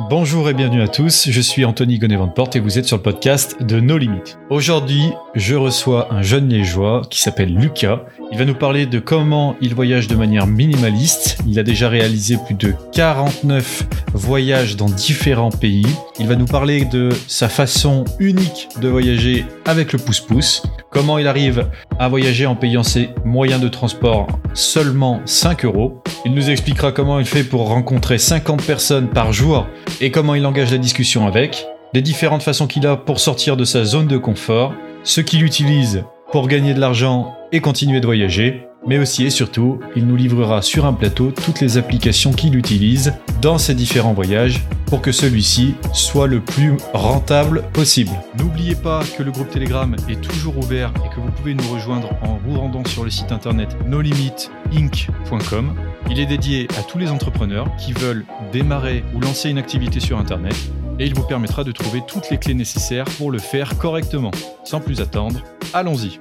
Bonjour 0.00 0.48
et 0.48 0.54
bienvenue 0.54 0.80
à 0.80 0.86
tous, 0.86 1.28
je 1.28 1.40
suis 1.40 1.64
Anthony 1.64 1.98
Gonnet-Porte 1.98 2.54
et 2.54 2.60
vous 2.60 2.78
êtes 2.78 2.84
sur 2.84 2.98
le 2.98 3.02
podcast 3.02 3.60
de 3.60 3.80
No 3.80 3.98
Limit. 3.98 4.36
Aujourd'hui, 4.48 5.12
je 5.34 5.56
reçois 5.56 6.14
un 6.14 6.22
jeune 6.22 6.48
liégeois 6.48 7.02
qui 7.10 7.20
s'appelle 7.20 7.52
Lucas. 7.52 8.02
Il 8.30 8.38
va 8.38 8.44
nous 8.44 8.54
parler 8.54 8.86
de 8.86 9.00
comment 9.00 9.56
il 9.60 9.74
voyage 9.74 10.06
de 10.06 10.14
manière 10.14 10.46
minimaliste. 10.46 11.38
Il 11.48 11.58
a 11.58 11.64
déjà 11.64 11.88
réalisé 11.88 12.38
plus 12.46 12.54
de 12.54 12.74
49 12.92 13.88
voyages 14.14 14.76
dans 14.76 14.88
différents 14.88 15.50
pays. 15.50 15.86
Il 16.20 16.28
va 16.28 16.36
nous 16.36 16.46
parler 16.46 16.84
de 16.84 17.08
sa 17.26 17.48
façon 17.48 18.04
unique 18.20 18.68
de 18.80 18.88
voyager 18.88 19.44
avec 19.64 19.92
le 19.92 19.98
pouce-pouce. 19.98 20.62
Comment 20.90 21.18
il 21.18 21.26
arrive 21.26 21.68
à 21.98 22.08
voyager 22.08 22.46
en 22.46 22.54
payant 22.54 22.84
ses 22.84 23.10
moyens 23.24 23.60
de 23.60 23.68
transport 23.68 24.28
seulement 24.54 25.20
5 25.24 25.64
euros. 25.64 26.02
Il 26.24 26.34
nous 26.34 26.50
expliquera 26.50 26.92
comment 26.92 27.20
il 27.20 27.26
fait 27.26 27.44
pour 27.44 27.68
rencontrer 27.68 28.18
50 28.18 28.62
personnes 28.62 29.08
par 29.08 29.32
jour 29.32 29.66
et 30.00 30.10
comment 30.10 30.34
il 30.34 30.46
engage 30.46 30.70
la 30.70 30.78
discussion 30.78 31.26
avec, 31.26 31.66
les 31.94 32.02
différentes 32.02 32.42
façons 32.42 32.66
qu'il 32.66 32.86
a 32.86 32.96
pour 32.96 33.20
sortir 33.20 33.56
de 33.56 33.64
sa 33.64 33.84
zone 33.84 34.06
de 34.06 34.18
confort, 34.18 34.74
ce 35.04 35.20
qu'il 35.20 35.42
utilise 35.42 36.04
pour 36.30 36.48
gagner 36.48 36.74
de 36.74 36.80
l'argent 36.80 37.34
et 37.52 37.60
continuer 37.60 38.00
de 38.00 38.06
voyager, 38.06 38.67
mais 38.86 38.98
aussi 38.98 39.24
et 39.24 39.30
surtout, 39.30 39.80
il 39.96 40.06
nous 40.06 40.16
livrera 40.16 40.62
sur 40.62 40.86
un 40.86 40.92
plateau 40.92 41.30
toutes 41.30 41.60
les 41.60 41.76
applications 41.76 42.32
qu'il 42.32 42.56
utilise 42.56 43.12
dans 43.40 43.58
ses 43.58 43.74
différents 43.74 44.14
voyages 44.14 44.64
pour 44.86 45.02
que 45.02 45.12
celui-ci 45.12 45.74
soit 45.92 46.26
le 46.26 46.40
plus 46.40 46.76
rentable 46.92 47.62
possible. 47.72 48.10
N'oubliez 48.38 48.74
pas 48.74 49.02
que 49.16 49.22
le 49.22 49.30
groupe 49.30 49.50
Telegram 49.50 49.94
est 50.08 50.20
toujours 50.20 50.56
ouvert 50.58 50.92
et 51.04 51.14
que 51.14 51.20
vous 51.20 51.30
pouvez 51.32 51.54
nous 51.54 51.68
rejoindre 51.72 52.10
en 52.22 52.38
vous 52.38 52.58
rendant 52.58 52.84
sur 52.84 53.04
le 53.04 53.10
site 53.10 53.32
internet 53.32 53.76
nolimitinc.com. 53.86 55.74
Il 56.10 56.18
est 56.18 56.26
dédié 56.26 56.68
à 56.78 56.82
tous 56.82 56.98
les 56.98 57.10
entrepreneurs 57.10 57.70
qui 57.76 57.92
veulent 57.92 58.24
démarrer 58.52 59.04
ou 59.14 59.20
lancer 59.20 59.50
une 59.50 59.58
activité 59.58 60.00
sur 60.00 60.18
internet 60.18 60.56
et 60.98 61.06
il 61.06 61.14
vous 61.14 61.24
permettra 61.24 61.64
de 61.64 61.72
trouver 61.72 62.02
toutes 62.06 62.30
les 62.30 62.38
clés 62.38 62.54
nécessaires 62.54 63.06
pour 63.18 63.30
le 63.30 63.38
faire 63.38 63.76
correctement. 63.78 64.30
Sans 64.64 64.80
plus 64.80 65.00
attendre, 65.00 65.42
allons-y. 65.72 66.18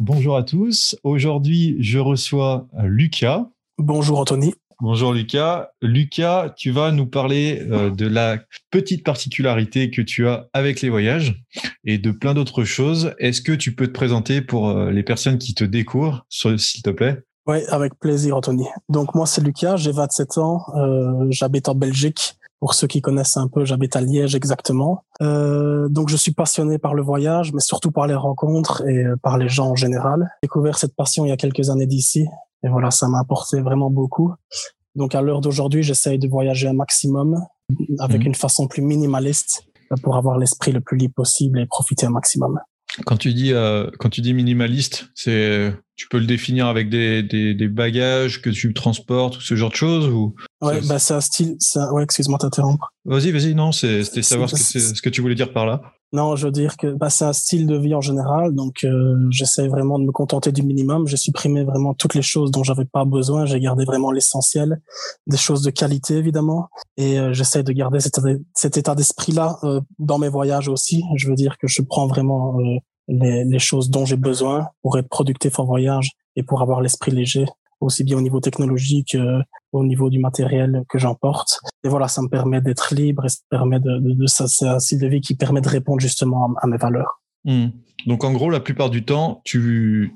Bonjour 0.00 0.34
à 0.38 0.42
tous. 0.42 0.96
Aujourd'hui, 1.04 1.76
je 1.78 1.98
reçois 1.98 2.66
euh, 2.78 2.84
Lucas. 2.86 3.50
Bonjour 3.76 4.18
Anthony. 4.18 4.54
Bonjour 4.80 5.12
Lucas. 5.12 5.72
Lucas, 5.82 6.54
tu 6.56 6.70
vas 6.70 6.90
nous 6.90 7.04
parler 7.04 7.60
euh, 7.70 7.90
de 7.90 8.06
la 8.06 8.38
petite 8.70 9.04
particularité 9.04 9.90
que 9.90 10.00
tu 10.00 10.26
as 10.26 10.48
avec 10.54 10.80
les 10.80 10.88
voyages 10.88 11.44
et 11.84 11.98
de 11.98 12.12
plein 12.12 12.32
d'autres 12.32 12.64
choses. 12.64 13.14
Est-ce 13.18 13.42
que 13.42 13.52
tu 13.52 13.74
peux 13.74 13.88
te 13.88 13.92
présenter 13.92 14.40
pour 14.40 14.70
euh, 14.70 14.90
les 14.90 15.02
personnes 15.02 15.36
qui 15.36 15.52
te 15.52 15.64
découvrent, 15.64 16.24
s'il 16.30 16.80
te 16.80 16.88
plaît? 16.88 17.18
Oui, 17.46 17.58
avec 17.68 17.92
plaisir 18.00 18.38
Anthony. 18.38 18.64
Donc 18.88 19.14
moi 19.14 19.26
c'est 19.26 19.44
Lucas, 19.44 19.76
j'ai 19.76 19.92
27 19.92 20.38
ans, 20.38 20.64
j'habite 21.28 21.68
en 21.68 21.74
Belgique 21.74 22.39
pour 22.60 22.74
ceux 22.74 22.86
qui 22.86 23.00
connaissent 23.00 23.38
un 23.38 23.48
peu, 23.48 23.64
j'habite 23.64 23.96
à 23.96 24.02
Liège 24.02 24.34
exactement. 24.34 25.04
Euh, 25.22 25.88
donc 25.88 26.10
je 26.10 26.16
suis 26.16 26.32
passionné 26.32 26.78
par 26.78 26.94
le 26.94 27.02
voyage, 27.02 27.52
mais 27.54 27.60
surtout 27.60 27.90
par 27.90 28.06
les 28.06 28.14
rencontres 28.14 28.86
et 28.86 29.04
euh, 29.04 29.16
par 29.22 29.38
les 29.38 29.48
gens 29.48 29.70
en 29.70 29.76
général. 29.76 30.30
J'ai 30.42 30.48
découvert 30.48 30.78
cette 30.78 30.94
passion 30.94 31.24
il 31.24 31.30
y 31.30 31.32
a 31.32 31.38
quelques 31.38 31.70
années 31.70 31.86
d'ici, 31.86 32.26
et 32.62 32.68
voilà, 32.68 32.90
ça 32.90 33.08
m'a 33.08 33.18
apporté 33.18 33.62
vraiment 33.62 33.90
beaucoup. 33.90 34.34
Donc 34.94 35.14
à 35.14 35.22
l'heure 35.22 35.40
d'aujourd'hui, 35.40 35.82
j'essaye 35.82 36.18
de 36.18 36.28
voyager 36.28 36.68
un 36.68 36.74
maximum 36.74 37.42
avec 37.98 38.20
mhm. 38.20 38.26
une 38.28 38.34
façon 38.34 38.68
plus 38.68 38.82
minimaliste 38.82 39.64
pour 40.02 40.16
avoir 40.16 40.36
l'esprit 40.36 40.72
le 40.72 40.80
plus 40.80 40.98
libre 40.98 41.14
possible 41.14 41.60
et 41.60 41.66
profiter 41.66 42.06
un 42.06 42.10
maximum. 42.10 42.60
Quand 43.06 43.16
tu 43.16 43.32
dis 43.32 43.52
euh, 43.52 43.88
quand 43.98 44.10
tu 44.10 44.20
dis 44.20 44.34
minimaliste, 44.34 45.10
c'est 45.14 45.72
tu 45.96 46.08
peux 46.08 46.18
le 46.18 46.26
définir 46.26 46.66
avec 46.66 46.90
des, 46.90 47.22
des, 47.22 47.54
des, 47.54 47.68
bagages 47.68 48.42
que 48.42 48.50
tu 48.50 48.74
transportes 48.74 49.36
ou 49.36 49.40
ce 49.40 49.54
genre 49.54 49.70
de 49.70 49.76
choses 49.76 50.08
ou? 50.08 50.34
Ouais, 50.62 50.80
bah 50.82 50.98
c'est 50.98 51.14
un 51.14 51.20
style. 51.20 51.56
Ça... 51.58 51.92
Ouais, 51.92 52.02
excuse-moi 52.02 52.38
t'interrompre. 52.38 52.92
Vas-y, 53.04 53.30
vas-y. 53.30 53.54
Non, 53.54 53.72
c'était 53.72 54.22
savoir 54.22 54.50
ce 54.50 54.54
que, 54.54 54.78
ce 54.78 55.02
que 55.02 55.08
tu 55.08 55.20
voulais 55.20 55.34
dire 55.34 55.52
par 55.52 55.66
là. 55.66 55.80
Non, 56.12 56.34
je 56.34 56.46
veux 56.46 56.52
dire 56.52 56.76
que 56.76 56.88
bah, 56.88 57.08
c'est 57.08 57.24
un 57.24 57.32
style 57.32 57.68
de 57.68 57.76
vie 57.76 57.94
en 57.94 58.00
général, 58.00 58.52
donc 58.52 58.82
euh, 58.82 59.16
j'essaie 59.30 59.68
vraiment 59.68 59.96
de 59.96 60.04
me 60.04 60.10
contenter 60.10 60.50
du 60.50 60.64
minimum. 60.64 61.06
J'ai 61.06 61.16
supprimé 61.16 61.62
vraiment 61.62 61.94
toutes 61.94 62.14
les 62.14 62.22
choses 62.22 62.50
dont 62.50 62.64
j'avais 62.64 62.84
pas 62.84 63.04
besoin. 63.04 63.46
J'ai 63.46 63.60
gardé 63.60 63.84
vraiment 63.84 64.10
l'essentiel, 64.10 64.82
des 65.28 65.36
choses 65.36 65.62
de 65.62 65.70
qualité 65.70 66.16
évidemment, 66.16 66.68
et 66.96 67.20
euh, 67.20 67.32
j'essaie 67.32 67.62
de 67.62 67.72
garder 67.72 68.00
cet, 68.00 68.18
cet 68.54 68.76
état 68.76 68.96
d'esprit-là 68.96 69.58
euh, 69.62 69.80
dans 70.00 70.18
mes 70.18 70.28
voyages 70.28 70.68
aussi. 70.68 71.04
Je 71.16 71.28
veux 71.28 71.36
dire 71.36 71.56
que 71.58 71.68
je 71.68 71.80
prends 71.80 72.08
vraiment 72.08 72.58
euh, 72.58 72.78
les, 73.06 73.44
les 73.44 73.58
choses 73.60 73.88
dont 73.88 74.04
j'ai 74.04 74.16
besoin 74.16 74.66
pour 74.82 74.98
être 74.98 75.08
productif 75.08 75.60
en 75.60 75.64
voyage 75.64 76.10
et 76.34 76.42
pour 76.42 76.60
avoir 76.60 76.80
l'esprit 76.80 77.12
léger 77.12 77.46
aussi 77.80 78.04
bien 78.04 78.18
au 78.18 78.20
niveau 78.20 78.40
technologique, 78.40 79.14
euh, 79.14 79.40
au 79.72 79.84
niveau 79.84 80.10
du 80.10 80.18
matériel 80.18 80.82
que 80.88 80.98
j'emporte. 80.98 81.60
Et 81.84 81.88
voilà, 81.88 82.08
ça 82.08 82.22
me 82.22 82.28
permet 82.28 82.60
d'être 82.60 82.94
libre 82.94 83.24
et 83.24 83.28
ça 83.28 83.40
permet 83.48 83.80
de, 83.80 83.98
de, 83.98 84.14
de 84.14 84.26
c'est 84.26 84.66
un 84.66 84.78
style 84.78 84.98
de 84.98 85.06
vie 85.06 85.20
qui 85.20 85.34
permet 85.34 85.60
de 85.60 85.68
répondre 85.68 86.00
justement 86.00 86.54
à, 86.60 86.66
mes 86.66 86.76
valeurs. 86.76 87.20
Hmm. 87.44 87.68
Donc 88.06 88.24
en 88.24 88.32
gros, 88.32 88.50
la 88.50 88.60
plupart 88.60 88.90
du 88.90 89.04
temps, 89.04 89.40
tu, 89.44 90.14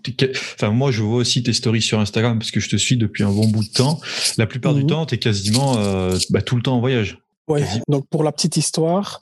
enfin 0.54 0.70
moi 0.70 0.90
je 0.90 1.02
vois 1.02 1.18
aussi 1.18 1.42
tes 1.42 1.52
stories 1.52 1.82
sur 1.82 2.00
Instagram 2.00 2.38
parce 2.38 2.50
que 2.50 2.60
je 2.60 2.68
te 2.68 2.76
suis 2.76 2.96
depuis 2.96 3.24
un 3.24 3.30
bon 3.30 3.48
bout 3.48 3.64
de 3.64 3.72
temps. 3.72 4.00
La 4.38 4.46
plupart 4.46 4.74
du 4.74 4.82
mhm. 4.82 4.88
temps, 4.88 5.06
tu 5.06 5.14
es 5.14 5.18
quasiment 5.18 5.76
euh, 5.78 6.16
bah, 6.30 6.42
tout 6.42 6.56
le 6.56 6.62
temps 6.62 6.76
en 6.76 6.80
voyage. 6.80 7.18
Oui. 7.48 7.60
Donc 7.88 8.06
pour 8.08 8.24
la 8.24 8.32
petite 8.32 8.56
histoire, 8.56 9.20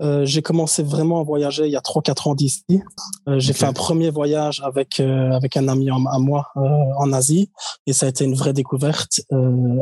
euh, 0.00 0.24
j'ai 0.24 0.42
commencé 0.42 0.82
vraiment 0.82 1.20
à 1.20 1.22
voyager 1.22 1.66
il 1.66 1.72
y 1.72 1.76
a 1.76 1.80
3-4 1.80 2.30
ans 2.30 2.34
d'ici. 2.34 2.64
Euh, 3.28 3.38
j'ai 3.38 3.52
fait 3.52 3.66
un 3.66 3.72
premier 3.72 4.10
voyage 4.10 4.62
avec 4.64 4.98
euh, 5.00 5.32
avec 5.32 5.56
un 5.56 5.68
ami 5.68 5.90
à 5.90 6.18
moi 6.18 6.48
euh, 6.56 6.60
en 6.98 7.12
Asie 7.12 7.50
et 7.86 7.92
ça 7.92 8.06
a 8.06 8.08
été 8.08 8.24
une 8.24 8.34
vraie 8.34 8.52
découverte. 8.52 9.20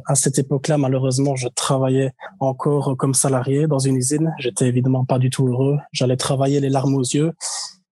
à 0.06 0.14
cette 0.14 0.38
époque-là, 0.38 0.78
malheureusement, 0.78 1.36
je 1.36 1.48
travaillais 1.48 2.12
encore 2.40 2.96
comme 2.96 3.14
salarié 3.14 3.66
dans 3.66 3.78
une 3.78 3.96
usine. 3.96 4.32
J'étais 4.38 4.66
évidemment 4.66 5.04
pas 5.04 5.18
du 5.18 5.30
tout 5.30 5.46
heureux. 5.46 5.78
J'allais 5.92 6.16
travailler 6.16 6.60
les 6.60 6.68
larmes 6.68 6.94
aux 6.94 7.02
yeux. 7.02 7.32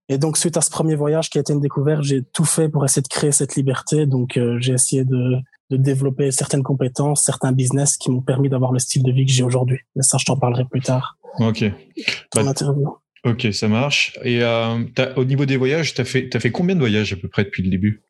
Et 0.08 0.19
donc, 0.19 0.37
suite 0.37 0.56
à 0.56 0.60
ce 0.60 0.70
premier 0.70 0.94
voyage 0.94 1.31
qui 1.31 1.38
a 1.38 1.41
été 1.41 1.53
une 1.53 1.60
découverte, 1.60 2.03
j'ai 2.03 2.22
tout 2.22 2.44
fait 2.44 2.69
pour 2.69 2.84
essayer 2.84 3.03
de 3.03 3.08
créer 3.08 3.32
cette 3.32 3.56
liberté. 3.56 4.06
Donc, 4.06 4.38
j'ai 4.58 4.72
essayé 4.72 5.04
de, 5.04 5.37
de 5.71 5.77
développer 5.77 6.31
certaines 6.31 6.62
compétences, 6.62 7.25
certains 7.25 7.53
business 7.53 7.97
qui 7.97 8.10
m'ont 8.10 8.22
permis 8.22 8.49
d'avoir 8.49 8.72
le 8.72 8.78
style 8.78 9.03
de 9.03 9.12
vie 9.12 9.27
que 9.27 9.32
j'ai 9.32 9.43
aujourd'hui. 9.43 9.78
Mais 9.94 10.03
ça, 10.03 10.19
je 10.19 10.25
t'en 10.25 10.37
parlerai 10.37 10.65
plus 10.65 10.81
tard. 10.81 11.19
Ok. 11.41 11.65
Bah, 12.34 12.43
ok, 13.25 13.49
ça 13.53 13.69
marche. 13.69 14.19
Et 14.22 14.43
euh, 14.43 14.78
au 15.16 15.25
niveau 15.25 15.47
des 15.47 15.56
voyages, 15.56 15.94
tu 15.94 16.00
as 16.00 16.05
fait, 16.05 16.34
as 16.34 16.41
fait 16.41 16.50
combien 16.50 16.75
de 16.75 16.81
voyages 16.81 17.12
à 17.12 17.16
peu 17.16 17.28
près 17.28 17.44
depuis 17.44 17.62
le 17.62 17.71
début? 17.71 18.05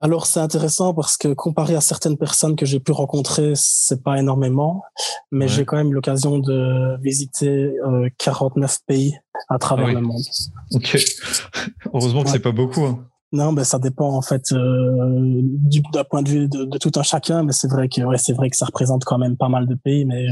Alors 0.00 0.26
c'est 0.26 0.38
intéressant 0.38 0.94
parce 0.94 1.16
que 1.16 1.34
comparé 1.34 1.74
à 1.74 1.80
certaines 1.80 2.16
personnes 2.16 2.54
que 2.54 2.64
j'ai 2.64 2.78
pu 2.78 2.92
rencontrer, 2.92 3.54
c'est 3.56 4.00
pas 4.00 4.16
énormément, 4.18 4.82
mais 5.32 5.48
j'ai 5.48 5.64
quand 5.64 5.76
même 5.76 5.92
l'occasion 5.92 6.38
de 6.38 6.96
visiter 7.02 7.48
euh, 7.48 8.08
49 8.18 8.78
pays 8.86 9.18
à 9.48 9.58
travers 9.58 9.88
ah 9.88 9.92
le 9.94 10.00
monde. 10.00 10.22
Ok. 10.72 10.96
Heureusement 11.92 12.22
que 12.22 12.30
c'est 12.30 12.38
pas 12.38 12.52
beaucoup. 12.52 12.84
Hein. 12.84 13.08
Non, 13.32 13.52
ben 13.52 13.64
ça 13.64 13.78
dépend 13.78 14.08
en 14.14 14.22
fait 14.22 14.52
euh, 14.52 15.40
du 15.42 15.82
d'un 15.92 16.04
point 16.04 16.22
de 16.22 16.28
vue 16.28 16.48
de, 16.48 16.64
de, 16.64 16.78
tout 16.78 16.92
un 16.96 17.02
chacun, 17.02 17.42
mais 17.42 17.52
c'est 17.52 17.68
vrai 17.68 17.88
que 17.88 18.00
ouais, 18.00 18.16
c'est 18.16 18.32
vrai 18.32 18.48
que 18.48 18.56
ça 18.56 18.64
représente 18.64 19.04
quand 19.04 19.18
même 19.18 19.36
pas 19.36 19.48
mal 19.48 19.66
de 19.66 19.74
pays, 19.74 20.06
mais 20.06 20.28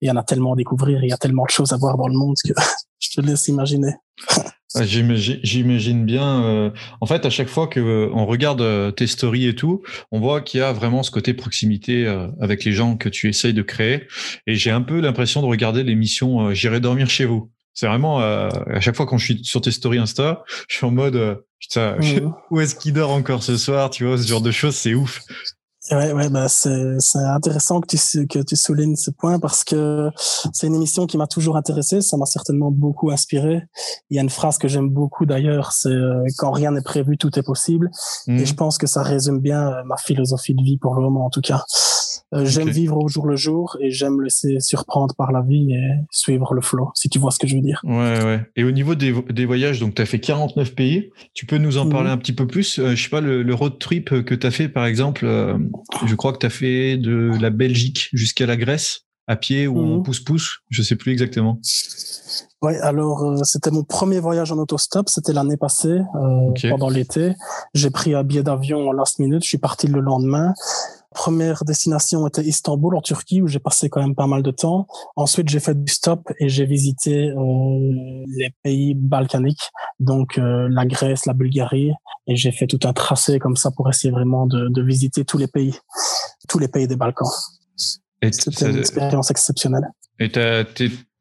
il 0.00 0.08
y 0.08 0.10
en 0.10 0.16
a 0.16 0.22
tellement 0.22 0.54
à 0.54 0.56
découvrir, 0.56 1.02
il 1.04 1.10
y 1.10 1.12
a 1.12 1.18
tellement 1.18 1.44
de 1.44 1.50
choses 1.50 1.72
à 1.72 1.76
voir 1.76 1.98
dans 1.98 2.08
le 2.08 2.14
monde 2.14 2.36
que 2.42 2.54
je 2.98 3.10
te 3.10 3.20
laisse 3.20 3.48
imaginer. 3.48 3.92
Ah, 4.74 4.84
j'imagine 4.84 6.04
bien. 6.04 6.44
Euh, 6.44 6.70
en 7.00 7.06
fait, 7.06 7.24
à 7.24 7.30
chaque 7.30 7.48
fois 7.48 7.68
que 7.68 7.80
euh, 7.80 8.10
on 8.12 8.26
regarde 8.26 8.60
euh, 8.60 8.90
tes 8.90 9.06
stories 9.06 9.46
et 9.46 9.54
tout, 9.54 9.82
on 10.12 10.20
voit 10.20 10.42
qu'il 10.42 10.60
y 10.60 10.62
a 10.62 10.72
vraiment 10.72 11.02
ce 11.02 11.10
côté 11.10 11.32
proximité 11.32 12.06
avec 12.40 12.64
les 12.64 12.72
gens 12.72 12.96
que 12.96 13.08
tu 13.08 13.28
essayes 13.28 13.54
de 13.54 13.62
créer. 13.62 14.06
Et 14.46 14.56
j'ai 14.56 14.70
un 14.70 14.82
peu 14.82 15.00
l'impression 15.00 15.40
de 15.40 15.46
regarder 15.46 15.84
l'émission 15.84 16.52
J'irai 16.52 16.80
dormir 16.80 17.08
chez 17.08 17.24
vous. 17.24 17.50
C'est 17.78 17.86
vraiment 17.86 18.18
à 18.18 18.80
chaque 18.80 18.96
fois 18.96 19.06
quand 19.06 19.18
je 19.18 19.24
suis 19.24 19.44
sur 19.44 19.60
tes 19.60 19.70
stories 19.70 19.98
Insta, 19.98 20.42
je 20.68 20.74
suis 20.74 20.84
en 20.84 20.90
mode 20.90 21.44
putain, 21.60 21.96
mmh. 21.96 22.32
où 22.50 22.60
est-ce 22.60 22.74
qu'il 22.74 22.92
dort 22.92 23.12
encore 23.12 23.44
ce 23.44 23.56
soir 23.56 23.90
Tu 23.90 24.04
vois, 24.04 24.18
ce 24.18 24.26
genre 24.26 24.40
de 24.40 24.50
choses, 24.50 24.74
c'est 24.74 24.94
ouf. 24.94 25.20
Ouais, 25.92 26.12
ouais, 26.12 26.28
bah 26.28 26.48
c'est 26.48 26.98
intéressant 27.14 27.80
que 27.80 27.86
tu 27.86 28.26
que 28.26 28.40
tu 28.40 28.56
soulignes 28.56 28.96
ce 28.96 29.10
point 29.10 29.38
parce 29.38 29.62
que 29.64 30.10
c'est 30.52 30.66
une 30.66 30.74
émission 30.74 31.06
qui 31.06 31.16
m'a 31.16 31.26
toujours 31.26 31.56
intéressé, 31.56 32.02
ça 32.02 32.16
m'a 32.16 32.26
certainement 32.26 32.70
beaucoup 32.70 33.10
inspiré. 33.10 33.62
Il 34.10 34.16
y 34.16 34.18
a 34.18 34.22
une 34.22 34.28
phrase 34.28 34.58
que 34.58 34.68
j'aime 34.68 34.90
beaucoup 34.90 35.24
d'ailleurs, 35.24 35.72
c'est 35.72 35.88
euh, 35.88 36.24
quand 36.36 36.50
rien 36.50 36.72
n'est 36.72 36.82
prévu, 36.82 37.16
tout 37.16 37.38
est 37.38 37.42
possible. 37.42 37.90
Et 38.26 38.32
mhm. 38.32 38.46
je 38.46 38.54
pense 38.54 38.76
que 38.76 38.86
ça 38.86 39.02
résume 39.02 39.38
bien 39.38 39.68
euh, 39.68 39.82
ma 39.84 39.96
philosophie 39.96 40.54
de 40.54 40.62
vie 40.62 40.78
pour 40.78 40.94
le 40.94 41.00
moment 41.00 41.24
en 41.24 41.30
tout 41.30 41.40
cas. 41.40 41.62
Euh, 42.34 42.44
j'aime 42.44 42.68
vivre 42.68 42.96
au 42.96 43.08
jour 43.08 43.26
le 43.26 43.36
jour 43.36 43.76
et 43.80 43.90
j'aime 43.90 44.16
me 44.16 44.24
laisser 44.24 44.60
surprendre 44.60 45.14
par 45.14 45.32
la 45.32 45.42
vie 45.42 45.72
et 45.72 45.90
suivre 46.10 46.54
le 46.54 46.60
flow, 46.60 46.90
si 46.94 47.08
tu 47.08 47.18
vois 47.18 47.30
ce 47.30 47.38
que 47.38 47.46
je 47.46 47.56
veux 47.56 47.62
dire. 47.62 47.80
Ouais, 47.84 48.24
ouais. 48.24 48.40
Et 48.56 48.64
au 48.64 48.70
niveau 48.70 48.94
des, 48.94 49.14
des 49.30 49.46
voyages, 49.46 49.80
donc 49.80 49.94
tu 49.94 50.02
as 50.02 50.06
fait 50.06 50.20
49 50.20 50.74
pays, 50.74 51.10
tu 51.34 51.46
peux 51.46 51.58
nous 51.58 51.78
en 51.78 51.84
mhm. 51.84 51.92
parler 51.92 52.10
un 52.10 52.18
petit 52.18 52.32
peu 52.32 52.46
plus 52.46 52.80
Je 52.84 52.94
sais 52.94 53.08
pas, 53.08 53.20
le, 53.20 53.42
le, 53.42 53.54
road 53.54 53.78
trip 53.78 54.22
que 54.24 54.34
tu 54.34 54.46
as 54.46 54.50
fait 54.50 54.68
par 54.68 54.86
exemple, 54.86 55.26
je 56.06 56.14
crois 56.14 56.32
que 56.32 56.38
tu 56.38 56.46
as 56.46 56.50
fait 56.50 56.96
de 56.96 57.32
la 57.40 57.50
Belgique 57.50 58.08
jusqu'à 58.12 58.46
la 58.46 58.56
Grèce 58.56 59.06
à 59.28 59.36
pied 59.36 59.66
ou 59.66 59.78
en 59.78 59.98
mhm. 59.98 60.02
pouce-pouce, 60.02 60.60
je 60.70 60.82
sais 60.82 60.96
plus 60.96 61.12
exactement. 61.12 61.60
Oui, 62.60 62.74
alors 62.82 63.22
euh, 63.22 63.44
c'était 63.44 63.70
mon 63.70 63.84
premier 63.84 64.18
voyage 64.18 64.50
en 64.50 64.58
autostop, 64.58 65.08
c'était 65.08 65.32
l'année 65.32 65.56
passée, 65.56 66.00
euh, 66.16 66.68
pendant 66.68 66.88
l'été. 66.88 67.34
J'ai 67.72 67.90
pris 67.90 68.14
un 68.14 68.24
billet 68.24 68.42
d'avion 68.42 68.88
en 68.88 68.92
last 68.92 69.20
minute, 69.20 69.44
je 69.44 69.48
suis 69.48 69.58
parti 69.58 69.86
le 69.86 70.00
lendemain. 70.00 70.54
première 71.12 71.64
destination 71.64 72.26
était 72.26 72.42
Istanbul 72.42 72.96
en 72.96 73.00
Turquie 73.00 73.42
où 73.42 73.48
j'ai 73.48 73.58
passé 73.58 73.88
quand 73.88 74.00
même 74.00 74.14
pas 74.14 74.26
mal 74.26 74.42
de 74.42 74.50
temps. 74.50 74.86
Ensuite, 75.16 75.48
j'ai 75.48 75.60
fait 75.60 75.80
du 75.80 75.92
stop 75.92 76.30
et 76.38 76.48
j'ai 76.48 76.66
visité 76.66 77.30
euh, 77.30 78.24
les 78.36 78.52
pays 78.62 78.94
balkaniques, 78.94 79.70
donc 80.00 80.38
euh, 80.38 80.68
la 80.70 80.84
Grèce, 80.84 81.26
la 81.26 81.34
Bulgarie, 81.34 81.92
et 82.26 82.36
j'ai 82.36 82.52
fait 82.52 82.66
tout 82.66 82.80
un 82.84 82.92
tracé 82.92 83.38
comme 83.38 83.56
ça 83.56 83.70
pour 83.70 83.88
essayer 83.88 84.10
vraiment 84.10 84.46
de, 84.46 84.68
de 84.68 84.82
visiter 84.82 85.24
tous 85.24 85.38
les 85.38 85.48
pays, 85.48 85.74
tous 86.48 86.58
les 86.58 86.68
pays 86.68 86.86
des 86.88 86.96
Balkans. 86.96 87.28
C'était 88.20 88.70
une 88.70 88.78
expérience 88.78 89.30
exceptionnelle. 89.30 89.88
Et 90.18 90.28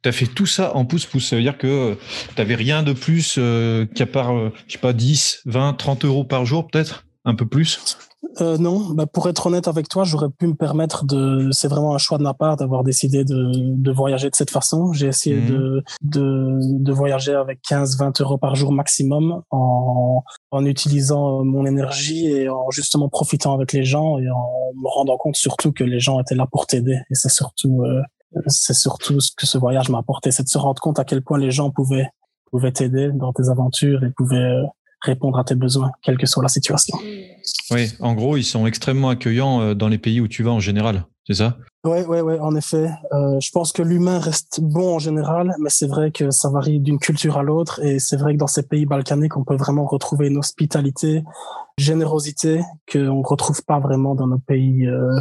tu 0.03 0.09
as 0.09 0.11
fait 0.11 0.27
tout 0.27 0.45
ça 0.45 0.75
en 0.75 0.85
pouce-pouce. 0.85 1.29
Ça 1.29 1.35
veut 1.35 1.41
dire 1.41 1.57
que 1.57 1.95
tu 2.29 2.35
n'avais 2.37 2.55
rien 2.55 2.83
de 2.83 2.93
plus 2.93 3.35
euh, 3.37 3.85
qu'à 3.85 4.05
part, 4.05 4.35
euh, 4.35 4.51
je 4.67 4.73
sais 4.73 4.79
pas, 4.79 4.93
10, 4.93 5.41
20, 5.45 5.73
30 5.73 6.05
euros 6.05 6.23
par 6.23 6.45
jour 6.45 6.67
peut-être? 6.67 7.05
Un 7.25 7.35
peu 7.35 7.45
plus? 7.45 7.97
Euh, 8.41 8.57
non, 8.57 8.93
bah 8.93 9.05
pour 9.05 9.27
être 9.29 9.47
honnête 9.47 9.67
avec 9.67 9.89
toi, 9.89 10.03
j'aurais 10.03 10.29
pu 10.29 10.47
me 10.47 10.53
permettre 10.53 11.05
de. 11.05 11.49
C'est 11.51 11.67
vraiment 11.67 11.93
un 11.93 11.97
choix 11.97 12.17
de 12.17 12.23
ma 12.23 12.33
part 12.33 12.55
d'avoir 12.55 12.83
décidé 12.83 13.23
de, 13.23 13.51
de 13.53 13.91
voyager 13.91 14.29
de 14.29 14.35
cette 14.35 14.49
façon. 14.49 14.93
J'ai 14.93 15.07
essayé 15.07 15.35
mhm. 15.35 15.47
de, 15.47 15.83
de, 16.03 16.83
de 16.83 16.91
voyager 16.91 17.33
avec 17.33 17.59
15-20 17.69 18.21
euros 18.21 18.37
par 18.37 18.55
jour 18.55 18.71
maximum 18.71 19.41
en, 19.51 20.23
en 20.51 20.65
utilisant 20.65 21.43
mon 21.43 21.65
énergie 21.65 22.27
et 22.27 22.49
en 22.49 22.69
justement 22.71 23.09
profitant 23.09 23.53
avec 23.53 23.73
les 23.73 23.83
gens 23.83 24.17
et 24.19 24.29
en 24.29 24.73
me 24.75 24.87
rendant 24.87 25.17
compte 25.17 25.35
surtout 25.35 25.71
que 25.71 25.83
les 25.83 25.99
gens 25.99 26.19
étaient 26.19 26.35
là 26.35 26.47
pour 26.51 26.67
t'aider. 26.67 26.99
Et 27.09 27.15
c'est 27.15 27.29
surtout 27.29 27.83
euh, 27.83 28.01
c'est 28.47 28.73
surtout 28.73 29.19
ce 29.19 29.31
que 29.35 29.45
ce 29.45 29.57
voyage 29.57 29.89
m'a 29.89 29.99
apporté, 29.99 30.31
c'est 30.31 30.43
de 30.43 30.49
se 30.49 30.57
rendre 30.57 30.81
compte 30.81 30.99
à 30.99 31.05
quel 31.05 31.21
point 31.21 31.37
les 31.37 31.51
gens 31.51 31.71
pouvaient 31.71 32.07
pouvaient 32.51 32.71
t'aider 32.71 33.09
dans 33.13 33.33
tes 33.33 33.49
aventures 33.49 34.03
et 34.03 34.09
pouvaient 34.09 34.37
euh, 34.37 34.63
répondre 35.01 35.37
à 35.37 35.43
tes 35.43 35.55
besoins, 35.55 35.91
quelle 36.01 36.17
que 36.17 36.25
soit 36.25 36.43
la 36.43 36.49
situation. 36.49 36.97
Oui, 37.71 37.91
en 37.99 38.13
gros, 38.13 38.37
ils 38.37 38.43
sont 38.43 38.65
extrêmement 38.65 39.09
accueillants 39.09 39.61
euh, 39.61 39.73
dans 39.73 39.89
les 39.89 39.97
pays 39.97 40.21
où 40.21 40.27
tu 40.27 40.43
vas 40.43 40.51
en 40.51 40.59
général, 40.59 41.05
c'est 41.27 41.35
ça? 41.35 41.57
Oui, 41.83 41.99
oui, 42.07 42.19
oui, 42.21 42.39
en 42.39 42.55
effet. 42.55 42.89
Euh, 43.13 43.39
je 43.39 43.51
pense 43.51 43.71
que 43.71 43.81
l'humain 43.81 44.19
reste 44.19 44.59
bon 44.61 44.95
en 44.95 44.99
général, 44.99 45.53
mais 45.59 45.69
c'est 45.69 45.87
vrai 45.87 46.11
que 46.11 46.31
ça 46.31 46.49
varie 46.49 46.79
d'une 46.79 46.99
culture 46.99 47.37
à 47.37 47.43
l'autre, 47.43 47.83
et 47.83 47.99
c'est 47.99 48.17
vrai 48.17 48.33
que 48.33 48.39
dans 48.39 48.47
ces 48.47 48.63
pays 48.63 48.85
balkaniques, 48.85 49.37
on 49.37 49.43
peut 49.43 49.55
vraiment 49.55 49.85
retrouver 49.85 50.27
une 50.27 50.37
hospitalité, 50.37 51.23
générosité 51.77 52.61
qu'on 52.91 52.99
ne 52.99 53.27
retrouve 53.27 53.61
pas 53.63 53.79
vraiment 53.79 54.15
dans 54.15 54.27
nos 54.27 54.39
pays, 54.39 54.87
euh, 54.87 55.19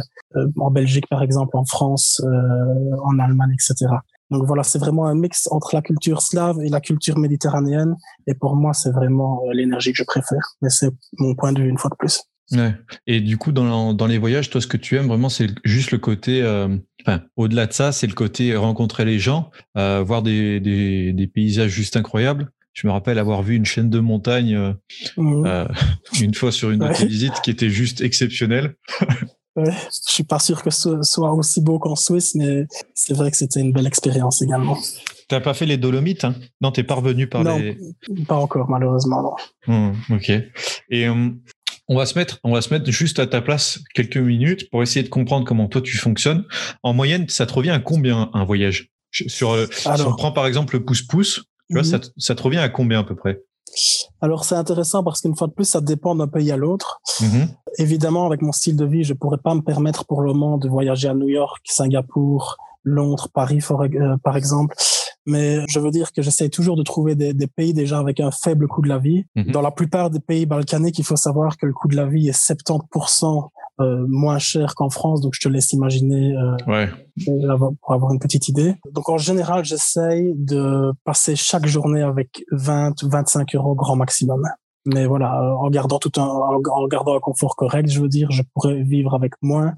en 0.57 0.71
Belgique 0.71 1.07
par 1.09 1.21
exemple, 1.21 1.55
en 1.57 1.65
France, 1.65 2.21
en 2.23 3.19
Allemagne, 3.19 3.53
etc. 3.53 3.87
Donc 4.29 4.45
voilà, 4.45 4.63
c'est 4.63 4.79
vraiment 4.79 5.05
un 5.05 5.15
mix 5.15 5.47
entre 5.51 5.73
la 5.73 5.81
culture 5.81 6.21
slave 6.21 6.59
et 6.61 6.69
la 6.69 6.81
culture 6.81 7.17
méditerranéenne. 7.17 7.95
Et 8.27 8.33
pour 8.33 8.55
moi, 8.55 8.73
c'est 8.73 8.91
vraiment 8.91 9.41
euh, 9.45 9.53
l'énergie 9.53 9.91
que 9.91 9.97
je 9.97 10.03
préfère. 10.03 10.55
Mais 10.61 10.69
c'est 10.69 10.91
mon 11.17 11.35
point 11.35 11.53
de 11.53 11.61
vue 11.61 11.69
une 11.69 11.77
fois 11.77 11.89
de 11.89 11.95
plus. 11.95 12.23
Ouais. 12.51 12.73
Et 13.07 13.19
du 13.19 13.37
coup, 13.37 13.51
dans, 13.51 13.93
dans 13.93 14.07
les 14.07 14.17
voyages, 14.17 14.49
toi, 14.49 14.61
ce 14.61 14.67
que 14.67 14.77
tu 14.77 14.95
aimes 14.95 15.07
vraiment, 15.07 15.29
c'est 15.29 15.49
juste 15.65 15.91
le 15.91 15.97
côté. 15.97 16.41
Euh, 16.41 16.77
enfin, 17.01 17.21
au-delà 17.35 17.67
de 17.67 17.73
ça, 17.73 17.91
c'est 17.91 18.07
le 18.07 18.13
côté 18.13 18.55
rencontrer 18.55 19.05
les 19.05 19.19
gens, 19.19 19.51
euh, 19.77 20.01
voir 20.01 20.21
des, 20.21 20.59
des, 20.59 21.13
des, 21.13 21.27
paysages 21.27 21.71
juste 21.71 21.97
incroyables. 21.97 22.49
Je 22.73 22.87
me 22.87 22.91
rappelle 22.91 23.19
avoir 23.19 23.41
vu 23.41 23.55
une 23.55 23.65
chaîne 23.65 23.89
de 23.89 23.99
montagne 23.99 24.55
euh, 24.55 24.73
mmh. 25.17 25.67
une 26.21 26.33
fois 26.33 26.51
sur 26.51 26.69
une 26.69 26.87
visite 26.91 27.41
qui 27.41 27.49
était 27.49 27.69
juste 27.69 28.01
exceptionnelle. 28.01 28.75
Ouais, 29.57 29.71
je 29.71 30.11
suis 30.13 30.23
pas 30.23 30.37
sûr 30.37 30.61
que 30.61 30.69
ce 30.69 31.01
soit 31.01 31.33
aussi 31.33 31.61
beau 31.61 31.79
qu'en 31.79 31.95
Suisse, 31.95 32.35
mais 32.35 32.67
c'est 32.93 33.15
vrai 33.15 33.31
que 33.31 33.37
c'était 33.37 33.59
une 33.59 33.73
belle 33.73 33.87
expérience 33.87 34.43
également. 34.43 34.77
T'as 35.27 35.41
pas 35.41 35.53
fait 35.53 35.65
les 35.65 35.77
Dolomites 35.77 36.23
hein? 36.23 36.35
Non, 36.61 36.71
t'es 36.71 36.83
pas 36.83 36.93
revenu 36.93 37.27
par 37.27 37.43
non, 37.43 37.59
pas 38.27 38.35
encore 38.35 38.69
malheureusement. 38.69 39.35
Non. 39.67 39.73
Mmh, 39.73 40.13
ok. 40.13 40.29
Et 40.89 41.07
euh, 41.07 41.29
on 41.87 41.95
va 41.95 42.05
se 42.05 42.17
mettre, 42.17 42.39
on 42.43 42.53
va 42.53 42.61
se 42.61 42.73
mettre 42.73 42.89
juste 42.91 43.19
à 43.19 43.27
ta 43.27 43.41
place 43.41 43.79
quelques 43.93 44.17
minutes 44.17 44.69
pour 44.69 44.83
essayer 44.83 45.03
de 45.03 45.09
comprendre 45.09 45.45
comment 45.45 45.67
toi 45.67 45.81
tu 45.81 45.97
fonctionnes. 45.97 46.45
En 46.83 46.93
moyenne, 46.93 47.27
ça 47.29 47.45
te 47.45 47.53
revient 47.53 47.69
à 47.69 47.79
combien 47.79 48.29
un 48.33 48.43
voyage? 48.43 48.89
Sur, 49.11 49.51
euh, 49.51 49.67
si 49.71 49.87
on 49.87 50.15
prend 50.15 50.31
par 50.31 50.45
exemple 50.47 50.75
le 50.75 50.83
pouce-pouce, 50.83 51.45
tu 51.69 51.75
vois, 51.75 51.83
ça, 51.83 51.99
ça 52.17 52.35
te 52.35 52.43
revient 52.43 52.59
à 52.59 52.69
combien 52.69 52.99
à 52.99 53.03
peu 53.03 53.15
près? 53.15 53.41
Alors 54.21 54.45
c'est 54.45 54.55
intéressant 54.55 55.03
parce 55.03 55.21
qu'une 55.21 55.35
fois 55.35 55.47
de 55.47 55.53
plus, 55.53 55.65
ça 55.65 55.81
dépend 55.81 56.15
d'un 56.15 56.27
pays 56.27 56.51
à 56.51 56.57
l'autre. 56.57 56.99
Mm-hmm. 57.19 57.47
Évidemment, 57.79 58.25
avec 58.25 58.41
mon 58.41 58.51
style 58.51 58.75
de 58.75 58.85
vie, 58.85 59.03
je 59.03 59.13
pourrais 59.13 59.37
pas 59.37 59.53
me 59.55 59.61
permettre 59.61 60.05
pour 60.05 60.21
le 60.21 60.33
moment 60.33 60.57
de 60.57 60.67
voyager 60.67 61.07
à 61.07 61.13
New 61.13 61.29
York, 61.29 61.61
Singapour, 61.65 62.57
Londres, 62.83 63.29
Paris, 63.33 63.59
euh, 63.69 64.17
par 64.23 64.37
exemple. 64.37 64.75
Mais 65.27 65.59
je 65.67 65.79
veux 65.79 65.91
dire 65.91 66.13
que 66.13 66.21
j'essaie 66.21 66.49
toujours 66.49 66.77
de 66.77 66.83
trouver 66.83 67.15
des, 67.15 67.47
pays 67.47 67.73
déjà 67.73 67.99
avec 67.99 68.19
un 68.19 68.31
faible 68.31 68.67
coût 68.67 68.81
de 68.81 68.87
la 68.87 68.97
vie. 68.97 69.25
Mm-hmm. 69.35 69.51
Dans 69.51 69.61
la 69.61 69.71
plupart 69.71 70.09
des 70.09 70.19
pays 70.19 70.45
balkaniques, 70.45 70.97
il 70.99 71.05
faut 71.05 71.17
savoir 71.17 71.57
que 71.57 71.65
le 71.65 71.73
coût 71.73 71.89
de 71.89 71.95
la 71.95 72.05
vie 72.05 72.29
est 72.29 72.51
70% 72.51 73.49
euh, 73.79 74.05
moins 74.07 74.39
cher 74.39 74.73
qu'en 74.73 74.89
France, 74.89 75.21
donc 75.21 75.33
je 75.35 75.41
te 75.41 75.49
laisse 75.49 75.71
imaginer 75.73 76.33
euh, 76.35 76.55
ouais. 76.65 76.89
pour 77.81 77.93
avoir 77.93 78.11
une 78.13 78.19
petite 78.19 78.47
idée. 78.47 78.73
Donc 78.91 79.09
en 79.09 79.17
général, 79.17 79.65
j'essaye 79.65 80.33
de 80.35 80.93
passer 81.03 81.35
chaque 81.35 81.67
journée 81.67 82.01
avec 82.01 82.43
20, 82.51 83.03
25 83.03 83.53
euros 83.55 83.75
grand 83.75 83.95
maximum. 83.95 84.41
Mais 84.87 85.05
voilà, 85.05 85.41
euh, 85.41 85.51
en 85.51 85.69
gardant 85.69 85.99
tout 85.99 86.11
un, 86.17 86.23
en 86.23 86.87
gardant 86.87 87.15
un 87.15 87.19
confort 87.19 87.57
correct, 87.57 87.89
je 87.89 88.01
veux 88.01 88.07
dire, 88.07 88.31
je 88.31 88.41
pourrais 88.53 88.81
vivre 88.81 89.13
avec 89.13 89.33
moins. 89.41 89.73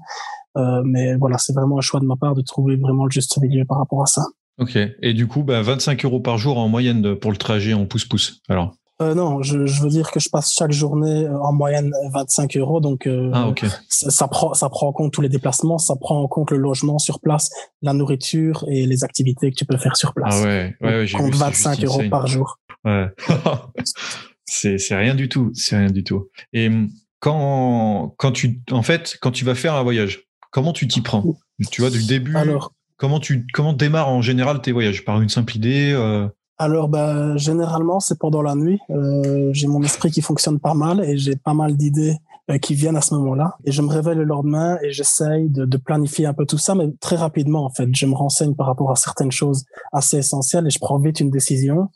Euh, 0.56 0.82
mais 0.84 1.16
voilà, 1.16 1.36
c'est 1.38 1.52
vraiment 1.52 1.78
un 1.78 1.80
choix 1.80 2.00
de 2.00 2.06
ma 2.06 2.16
part 2.16 2.34
de 2.34 2.42
trouver 2.42 2.76
vraiment 2.76 3.04
le 3.04 3.10
juste 3.10 3.38
milieu 3.40 3.64
par 3.64 3.78
rapport 3.78 4.02
à 4.02 4.06
ça. 4.06 4.22
Ok. 4.60 4.78
Et 5.02 5.14
du 5.14 5.26
coup, 5.26 5.42
bah, 5.42 5.62
25 5.62 6.04
euros 6.04 6.20
par 6.20 6.38
jour 6.38 6.58
en 6.58 6.68
moyenne 6.68 7.16
pour 7.16 7.30
le 7.30 7.36
trajet 7.36 7.72
en 7.72 7.86
pouce-pouce. 7.86 8.42
Alors? 8.48 8.74
Euh, 9.00 9.14
non, 9.14 9.42
je, 9.42 9.64
je, 9.64 9.82
veux 9.82 9.88
dire 9.88 10.10
que 10.10 10.20
je 10.20 10.28
passe 10.28 10.52
chaque 10.52 10.72
journée 10.72 11.24
euh, 11.24 11.38
en 11.40 11.54
moyenne 11.54 11.90
25 12.12 12.58
euros, 12.58 12.80
donc 12.80 13.06
euh, 13.06 13.30
ah, 13.32 13.48
okay. 13.48 13.66
ça, 13.88 14.10
ça, 14.10 14.28
prend 14.28 14.52
ça 14.52 14.68
prend 14.68 14.88
en 14.88 14.92
compte 14.92 15.10
tous 15.10 15.22
les 15.22 15.30
déplacements, 15.30 15.78
ça 15.78 15.96
prend 15.96 16.22
en 16.22 16.28
compte 16.28 16.50
le 16.50 16.58
logement 16.58 16.98
sur 16.98 17.18
place, 17.18 17.48
la 17.80 17.94
nourriture 17.94 18.66
et 18.68 18.84
les 18.84 19.02
activités 19.02 19.50
que 19.50 19.56
tu 19.56 19.64
peux 19.64 19.78
faire 19.78 19.96
sur 19.96 20.12
place. 20.12 20.42
Ah 20.42 20.44
ouais, 20.44 20.76
ouais, 20.82 20.98
ouais 21.00 21.08
compte 21.08 21.34
25 21.34 21.82
euros 21.84 22.02
par 22.10 22.26
jour. 22.26 22.58
Ouais. 22.84 23.06
c'est 24.44 24.76
c'est 24.76 24.96
rien 24.96 25.14
du 25.14 25.30
tout, 25.30 25.50
c'est 25.54 25.78
rien 25.78 25.90
du 25.90 26.04
tout. 26.04 26.28
Et 26.52 26.68
hum, 26.68 26.90
quand 27.20 28.14
quand 28.18 28.32
tu 28.32 28.60
en 28.70 28.82
fait 28.82 29.16
quand 29.22 29.30
tu 29.30 29.46
vas 29.46 29.54
faire 29.54 29.74
un 29.76 29.82
voyage, 29.82 30.26
comment 30.50 30.74
tu 30.74 30.86
t'y 30.86 31.00
prends? 31.00 31.24
Tu 31.70 31.80
vois 31.80 31.90
du 31.90 32.04
début. 32.04 32.36
Alors 32.36 32.74
comment 33.00 33.18
tu 33.18 33.46
comment 33.52 33.72
démarres 33.72 34.10
en 34.10 34.22
général 34.22 34.60
tes 34.60 34.72
voyages? 34.72 35.04
Par 35.04 35.20
une 35.20 35.28
simple 35.28 35.56
idée 35.56 35.92
euh? 35.92 36.28
Alors, 36.58 36.90
bah, 36.90 37.38
généralement, 37.38 38.00
c'est 38.00 38.18
pendant 38.18 38.42
la 38.42 38.54
nuit. 38.54 38.78
Euh, 38.90 39.48
j'ai 39.54 39.66
mon 39.66 39.82
esprit 39.82 40.10
qui 40.10 40.20
fonctionne 40.20 40.60
pas 40.60 40.74
mal 40.74 41.02
et 41.02 41.16
j'ai 41.16 41.34
pas 41.34 41.54
mal 41.54 41.74
d'idées 41.74 42.16
euh, 42.50 42.58
qui 42.58 42.74
viennent 42.74 42.98
à 42.98 43.00
ce 43.00 43.14
moment-là. 43.14 43.56
Et 43.64 43.72
je 43.72 43.80
me 43.80 43.88
réveille 43.88 44.16
le 44.16 44.24
lendemain 44.24 44.76
et 44.82 44.92
j'essaye 44.92 45.48
de, 45.48 45.64
de, 45.64 45.76
planifier 45.78 46.26
un 46.26 46.34
peu 46.34 46.44
tout 46.44 46.58
ça, 46.58 46.74
mais 46.74 46.90
très 47.00 47.16
rapidement, 47.16 47.64
en 47.64 47.70
fait. 47.70 47.88
Je 47.96 48.04
me 48.04 48.14
renseigne 48.14 48.54
par 48.54 48.66
rapport 48.66 48.90
à 48.90 48.96
certaines 48.96 49.32
choses 49.32 49.64
assez 49.90 50.18
essentielles 50.18 50.66
et 50.66 50.70
je 50.70 50.78
prends 50.78 50.98
vite 50.98 51.20
une 51.20 51.30
décision. 51.30 51.88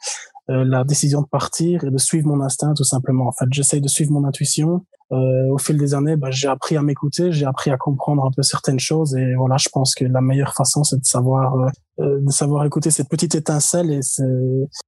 Euh, 0.51 0.65
la 0.65 0.85
décision 0.85 1.23
de 1.23 1.27
partir 1.27 1.85
et 1.85 1.91
de 1.91 1.99
suivre 1.99 2.27
mon 2.29 2.41
instinct, 2.43 2.75
tout 2.75 2.85
simplement. 2.85 3.29
En 3.29 3.33
fait, 3.33 3.47
j'essaye 3.51 3.81
de 3.81 3.89
suivre 3.89 4.13
mon 4.13 4.25
intuition 4.25 4.85
euh, 5.13 5.49
au 5.51 5.59
fil 5.59 5.77
des 5.77 5.95
années, 5.95 6.17
bah, 6.17 6.31
j'ai 6.31 6.49
appris 6.49 6.77
à 6.77 6.83
m'écouter, 6.83 7.31
j'ai 7.31 7.45
appris 7.45 7.71
à 7.71 7.77
comprendre 7.77 8.25
un 8.25 8.31
peu 8.35 8.43
certaines 8.43 8.81
choses 8.81 9.15
et 9.15 9.35
voilà, 9.35 9.59
je 9.59 9.69
pense 9.69 9.95
que 9.95 10.05
la 10.05 10.21
meilleure 10.23 10.55
façon, 10.55 10.83
c'est 10.83 10.99
de 10.99 11.05
savoir, 11.05 11.57
euh, 11.57 11.69
euh 12.01 12.21
de 12.21 12.31
savoir 12.31 12.65
écouter 12.65 12.91
cette 12.91 13.11
petite 13.11 13.35
étincelle 13.35 13.93
et, 13.93 14.01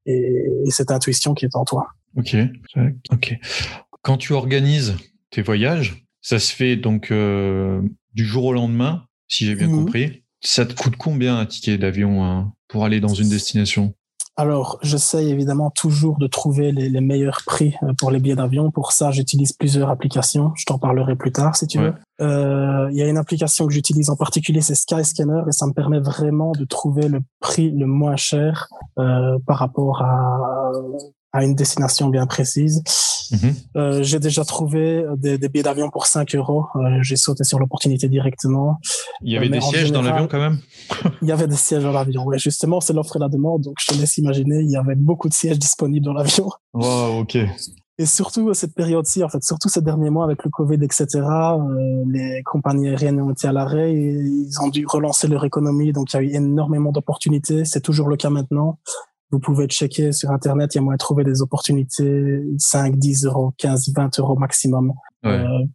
et, 0.06 0.46
et, 0.64 0.70
cette 0.70 0.90
intuition 0.90 1.34
qui 1.34 1.44
est 1.44 1.54
en 1.54 1.64
toi. 1.64 1.88
Ok, 2.16 2.34
ok. 3.12 3.38
Quand 4.02 4.16
tu 4.16 4.32
organises 4.32 4.96
tes 5.30 5.42
voyages, 5.42 6.06
ça 6.22 6.38
se 6.38 6.52
fait 6.52 6.76
donc 6.76 7.10
euh, 7.10 7.82
du 8.14 8.25
jour 8.25 8.46
au 8.46 8.52
lendemain, 8.54 9.04
si 9.28 9.44
j'ai 9.44 9.54
bien 9.54 9.68
mmh. 9.68 9.76
compris. 9.76 10.22
Ça 10.40 10.64
te 10.64 10.75
coûte 10.75 10.96
combien 10.96 11.38
un 11.38 11.46
ticket 11.46 11.76
d'avion 11.76 12.25
hein, 12.25 12.52
pour 12.68 12.84
aller 12.84 13.00
dans 13.00 13.14
une 13.14 13.28
destination? 13.28 13.94
Alors, 14.38 14.78
j'essaye 14.82 15.30
évidemment 15.30 15.70
toujours 15.70 16.18
de 16.18 16.26
trouver 16.26 16.70
les, 16.70 16.90
les, 16.90 17.00
meilleurs 17.00 17.40
prix 17.46 17.74
euh, 17.82 17.94
pour 17.98 18.10
les 18.10 18.20
billets 18.20 18.36
d'avion. 18.36 18.70
Pour 18.70 18.92
ça, 18.92 19.10
j'utilise 19.10 19.54
plusieurs 19.54 19.88
applications. 19.88 20.52
Je 20.56 20.66
t'en 20.66 20.78
parlerai 20.78 21.16
plus 21.16 21.32
tard 21.32 21.56
si 21.56 21.66
tu 21.66 21.78
veux. 21.78 21.94
Euh, 22.20 22.88
il 22.90 22.98
y 22.98 23.02
a 23.02 23.08
une 23.08 23.16
application 23.16 23.66
que 23.66 23.72
j'utilise 23.72 24.10
en 24.10 24.16
particulier, 24.16 24.60
c'est 24.60 24.74
Skyscanner, 24.74 25.42
et 25.48 25.52
ça 25.52 25.66
me 25.66 25.72
permet 25.72 26.00
vraiment 26.00 26.52
de 26.52 26.66
trouver 26.66 27.08
le 27.08 27.20
prix 27.40 27.70
le 27.70 27.86
moins 27.86 28.16
cher 28.16 28.68
euh, 28.98 29.38
par 29.46 29.58
rapport 29.58 30.02
à, 30.02 30.70
à 31.36 31.44
une 31.44 31.54
destination 31.54 32.08
bien 32.08 32.26
précise. 32.26 32.82
Mhm. 33.30 33.54
Euh, 33.76 34.02
j'ai 34.02 34.18
déjà 34.18 34.44
trouvé 34.44 35.04
des, 35.16 35.36
des 35.36 35.48
billets 35.48 35.64
d'avion 35.64 35.90
pour 35.90 36.06
5 36.06 36.34
euros. 36.34 36.66
Euh, 36.76 36.98
j'ai 37.02 37.16
sauté 37.16 37.44
sur 37.44 37.58
l'opportunité 37.58 38.08
directement. 38.08 38.78
Il 39.22 39.32
y 39.32 39.36
avait 39.36 39.46
euh, 39.46 39.50
des 39.50 39.60
sièges 39.60 39.92
dans 39.92 40.02
l'avion 40.02 40.28
quand 40.28 40.38
même 40.38 40.58
Il 41.22 41.28
y 41.28 41.32
avait 41.32 41.46
des 41.46 41.56
sièges 41.56 41.82
dans 41.82 41.92
l'avion, 41.92 42.24
oui. 42.26 42.38
Justement, 42.38 42.80
c'est 42.80 42.92
l'offre 42.92 43.16
et 43.16 43.18
la 43.18 43.28
demande, 43.28 43.62
donc 43.62 43.74
je 43.78 43.92
te 43.92 43.98
laisse 43.98 44.16
imaginer, 44.18 44.60
il 44.60 44.70
y 44.70 44.76
avait 44.76 44.94
beaucoup 44.94 45.28
de 45.28 45.34
sièges 45.34 45.58
disponibles 45.58 46.06
dans 46.06 46.12
l'avion. 46.14 46.48
Wow, 46.72 47.20
ok. 47.20 47.38
Et 47.98 48.04
surtout 48.04 48.52
cette 48.52 48.74
période-ci, 48.74 49.24
en 49.24 49.28
fait, 49.28 49.42
surtout 49.42 49.70
ces 49.70 49.80
derniers 49.80 50.10
mois 50.10 50.24
avec 50.24 50.44
le 50.44 50.50
Covid, 50.50 50.78
etc., 50.82 51.06
euh, 51.14 52.04
les 52.06 52.42
compagnies 52.44 52.88
aériennes 52.88 53.20
ont 53.22 53.30
été 53.30 53.48
à 53.48 53.52
l'arrêt 53.52 53.90
et 53.90 54.10
ils 54.12 54.60
ont 54.62 54.68
dû 54.68 54.84
relancer 54.86 55.28
leur 55.28 55.44
économie. 55.46 55.92
Donc, 55.92 56.12
il 56.12 56.16
y 56.16 56.18
a 56.18 56.22
eu 56.22 56.34
énormément 56.34 56.92
d'opportunités. 56.92 57.64
C'est 57.64 57.80
toujours 57.80 58.08
le 58.08 58.16
cas 58.16 58.28
maintenant. 58.28 58.78
Vous 59.30 59.40
pouvez 59.40 59.66
checker 59.66 60.12
sur 60.12 60.30
Internet, 60.30 60.75
il 60.75 60.78
y 60.78 60.80
a 60.80 60.83
moyen 60.83 60.97
de 60.97 61.00
trouver 61.00 61.25
des 61.25 61.42
opportunités 61.42 62.42
5, 62.59 62.97
10 62.97 63.25
euros, 63.25 63.52
15, 63.59 63.92
20 63.95 64.18
euros 64.21 64.37
maximum 64.37 64.92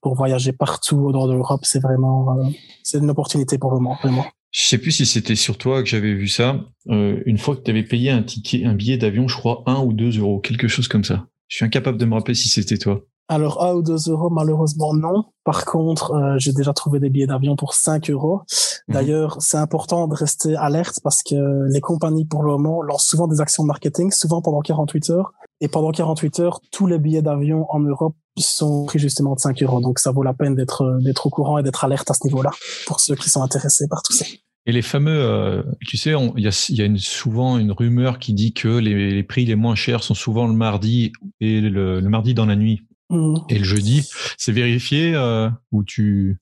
pour 0.02 0.16
voyager 0.16 0.54
partout 0.54 0.98
au 0.98 1.12
nord 1.12 1.28
de 1.28 1.34
l'Europe. 1.34 1.62
C'est 1.64 1.82
vraiment, 1.82 2.38
c'est 2.84 3.00
une 3.00 3.10
opportunité 3.10 3.58
pour 3.58 3.72
le 3.72 3.80
moment, 3.80 3.98
vraiment. 4.02 4.26
Je 4.52 4.66
sais 4.66 4.78
plus 4.78 4.92
si 4.92 5.06
c'était 5.06 5.36
sur 5.36 5.58
toi 5.58 5.82
que 5.84 5.90
j'avais 5.90 6.14
vu 6.14 6.28
ça. 6.28 6.62
une 6.88 7.38
fois 7.38 7.56
que 7.56 7.62
tu 7.62 7.72
avais 7.72 7.84
payé 7.84 8.12
un 8.12 8.24
ticket, 8.24 8.66
un 8.66 8.74
billet 8.74 8.98
d'avion, 8.98 9.28
je 9.28 9.36
crois, 9.36 9.64
1 9.66 9.80
ou 9.82 9.94
2 9.94 10.20
euros, 10.20 10.40
quelque 10.40 10.68
chose 10.68 10.88
comme 10.88 11.04
ça. 11.04 11.28
Je 11.48 11.58
suis 11.58 11.66
incapable 11.66 11.98
de 11.98 12.06
me 12.06 12.14
rappeler 12.14 12.36
si 12.36 12.48
c'était 12.48 12.78
toi. 12.78 13.04
Alors, 13.32 13.64
1 13.64 13.76
ou 13.76 13.82
2 13.82 14.10
euros, 14.10 14.30
malheureusement, 14.30 14.94
non. 14.94 15.24
Par 15.46 15.64
contre, 15.64 16.12
euh, 16.12 16.36
j'ai 16.38 16.52
déjà 16.52 16.74
trouvé 16.74 17.00
des 17.00 17.10
billets 17.10 17.28
d'avion 17.28 17.56
pour 17.56 17.76
5 17.76 18.10
euros. 18.10 18.42
Mhm. 18.90 18.94
D'ailleurs, 18.94 19.38
c'est 19.40 19.56
important 19.56 20.10
de 20.10 20.14
rester 20.14 20.58
alerte 20.58 21.00
parce 21.02 21.24
que 21.24 21.72
les 21.72 21.80
compagnies, 21.80 22.26
pour 22.26 22.44
le 22.44 22.52
moment, 22.52 22.82
lancent 22.82 23.08
souvent 23.08 23.30
des 23.30 23.40
actions 23.40 23.64
marketing, 23.64 24.12
souvent 24.12 24.42
pendant 24.42 24.60
48 24.60 25.12
heures. 25.12 25.32
Et 25.62 25.70
pendant 25.70 25.92
48 25.92 26.42
heures, 26.42 26.60
tous 26.74 26.88
les 26.88 27.00
billets 27.00 27.22
d'avion 27.22 27.68
en 27.70 27.80
Europe 27.80 28.16
sont 28.38 28.84
pris 28.86 29.00
justement 29.00 29.36
de 29.36 29.40
5 29.40 29.64
euros. 29.64 29.80
Donc, 29.80 30.00
ça 30.00 30.12
vaut 30.12 30.24
la 30.24 30.34
peine 30.34 30.56
d'être, 30.56 31.00
d'être 31.02 31.28
au 31.28 31.30
courant 31.30 31.58
et 31.58 31.64
d'être 31.64 31.86
alerte 31.86 32.12
à 32.12 32.14
ce 32.14 32.28
niveau-là 32.28 32.52
pour 32.86 33.00
ceux 33.00 33.16
qui 33.16 33.30
sont 33.30 33.42
intéressés 33.42 33.88
par 33.88 34.04
tout 34.04 34.12
ça. 34.12 34.26
Et 34.66 34.74
les 34.74 34.82
fameux, 34.82 35.18
euh, 35.24 35.64
tu 35.88 35.96
sais, 35.96 36.12
il 36.36 36.44
y 36.44 36.48
a, 36.48 36.68
y 36.70 36.82
a 36.82 36.86
une, 36.86 36.98
souvent 36.98 37.58
une 37.58 37.72
rumeur 37.72 38.20
qui 38.20 38.34
dit 38.34 38.54
que 38.54 38.68
les, 38.68 39.12
les, 39.12 39.24
prix 39.24 39.46
les 39.46 39.56
moins 39.56 39.76
chers 39.76 40.04
sont 40.04 40.16
souvent 40.16 40.48
le 40.48 40.54
mardi 40.54 41.14
et 41.40 41.62
le, 41.62 42.02
le 42.02 42.10
mardi 42.10 42.34
dans 42.34 42.46
la 42.46 42.58
nuit. 42.58 42.82
Mmh. 43.12 43.36
Et 43.50 43.60
le 43.60 43.64
jeudi, 43.64 44.10
c'est 44.38 44.52
vérifié 44.52 45.14
euh, 45.14 45.50
ou 45.72 45.84
tu 45.84 46.38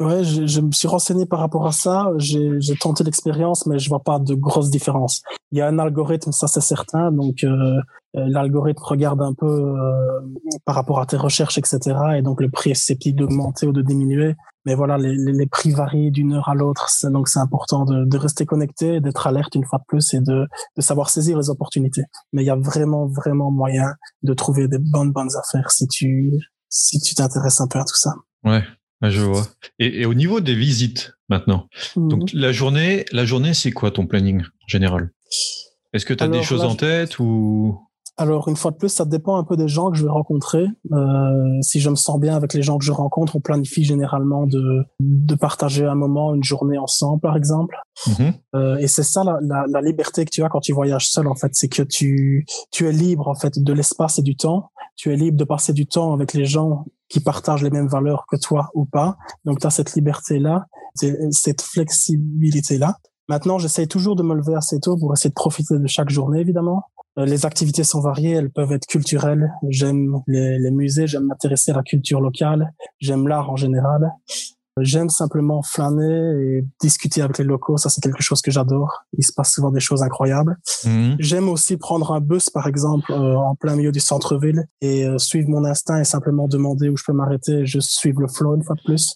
Ouais, 0.00 0.22
je, 0.22 0.46
je, 0.46 0.60
me 0.60 0.70
suis 0.70 0.86
renseigné 0.86 1.26
par 1.26 1.40
rapport 1.40 1.66
à 1.66 1.72
ça. 1.72 2.12
J'ai 2.18 2.76
tenté 2.80 3.02
l'expérience, 3.02 3.66
mais 3.66 3.80
je 3.80 3.88
vois 3.88 4.04
pas 4.04 4.20
de 4.20 4.34
grosses 4.34 4.70
différences. 4.70 5.22
Il 5.50 5.58
y 5.58 5.60
a 5.60 5.66
un 5.66 5.78
algorithme, 5.78 6.30
ça 6.30 6.46
c'est 6.46 6.60
certain. 6.60 7.10
Donc 7.10 7.42
euh, 7.42 7.80
euh, 8.16 8.24
l'algorithme 8.28 8.82
regarde 8.82 9.20
un 9.22 9.34
peu 9.34 9.46
euh, 9.46 10.20
par 10.64 10.76
rapport 10.76 11.00
à 11.00 11.06
tes 11.06 11.16
recherches, 11.16 11.58
etc. 11.58 11.96
Et 12.16 12.22
donc 12.22 12.40
le 12.40 12.48
prix 12.48 12.70
est 12.70 12.74
susceptible 12.74 13.18
d'augmenter 13.18 13.66
ou 13.66 13.72
de 13.72 13.82
diminuer. 13.82 14.36
Mais 14.68 14.74
voilà, 14.74 14.98
les, 14.98 15.14
les, 15.16 15.46
prix 15.46 15.70
varient 15.70 16.10
d'une 16.10 16.34
heure 16.34 16.50
à 16.50 16.54
l'autre. 16.54 16.90
Donc 17.04 17.28
c'est 17.28 17.38
important 17.38 17.86
de, 17.86 18.04
de, 18.04 18.18
rester 18.18 18.44
connecté, 18.44 19.00
d'être 19.00 19.26
alerte 19.26 19.54
une 19.54 19.64
fois 19.64 19.78
de 19.78 19.84
plus 19.88 20.12
et 20.12 20.20
de, 20.20 20.46
de 20.76 20.82
savoir 20.82 21.08
saisir 21.08 21.38
les 21.38 21.48
opportunités. 21.48 22.02
Mais 22.34 22.42
il 22.42 22.46
y 22.46 22.50
a 22.50 22.54
vraiment, 22.54 23.06
vraiment 23.06 23.50
moyen 23.50 23.94
de 24.22 24.34
trouver 24.34 24.68
des 24.68 24.76
bonnes, 24.78 25.10
bonnes 25.10 25.34
affaires 25.38 25.70
si 25.70 25.88
tu 25.88 26.34
si 26.68 27.00
tu 27.00 27.14
t'intéresses 27.14 27.62
un 27.62 27.66
peu 27.66 27.78
à 27.78 27.84
tout 27.84 27.96
ça. 27.96 28.12
Ouais, 28.44 28.62
je 29.00 29.22
vois. 29.22 29.46
Et, 29.78 30.02
et, 30.02 30.04
au 30.04 30.12
niveau 30.12 30.40
des 30.40 30.54
visites 30.54 31.14
maintenant, 31.30 31.66
mhm. 31.96 32.08
donc 32.08 32.30
la 32.34 32.52
journée, 32.52 33.06
la 33.10 33.24
journée, 33.24 33.54
c'est 33.54 33.72
quoi 33.72 33.90
ton 33.90 34.06
planning 34.06 34.42
général? 34.66 35.12
Est-ce 35.94 36.04
que 36.04 36.12
tu 36.12 36.22
as 36.22 36.28
des 36.28 36.42
choses 36.42 36.62
en 36.62 36.74
tête 36.74 37.18
ou 37.20 37.87
alors, 38.18 38.48
une 38.48 38.56
fois 38.56 38.72
de 38.72 38.76
plus, 38.76 38.88
ça 38.88 39.04
dépend 39.04 39.36
un 39.36 39.44
peu 39.44 39.56
des 39.56 39.68
gens 39.68 39.92
que 39.92 39.96
je 39.96 40.02
vais 40.02 40.10
rencontrer. 40.10 40.66
Euh, 40.92 41.62
si 41.62 41.78
je 41.78 41.88
me 41.88 41.94
sens 41.94 42.18
bien 42.18 42.34
avec 42.34 42.52
les 42.52 42.62
gens 42.62 42.76
que 42.76 42.84
je 42.84 42.90
rencontre, 42.90 43.36
on 43.36 43.40
planifie 43.40 43.84
généralement 43.84 44.44
de, 44.44 44.84
de 44.98 45.34
partager 45.36 45.84
un 45.84 45.94
moment, 45.94 46.34
une 46.34 46.42
journée 46.42 46.78
ensemble, 46.78 47.20
par 47.20 47.36
exemple. 47.36 47.76
Mhm. 48.08 48.32
Euh, 48.56 48.76
et 48.78 48.88
c'est 48.88 49.04
ça 49.04 49.22
la, 49.22 49.38
la, 49.40 49.66
la, 49.68 49.80
liberté 49.80 50.24
que 50.24 50.30
tu 50.30 50.42
as 50.42 50.48
quand 50.48 50.58
tu 50.58 50.72
voyages 50.72 51.08
seul, 51.08 51.28
en 51.28 51.36
fait. 51.36 51.50
C'est 51.52 51.68
que 51.68 51.82
tu, 51.82 52.44
tu 52.72 52.88
es 52.88 52.92
libre, 52.92 53.28
en 53.28 53.36
fait, 53.36 53.62
de 53.62 53.72
l'espace 53.72 54.18
et 54.18 54.22
du 54.22 54.36
temps. 54.36 54.70
Tu 54.96 55.12
es 55.12 55.16
libre 55.16 55.36
de 55.36 55.44
passer 55.44 55.72
du 55.72 55.86
temps 55.86 56.12
avec 56.12 56.34
les 56.34 56.44
gens 56.44 56.86
qui 57.08 57.20
partagent 57.20 57.62
les 57.62 57.70
mêmes 57.70 57.88
valeurs 57.88 58.26
que 58.28 58.36
toi 58.36 58.70
ou 58.74 58.84
pas. 58.84 59.16
Donc, 59.44 59.60
tu 59.60 59.66
as 59.68 59.70
cette 59.70 59.94
liberté-là, 59.94 60.66
cette 61.30 61.62
flexibilité-là. 61.62 62.96
Maintenant, 63.28 63.58
j'essaie 63.58 63.86
toujours 63.86 64.16
de 64.16 64.24
me 64.24 64.34
lever 64.34 64.56
assez 64.56 64.80
tôt 64.80 64.96
pour 64.96 65.12
essayer 65.12 65.30
de 65.30 65.34
profiter 65.34 65.78
de 65.78 65.86
chaque 65.86 66.10
journée, 66.10 66.40
évidemment. 66.40 66.82
Euh, 67.18 67.24
les 67.24 67.46
activités 67.46 67.84
sont 67.84 68.00
variées, 68.00 68.32
elles 68.32 68.50
peuvent 68.50 68.72
être 68.72 68.86
culturelles. 68.86 69.52
J'aime 69.68 70.20
les, 70.26 70.58
les 70.58 70.70
musées, 70.70 71.06
j'aime 71.06 71.24
m'intéresser 71.24 71.72
à 71.72 71.74
la 71.74 71.82
culture 71.82 72.20
locale, 72.20 72.72
j'aime 73.00 73.26
l'art 73.26 73.50
en 73.50 73.56
général. 73.56 74.12
J'aime 74.80 75.08
simplement 75.08 75.62
flâner 75.62 76.32
et 76.40 76.64
discuter 76.80 77.22
avec 77.22 77.38
les 77.38 77.44
locaux. 77.44 77.76
Ça, 77.76 77.88
c'est 77.88 78.00
quelque 78.00 78.22
chose 78.22 78.40
que 78.40 78.50
j'adore. 78.50 79.04
Il 79.16 79.24
se 79.24 79.32
passe 79.32 79.52
souvent 79.52 79.70
des 79.70 79.80
choses 79.80 80.02
incroyables. 80.02 80.56
Mhm. 80.84 81.16
J'aime 81.18 81.48
aussi 81.48 81.76
prendre 81.76 82.12
un 82.12 82.20
bus, 82.20 82.50
par 82.50 82.66
exemple, 82.66 83.12
euh, 83.12 83.36
en 83.36 83.54
plein 83.54 83.76
milieu 83.76 83.92
du 83.92 84.00
centre-ville 84.00 84.66
et 84.80 85.04
euh, 85.04 85.18
suivre 85.18 85.48
mon 85.48 85.64
instinct 85.64 86.00
et 86.00 86.04
simplement 86.04 86.48
demander 86.48 86.88
où 86.88 86.96
je 86.96 87.04
peux 87.04 87.12
m'arrêter. 87.12 87.66
Je 87.66 87.80
suivre 87.80 88.20
le 88.20 88.28
flow 88.28 88.54
une 88.54 88.62
fois 88.62 88.76
de 88.76 88.82
plus. 88.84 89.14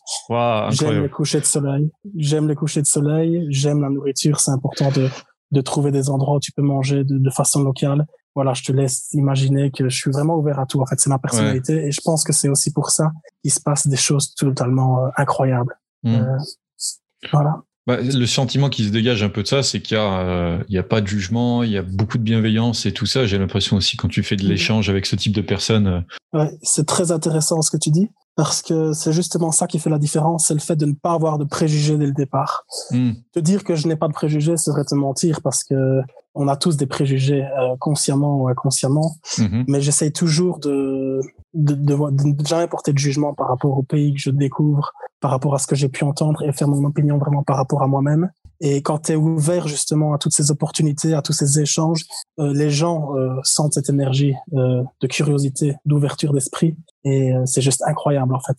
J'aime 0.70 1.02
les 1.02 1.10
couchers 1.10 1.40
de 1.40 1.44
soleil. 1.44 1.90
J'aime 2.16 2.48
les 2.48 2.54
couchers 2.54 2.82
de 2.82 2.86
soleil. 2.86 3.46
J'aime 3.50 3.82
la 3.82 3.90
nourriture. 3.90 4.40
C'est 4.40 4.50
important 4.50 4.90
de, 4.90 5.08
de 5.52 5.60
trouver 5.60 5.92
des 5.92 6.10
endroits 6.10 6.36
où 6.36 6.40
tu 6.40 6.52
peux 6.52 6.62
manger 6.62 7.04
de, 7.04 7.18
de 7.18 7.30
façon 7.30 7.62
locale 7.62 8.06
voilà, 8.34 8.54
je 8.54 8.62
te 8.62 8.72
laisse 8.72 9.08
imaginer 9.12 9.70
que 9.70 9.88
je 9.88 9.96
suis 9.96 10.10
vraiment 10.10 10.36
ouvert 10.36 10.58
à 10.58 10.66
tout. 10.66 10.80
En 10.80 10.86
fait, 10.86 10.98
c'est 10.98 11.10
ma 11.10 11.18
personnalité 11.18 11.86
et 11.86 11.92
je 11.92 12.00
pense 12.02 12.24
que 12.24 12.32
c'est 12.32 12.48
aussi 12.48 12.72
pour 12.72 12.90
ça 12.90 13.12
qu'il 13.42 13.52
se 13.52 13.60
passe 13.60 13.86
des 13.86 13.96
choses 13.96 14.34
totalement 14.34 15.04
euh, 15.04 15.08
incroyables. 15.16 15.78
Hmm. 16.02 16.14
Euh, 16.14 16.38
voilà. 17.32 17.62
Bah, 17.86 17.98
le 18.00 18.26
sentiment 18.26 18.70
qui 18.70 18.84
se 18.84 18.90
dégage 18.90 19.22
un 19.22 19.28
peu 19.28 19.42
de 19.42 19.48
ça, 19.48 19.62
c'est 19.62 19.80
qu'il 19.80 19.96
y 19.96 20.00
a, 20.00 20.20
euh, 20.20 20.64
il 20.68 20.74
y 20.74 20.78
a 20.78 20.84
pas 20.84 21.00
de 21.00 21.06
jugement, 21.06 21.62
il 21.62 21.70
y 21.72 21.76
a 21.76 21.82
beaucoup 21.82 22.16
de 22.16 22.22
bienveillance 22.22 22.86
et 22.86 22.92
tout 22.92 23.06
ça. 23.06 23.26
J'ai 23.26 23.38
l'impression 23.38 23.76
aussi 23.76 23.96
quand 23.96 24.08
tu 24.08 24.22
fais 24.22 24.36
de 24.36 24.44
hmm. 24.44 24.48
l'échange 24.48 24.88
avec 24.88 25.04
ce 25.04 25.16
type 25.16 25.34
de 25.34 25.42
personnes. 25.42 26.04
Ouais, 26.32 26.50
c'est 26.62 26.86
très 26.86 27.12
intéressant 27.12 27.60
ce 27.60 27.70
que 27.70 27.76
tu 27.76 27.90
dis 27.90 28.08
parce 28.34 28.62
que 28.62 28.92
c'est 28.92 29.12
justement 29.12 29.52
ça 29.52 29.66
qui 29.66 29.78
fait 29.78 29.90
la 29.90 29.98
différence, 29.98 30.46
c'est 30.46 30.54
le 30.54 30.60
fait 30.60 30.76
de 30.76 30.86
ne 30.86 30.94
pas 30.94 31.12
avoir 31.12 31.38
de 31.38 31.44
préjugés 31.44 31.98
dès 31.98 32.06
le 32.06 32.12
départ. 32.12 32.64
Hmm. 32.90 33.12
Te 33.32 33.40
dire 33.40 33.64
que 33.64 33.74
je 33.74 33.86
n'ai 33.88 33.96
pas 33.96 34.08
de 34.08 34.14
préjugés 34.14 34.56
serait 34.56 34.84
te 34.84 34.94
mentir 34.94 35.42
parce 35.42 35.64
que 35.64 36.00
on 36.34 36.48
a 36.48 36.56
tous 36.56 36.76
des 36.76 36.86
préjugés 36.86 37.44
euh, 37.44 37.76
consciemment 37.78 38.42
ou 38.42 38.48
inconsciemment, 38.48 39.16
mhm. 39.38 39.64
mais 39.68 39.80
j'essaye 39.80 40.12
toujours 40.12 40.58
de 40.58 41.20
de, 41.54 41.74
de, 41.74 41.94
de, 41.94 42.46
jamais 42.46 42.66
porter 42.66 42.94
de 42.94 42.98
jugement 42.98 43.34
par 43.34 43.48
rapport 43.48 43.76
au 43.76 43.82
pays 43.82 44.14
que 44.14 44.20
je 44.20 44.30
découvre, 44.30 44.92
par 45.20 45.30
rapport 45.30 45.54
à 45.54 45.58
ce 45.58 45.66
que 45.66 45.76
j'ai 45.76 45.90
pu 45.90 46.04
entendre 46.04 46.42
et 46.42 46.52
faire 46.52 46.68
mon 46.68 46.82
opinion 46.84 47.18
vraiment 47.18 47.42
par 47.42 47.56
rapport 47.56 47.82
à 47.82 47.86
moi-même. 47.86 48.30
Et 48.64 48.80
quand 48.80 49.00
tu 49.00 49.12
es 49.12 49.16
ouvert 49.16 49.66
justement 49.66 50.14
à 50.14 50.18
toutes 50.18 50.32
ces 50.32 50.52
opportunités, 50.52 51.14
à 51.14 51.20
tous 51.20 51.32
ces 51.32 51.58
échanges, 51.58 52.04
euh, 52.38 52.54
les 52.54 52.70
gens 52.70 53.16
euh, 53.16 53.34
sentent 53.42 53.74
cette 53.74 53.90
énergie 53.90 54.34
euh, 54.54 54.84
de 55.00 55.06
curiosité, 55.08 55.74
d'ouverture 55.84 56.32
d'esprit. 56.32 56.76
Et 57.04 57.32
c'est 57.44 57.60
juste 57.60 57.82
incroyable 57.84 58.32
en 58.32 58.40
fait. 58.40 58.56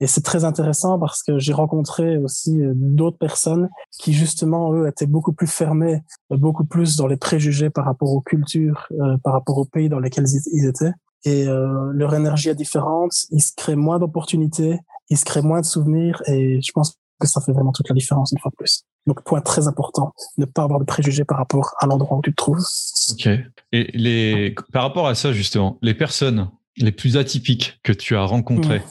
Et 0.00 0.06
c'est 0.06 0.20
très 0.20 0.44
intéressant 0.44 0.98
parce 0.98 1.22
que 1.22 1.38
j'ai 1.38 1.54
rencontré 1.54 2.18
aussi 2.18 2.60
d'autres 2.74 3.16
personnes 3.16 3.70
qui 3.98 4.12
justement, 4.12 4.74
eux, 4.74 4.86
étaient 4.86 5.06
beaucoup 5.06 5.32
plus 5.32 5.46
fermés, 5.46 6.02
beaucoup 6.28 6.66
plus 6.66 6.96
dans 6.96 7.06
les 7.06 7.16
préjugés 7.16 7.70
par 7.70 7.86
rapport 7.86 8.12
aux 8.12 8.20
cultures, 8.20 8.86
par 9.24 9.32
rapport 9.32 9.56
aux 9.56 9.64
pays 9.64 9.88
dans 9.88 9.98
lesquels 9.98 10.26
ils 10.52 10.66
étaient. 10.66 10.92
Et 11.24 11.46
leur 11.46 12.14
énergie 12.14 12.50
est 12.50 12.54
différente, 12.54 13.12
ils 13.30 13.42
se 13.42 13.52
créent 13.56 13.76
moins 13.76 13.98
d'opportunités, 13.98 14.78
ils 15.08 15.18
se 15.18 15.24
créent 15.24 15.42
moins 15.42 15.60
de 15.60 15.66
souvenirs 15.66 16.22
et 16.26 16.60
je 16.60 16.72
pense 16.72 16.98
que 17.18 17.26
ça 17.26 17.40
fait 17.40 17.52
vraiment 17.52 17.72
toute 17.72 17.88
la 17.88 17.94
différence 17.94 18.32
une 18.32 18.38
fois 18.38 18.50
de 18.50 18.56
plus. 18.56 18.84
Donc, 19.10 19.24
point 19.24 19.40
très 19.40 19.66
important, 19.66 20.14
ne 20.38 20.44
pas 20.44 20.62
avoir 20.62 20.78
de 20.78 20.84
préjugés 20.84 21.24
par 21.24 21.38
rapport 21.38 21.74
à 21.80 21.86
l'endroit 21.86 22.18
où 22.18 22.22
tu 22.22 22.30
te 22.30 22.36
trouves. 22.36 22.64
Ok. 23.10 23.28
Et 23.72 23.90
les, 23.92 24.54
par 24.72 24.84
rapport 24.84 25.08
à 25.08 25.16
ça, 25.16 25.32
justement, 25.32 25.78
les 25.82 25.94
personnes 25.94 26.48
les 26.76 26.92
plus 26.92 27.16
atypiques 27.16 27.80
que 27.82 27.90
tu 27.92 28.14
as 28.14 28.22
rencontrées, 28.22 28.82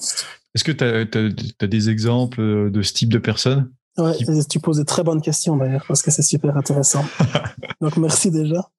est-ce 0.53 0.65
que 0.65 0.73
tu 0.73 0.83
as, 0.83 1.67
des 1.67 1.89
exemples 1.89 2.69
de 2.69 2.81
ce 2.81 2.91
type 2.91 3.13
de 3.13 3.17
personnes 3.17 3.71
Ouais, 3.97 4.11
tu 4.49 4.59
poses 4.59 4.79
de 4.79 4.83
très 4.83 5.03
bonnes 5.03 5.21
questions 5.21 5.55
d'ailleurs, 5.55 5.85
parce 5.87 6.01
que 6.01 6.11
c'est 6.11 6.21
super 6.21 6.57
intéressant. 6.57 7.05
Donc, 7.81 7.95
merci 7.95 8.29
déjà. 8.29 8.69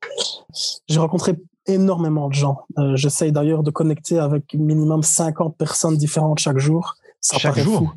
J'ai 0.89 0.99
rencontré 0.99 1.37
énormément 1.65 2.29
de 2.29 2.35
gens. 2.35 2.67
Euh, 2.77 2.97
J'essaye 2.97 3.33
d'ailleurs 3.33 3.63
de 3.63 3.71
connecter 3.71 4.19
avec 4.19 4.53
minimum 4.53 5.03
50 5.03 5.57
personnes 5.57 5.97
différentes 5.97 6.39
chaque 6.39 6.59
jour. 6.59 6.97
Ça 7.23 7.39
chaque 7.39 7.59
jour 7.61 7.79
fou. 7.79 7.91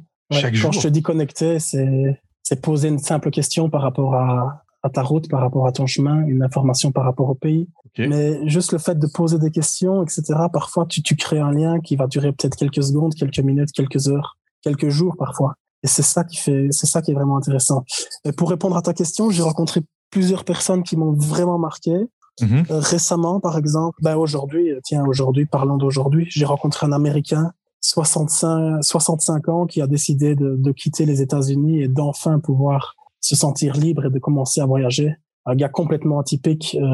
Quand 0.62 0.72
je 0.72 0.80
te 0.80 0.88
dis 0.88 1.02
connecter, 1.02 1.60
c'est 1.60 2.22
c'est 2.44 2.62
poser 2.62 2.90
une 2.90 3.00
simple 3.00 3.32
question 3.32 3.70
par 3.70 3.82
rapport 3.82 4.16
à, 4.16 4.64
à, 4.84 4.90
ta 4.90 5.02
route, 5.02 5.30
par 5.30 5.40
rapport 5.40 5.66
à 5.66 5.72
ton 5.72 5.88
chemin, 5.88 6.26
une 6.28 6.44
information 6.44 6.92
par 6.92 7.06
rapport 7.06 7.30
au 7.30 7.36
pays. 7.36 7.68
Mais 7.98 8.48
juste 8.48 8.72
le 8.74 8.80
fait 8.80 9.00
de 9.00 9.08
poser 9.08 9.40
des 9.40 9.52
questions, 9.52 10.04
etc. 10.04 10.24
Parfois, 10.52 10.86
tu, 10.86 11.02
tu 11.02 11.16
crées 11.16 11.40
un 11.40 11.52
lien 11.52 11.80
qui 11.80 11.96
va 11.96 12.08
durer 12.08 12.32
peut-être 12.32 12.56
quelques 12.56 12.84
secondes, 12.84 13.14
quelques 13.16 13.40
minutes, 13.40 13.72
quelques 13.72 14.10
heures, 14.10 14.38
quelques 14.62 14.90
jours 14.90 15.16
parfois. 15.18 15.56
Et 15.84 15.88
c'est 15.88 16.02
ça 16.02 16.24
qui 16.24 16.38
fait, 16.38 16.68
c'est 16.72 16.88
ça 16.88 17.02
qui 17.02 17.12
est 17.12 17.14
vraiment 17.14 17.38
intéressant. 17.38 17.84
Et 18.26 18.32
pour 18.32 18.50
répondre 18.50 18.76
à 18.76 18.82
ta 18.82 18.94
question, 18.94 19.30
j'ai 19.30 19.44
rencontré 19.44 19.82
plusieurs 20.10 20.44
personnes 20.44 20.84
qui 20.84 20.98
m'ont 20.98 21.14
vraiment 21.14 21.60
marqué. 21.60 21.94
Mm-hmm. 22.42 22.72
Euh, 22.72 22.80
récemment, 22.80 23.40
par 23.40 23.58
exemple, 23.58 23.98
ben 24.02 24.16
aujourd'hui, 24.16 24.72
tiens, 24.84 25.06
aujourd'hui, 25.06 25.46
parlons 25.46 25.78
d'aujourd'hui, 25.78 26.26
j'ai 26.30 26.46
rencontré 26.46 26.88
un 26.88 26.92
Américain 26.92 27.52
65, 27.84 28.82
65 28.82 29.50
ans 29.50 29.66
qui 29.66 29.82
a 29.82 29.88
décidé 29.88 30.36
de, 30.36 30.56
de 30.58 30.72
quitter 30.72 31.06
les 31.06 31.22
États-Unis 31.22 31.82
et 31.82 31.88
d'enfin 31.88 32.40
pouvoir 32.40 32.96
se 33.20 33.36
sentir 33.36 33.76
libre 33.76 34.06
et 34.06 34.10
de 34.10 34.20
commencer 34.20 34.62
à 34.62 34.66
voyager. 34.66 35.14
Un 35.46 35.56
gars 35.56 35.70
complètement 35.70 36.20
atypique, 36.20 36.78
euh, 36.80 36.88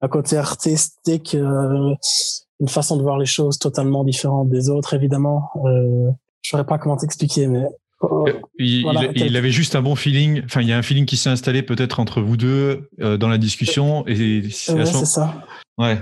un 0.00 0.08
côté 0.08 0.36
artistique, 0.36 1.36
euh, 1.36 1.94
une 2.60 2.68
façon 2.68 2.96
de 2.96 3.02
voir 3.02 3.18
les 3.18 3.26
choses 3.26 3.58
totalement 3.58 4.02
différente 4.02 4.50
des 4.50 4.70
autres, 4.70 4.94
évidemment. 4.94 5.50
Euh, 5.64 6.10
je 6.42 6.50
saurais 6.50 6.66
pas 6.66 6.78
comment 6.78 6.96
t'expliquer, 6.96 7.46
mais 7.46 7.64
euh, 8.02 8.32
il, 8.58 8.86
il, 9.14 9.36
avait 9.36 9.50
juste 9.50 9.76
un 9.76 9.82
bon 9.82 9.94
feeling. 9.94 10.42
Enfin, 10.44 10.60
il 10.60 10.68
y 10.68 10.72
a 10.72 10.78
un 10.78 10.82
feeling 10.82 11.06
qui 11.06 11.16
s'est 11.16 11.30
installé 11.30 11.62
peut-être 11.62 12.00
entre 12.00 12.20
vous 12.20 12.36
deux 12.36 12.90
euh, 13.00 13.16
dans 13.16 13.28
la 13.28 13.38
discussion. 13.38 14.04
Et 14.06 14.42
c'est 14.50 14.84
ça. 14.84 15.44
Ouais. 15.78 16.00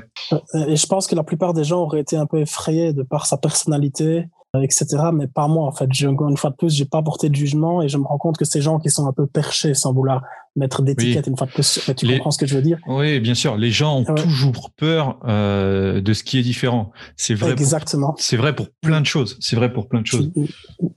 Et 0.69 0.76
je 0.76 0.87
pense 0.87 1.07
que 1.07 1.14
la 1.14 1.25
plupart 1.25 1.55
des 1.55 1.64
gens 1.64 1.81
auraient 1.83 2.00
été 2.00 2.17
un 2.17 2.26
peu 2.26 2.41
effrayés 2.41 2.93
de 2.93 3.02
par 3.02 3.26
sa 3.26 3.38
personnalité, 3.38 4.26
etc. 4.61 4.87
Mais 5.12 5.26
pas 5.26 5.49
moi, 5.49 5.67
en 5.67 5.73
fait. 5.73 5.88
une 6.00 6.37
fois 6.37 6.50
de 6.50 6.57
plus, 6.57 6.75
j'ai 6.75 6.85
pas 6.85 7.02
porté 7.02 7.31
de 7.31 7.35
jugement 7.35 7.83
et 7.83 7.88
je 7.88 7.97
me 7.97 8.05
rends 8.05 8.19
compte 8.19 8.37
que 8.37 8.45
ces 8.45 8.61
gens 8.61 8.79
qui 8.79 8.91
sont 8.91 9.07
un 9.07 9.12
peu 9.12 9.26
perchés 9.26 9.75
sans 9.75 9.93
vouloir 9.93 10.23
mettre 10.55 10.83
d'étiquette, 10.83 11.26
une 11.26 11.37
fois 11.37 11.47
de 11.47 11.52
plus, 11.52 11.81
tu 11.97 12.07
comprends 12.07 12.31
ce 12.31 12.38
que 12.38 12.47
je 12.47 12.55
veux 12.55 12.62
dire? 12.62 12.79
Oui, 12.87 13.21
bien 13.21 13.35
sûr. 13.35 13.57
Les 13.57 13.71
gens 13.71 14.00
ont 14.00 14.05
toujours 14.14 14.71
peur 14.76 15.19
euh, 15.25 16.02
de 16.02 16.12
ce 16.12 16.23
qui 16.23 16.38
est 16.38 16.43
différent. 16.43 16.93
C'est 17.17 17.35
vrai. 17.35 17.52
Exactement. 17.52 18.14
C'est 18.19 18.37
vrai 18.37 18.55
pour 18.55 18.69
plein 18.83 19.00
de 19.00 19.07
choses. 19.07 19.38
C'est 19.41 19.57
vrai 19.57 19.73
pour 19.73 19.88
plein 19.88 20.02
de 20.02 20.07
choses. 20.07 20.31
Tu, 20.35 20.49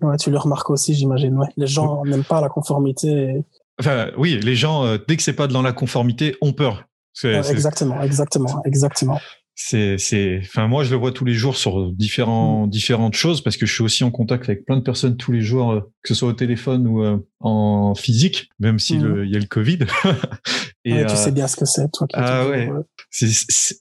ouais, 0.02 0.18
tu 0.18 0.32
le 0.32 0.38
remarques 0.38 0.70
aussi, 0.70 0.94
j'imagine. 0.94 1.38
Ouais. 1.38 1.48
Les 1.56 1.68
gens 1.68 2.04
n'aiment 2.04 2.26
pas 2.26 2.42
la 2.42 2.50
conformité. 2.50 3.46
Enfin, 3.80 4.08
oui, 4.18 4.40
les 4.42 4.56
gens, 4.56 4.86
euh, 4.86 4.98
dès 5.08 5.16
que 5.16 5.24
c'est 5.24 5.34
pas 5.34 5.48
dans 5.48 5.62
la 5.62 5.72
conformité, 5.72 6.36
ont 6.42 6.54
peur. 6.54 6.84
Exactement, 7.24 8.02
exactement, 8.02 8.62
exactement 8.66 9.20
c'est 9.58 9.98
c'est 9.98 10.42
enfin 10.44 10.68
moi 10.68 10.84
je 10.84 10.92
le 10.92 10.98
vois 10.98 11.14
tous 11.14 11.24
les 11.24 11.34
jours 11.34 11.56
sur 11.56 11.90
différents 11.94 12.68
mm. 12.68 12.70
différentes 12.70 13.16
choses 13.16 13.42
parce 13.42 13.56
que 13.56 13.66
je 13.66 13.74
suis 13.74 13.84
aussi 13.84 14.04
en 14.04 14.12
contact 14.12 14.50
avec 14.50 14.66
plein 14.66 14.76
de 14.76 14.82
personnes 14.82 15.16
tous 15.16 15.32
les 15.32 15.42
jours 15.42 15.72
euh, 15.72 15.80
que 16.04 16.10
ce 16.10 16.14
soit 16.14 16.28
au 16.28 16.34
téléphone 16.34 16.86
ou 16.88 17.02
euh, 17.02 17.18
en 17.40 17.96
physique 17.96 18.50
même 18.60 18.80
s'il 18.80 19.06
mm. 19.06 19.26
y 19.26 19.36
a 19.38 19.40
le 19.40 19.46
Covid 19.46 19.80
et 20.84 21.06
tu 21.06 21.16
sais 21.16 21.30
euh, 21.30 21.32
bien 21.32 21.48
ce 21.48 21.56
que 21.56 21.66
c'est 21.66 21.90
toi 21.94 22.06
ah 22.14 22.48
ouais 22.48 22.70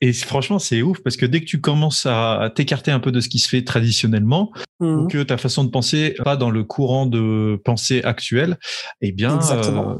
et 0.01 0.13
franchement 0.13 0.61
c'est 0.61 0.81
ouf 0.81 1.03
parce 1.03 1.17
que 1.17 1.27
dès 1.27 1.41
que 1.41 1.47
tu 1.47 1.61
commences 1.61 2.07
à, 2.07 2.53
t'écarter 2.55 2.93
un 2.93 3.01
peu 3.01 3.11
de 3.11 3.21
ce 3.21 3.29
qui 3.29 3.41
se 3.41 3.49
fait 3.49 3.65
traditionnellement 3.65 4.53
ou 4.79 5.03
mm. 5.03 5.09
que 5.09 5.23
ta 5.25 5.39
façon 5.39 5.65
de 5.65 5.71
penser 5.71 6.15
pas 6.23 6.37
dans 6.37 6.51
le 6.51 6.63
courant 6.63 7.07
de 7.07 7.61
pensée 7.65 8.01
actuel 8.05 8.59
eh 9.01 9.11
bien 9.11 9.41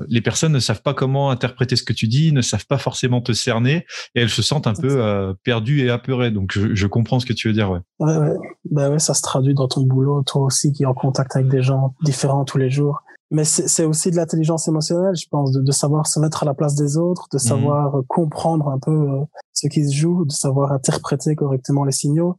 les 0.09 0.21
personnes 0.21 0.53
ne 0.53 0.61
savent 0.61 0.83
pas 0.83 0.95
comment 0.95 1.31
interpréter 1.31 1.75
ce 1.75 1.83
que 1.83 1.93
tu 1.93 2.07
dis 2.07 2.31
ne 2.31 2.43
savent 2.43 2.67
pas 2.67 2.79
forcément 2.79 3.21
te 3.23 3.33
cerner 3.33 3.87
et 4.15 4.21
elles 4.21 4.31
se 4.31 4.43
sentent 4.43 4.69
un 4.69 4.75
peu 4.75 5.35
perdues 5.43 5.64
et 5.73 5.91
apeuré. 5.91 6.31
Donc, 6.31 6.53
je, 6.53 6.87
comprends 6.87 7.19
ce 7.19 7.27
que 7.27 7.33
tu 7.33 7.49
veux 7.49 7.55
dire, 7.55 7.71
ouais. 7.71 7.81
Ouais, 7.99 8.17
ouais. 8.17 8.37
Bah 8.71 8.91
ouais, 8.91 8.99
ça 8.99 9.15
se 9.15 9.23
traduit 9.23 9.55
dans 9.55 9.69
ton 9.69 9.83
boulot, 9.83 10.23
toi 10.23 10.43
aussi, 10.43 10.73
qui 10.73 10.85
est 10.85 10.87
en 10.87 10.95
contact 10.95 11.37
avec 11.37 11.49
des 11.49 11.63
gens 11.63 11.95
différents 12.03 12.45
tous 12.45 12.59
les 12.59 12.71
jours. 12.71 13.03
Mais 13.31 13.45
c'est 13.45 13.85
aussi 13.85 14.11
de 14.11 14.17
l'intelligence 14.17 14.69
émotionnelle, 14.69 15.17
je 15.17 15.27
pense, 15.29 15.51
de, 15.51 15.73
savoir 15.73 16.07
se 16.07 16.21
mettre 16.21 16.43
à 16.45 16.47
la 16.47 16.55
place 16.55 16.77
des 16.77 16.97
autres, 16.97 17.27
de 17.33 17.37
mhm. 17.37 17.41
savoir 17.41 18.03
comprendre 18.07 18.69
un 18.69 18.79
peu 18.79 18.93
euh, 18.93 19.25
ce 19.53 19.67
qui 19.67 19.85
se 19.89 19.95
joue, 19.95 20.25
de 20.25 20.33
savoir 20.33 20.71
interpréter 20.71 21.35
correctement 21.35 21.85
les 21.85 21.93
signaux. 21.93 22.37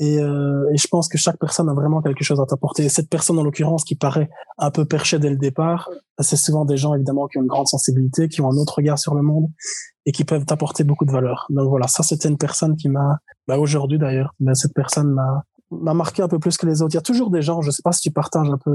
Et, 0.00 0.18
euh, 0.18 0.68
et, 0.72 0.76
je 0.76 0.88
pense 0.88 1.08
que 1.08 1.16
chaque 1.16 1.38
personne 1.38 1.68
a 1.68 1.74
vraiment 1.74 2.02
quelque 2.02 2.24
chose 2.24 2.40
à 2.40 2.46
t'apporter. 2.46 2.88
cette 2.88 3.08
personne, 3.08 3.38
en 3.38 3.44
l'occurrence, 3.44 3.84
qui 3.84 3.94
paraît 3.94 4.28
un 4.58 4.70
peu 4.70 4.84
perchée 4.84 5.20
dès 5.20 5.30
le 5.30 5.36
départ, 5.36 5.88
c'est 6.18 6.36
souvent 6.36 6.64
des 6.64 6.76
gens, 6.76 6.94
évidemment, 6.94 7.28
qui 7.28 7.38
ont 7.38 7.42
une 7.42 7.48
grande 7.48 7.68
sensibilité, 7.68 8.28
qui 8.28 8.40
ont 8.40 8.50
un 8.50 8.56
autre 8.56 8.74
regard 8.76 8.98
sur 8.98 9.14
le 9.14 9.22
monde 9.22 9.46
et 10.06 10.12
qui 10.12 10.24
peuvent 10.24 10.44
t'apporter 10.44 10.82
beaucoup 10.82 11.04
de 11.04 11.12
valeur. 11.12 11.46
Donc 11.50 11.68
voilà, 11.68 11.86
ça, 11.86 12.02
c'était 12.02 12.28
une 12.28 12.38
personne 12.38 12.76
qui 12.76 12.88
m'a, 12.88 13.18
bah, 13.46 13.58
aujourd'hui 13.58 13.98
d'ailleurs, 13.98 14.34
mais 14.40 14.54
cette 14.54 14.74
personne 14.74 15.12
m'a, 15.12 15.44
m'a 15.70 15.94
marqué 15.94 16.22
un 16.22 16.28
peu 16.28 16.38
plus 16.38 16.56
que 16.56 16.66
les 16.66 16.82
autres. 16.82 16.92
Il 16.92 16.96
y 16.96 16.98
a 16.98 17.02
toujours 17.02 17.30
des 17.30 17.42
gens, 17.42 17.62
je 17.62 17.70
sais 17.70 17.82
pas 17.82 17.92
si 17.92 18.00
tu 18.02 18.10
partages 18.10 18.50
un 18.50 18.58
peu 18.58 18.72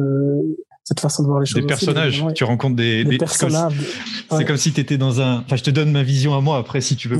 cette 0.90 1.02
façon 1.02 1.22
de 1.22 1.28
voir 1.28 1.40
les 1.40 1.46
choses. 1.46 1.62
Des 1.62 1.68
personnages, 1.68 2.26
tu 2.34 2.44
rencontres 2.44 2.76
des, 2.76 3.04
des, 3.04 3.20
personnages. 3.20 3.76
C'est 4.32 4.44
comme, 4.44 4.58
si 4.58 4.74
tu 4.74 4.82
étais 4.82 4.98
dans 4.98 5.22
un. 5.22 5.42
Enfin, 5.42 5.56
je 5.56 5.62
te 5.62 5.70
donne 5.70 5.92
ma 5.92 6.02
vision 6.02 6.34
à 6.36 6.42
moi 6.42 6.58
après 6.58 6.82
si 6.82 6.96
tu 6.96 7.08
veux 7.08 7.18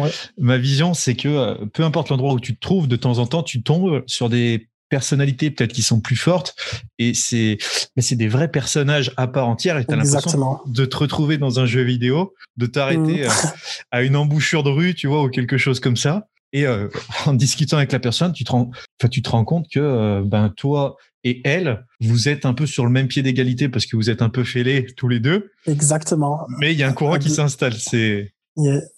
ouais. 0.00 0.10
Ma 0.38 0.56
vision, 0.56 0.94
c'est 0.94 1.14
que 1.14 1.28
euh, 1.28 1.54
peu 1.74 1.84
importe 1.84 2.08
l'endroit 2.08 2.32
où 2.32 2.40
tu 2.40 2.54
te 2.54 2.60
trouves, 2.60 2.88
de 2.88 2.96
temps 2.96 3.18
en 3.18 3.26
temps, 3.26 3.42
tu 3.42 3.62
tombes 3.62 4.02
sur 4.06 4.30
des 4.30 4.70
personnalités 4.88 5.50
peut-être 5.50 5.74
qui 5.74 5.82
sont 5.82 6.00
plus 6.00 6.16
fortes 6.16 6.54
et 7.00 7.12
c'est 7.12 7.58
mais 7.96 8.02
c'est 8.02 8.14
des 8.14 8.28
vrais 8.28 8.48
personnages 8.48 9.12
à 9.16 9.26
part 9.26 9.48
entière 9.48 9.78
et 9.78 9.84
tu 9.84 9.92
as 9.92 9.96
l'impression 9.96 10.60
de 10.64 10.84
te 10.84 10.96
retrouver 10.96 11.38
dans 11.38 11.58
un 11.58 11.66
jeu 11.66 11.82
vidéo 11.82 12.34
de 12.56 12.66
t'arrêter 12.66 13.24
mmh. 13.24 13.24
euh, 13.24 13.48
à 13.90 14.02
une 14.02 14.14
embouchure 14.14 14.62
de 14.62 14.70
rue 14.70 14.94
tu 14.94 15.08
vois 15.08 15.24
ou 15.24 15.28
quelque 15.28 15.58
chose 15.58 15.80
comme 15.80 15.96
ça 15.96 16.28
et 16.52 16.66
euh, 16.66 16.88
en 17.26 17.34
discutant 17.34 17.76
avec 17.76 17.92
la 17.92 18.00
personne, 18.00 18.32
tu 18.32 18.44
te 18.44 18.52
rends, 18.52 18.70
enfin, 19.00 19.08
tu 19.10 19.22
te 19.22 19.30
rends 19.30 19.44
compte 19.44 19.66
que 19.72 19.80
euh, 19.80 20.22
ben 20.24 20.50
toi 20.56 20.96
et 21.24 21.40
elle, 21.44 21.84
vous 22.00 22.28
êtes 22.28 22.46
un 22.46 22.54
peu 22.54 22.66
sur 22.66 22.84
le 22.84 22.90
même 22.90 23.08
pied 23.08 23.22
d'égalité 23.22 23.68
parce 23.68 23.84
que 23.86 23.96
vous 23.96 24.10
êtes 24.10 24.22
un 24.22 24.28
peu 24.28 24.44
fêlés 24.44 24.86
tous 24.96 25.08
les 25.08 25.18
deux. 25.18 25.50
Exactement. 25.66 26.46
Mais 26.60 26.72
il 26.72 26.78
y 26.78 26.84
a 26.84 26.88
un 26.88 26.92
courant 26.92 27.18
qui 27.18 27.30
s'installe. 27.30 27.74
C'est 27.74 28.32